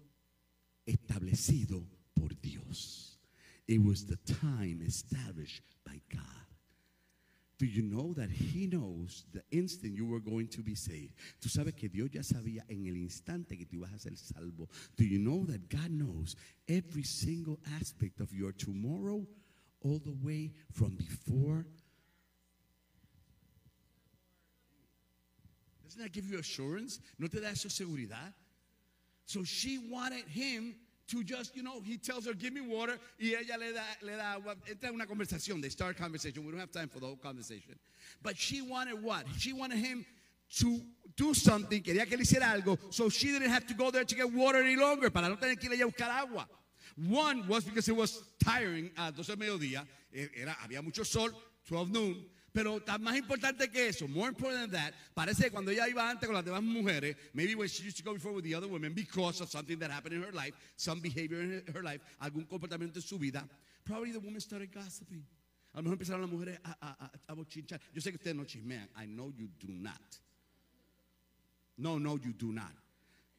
[0.87, 1.85] establecido
[2.15, 3.19] por Dios.
[3.69, 6.23] It was the time established by God.
[7.59, 11.15] Do you know that He knows the instant you were going to be saved?
[11.41, 14.69] Tú sabes que Dios ya sabía en el instante que tú ibas a ser salvo.
[14.97, 16.35] Do you know that God knows
[16.67, 19.25] every single aspect of your tomorrow,
[19.85, 21.65] all the way from before?
[25.85, 26.99] Doesn't that give you assurance?
[27.17, 28.35] ¿No te da eso seguridad?
[29.33, 30.75] So she wanted him
[31.09, 34.17] to just, you know, he tells her, give me water, y ella le da, le
[34.17, 34.57] da agua.
[34.69, 35.63] Entra una conversación.
[35.63, 36.45] They start conversation.
[36.45, 37.79] We don't have time for the whole conversation.
[38.23, 39.25] But she wanted what?
[39.39, 40.05] She wanted him
[40.59, 40.83] to
[41.17, 41.83] do something.
[41.83, 42.79] Quería que él hiciera algo.
[42.91, 45.09] So she didn't have to go there to get water any longer.
[45.09, 46.47] Para no tener que ir a buscar agua.
[47.09, 49.87] One was because it was tiring a 12 del mediodía.
[50.13, 51.31] Era, había mucho sol,
[51.67, 52.25] 12 noon.
[52.53, 56.27] Pero más importante que eso, more important than that, parece que cuando ella iba antes
[56.27, 58.93] con las demás mujeres, maybe when she used to go before with the other women
[58.93, 62.97] because of something that happened in her life, some behavior in her life, algún comportamiento
[62.97, 63.49] en su vida,
[63.85, 65.25] probably the woman started gossiping.
[65.75, 67.81] A lo mejor empezaron las mujeres a, a, a, a bochinchar.
[67.95, 68.87] Yo sé que ustedes no chismean.
[68.97, 70.21] I know you do not.
[71.79, 72.73] No, no, you do not.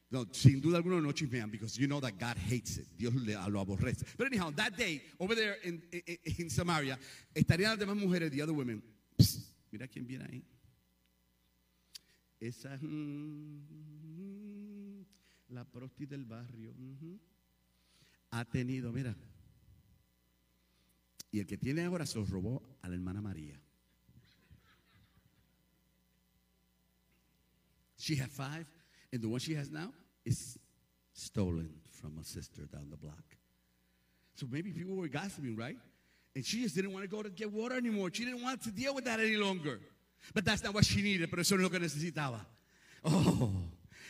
[0.10, 2.88] No, sin duda alguna no chismean because you know that God hates it.
[2.98, 4.04] Dios le, lo aborrece.
[4.18, 6.98] But anyhow, that day, over there in, in, in Samaria,
[7.36, 8.82] estarían las demás mujeres, the other women.
[9.74, 10.46] Mira quién viene ahí.
[12.40, 13.64] Esa mm,
[15.50, 16.76] la prosti del barrio.
[18.30, 19.16] Ha tenido, mira.
[21.32, 23.60] Y el que tiene ahora se lo robó a la hermana María.
[27.98, 28.68] She had five,
[29.12, 29.92] and the one she has now
[30.24, 30.60] is
[31.14, 33.24] stolen from a sister down the block.
[34.36, 35.80] So maybe people were gossiping, right?
[36.36, 38.10] And she just didn't want to go to get water anymore.
[38.12, 39.80] She didn't want to deal with that any longer.
[40.34, 42.40] But that's not what she needed, pero eso no es lo que necesitaba.
[43.06, 43.52] Oh,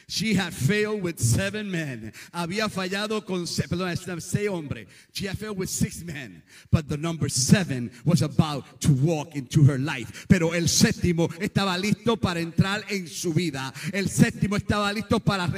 [0.07, 2.13] she had failed with seven men.
[2.33, 4.87] Había fallado con seis hombres.
[5.11, 6.43] She had failed with six men.
[6.71, 10.27] But the number seven was about to walk into her life.
[10.27, 13.73] Pero el séptimo estaba listo para entrar en su vida.
[13.91, 15.47] El séptimo estaba listo para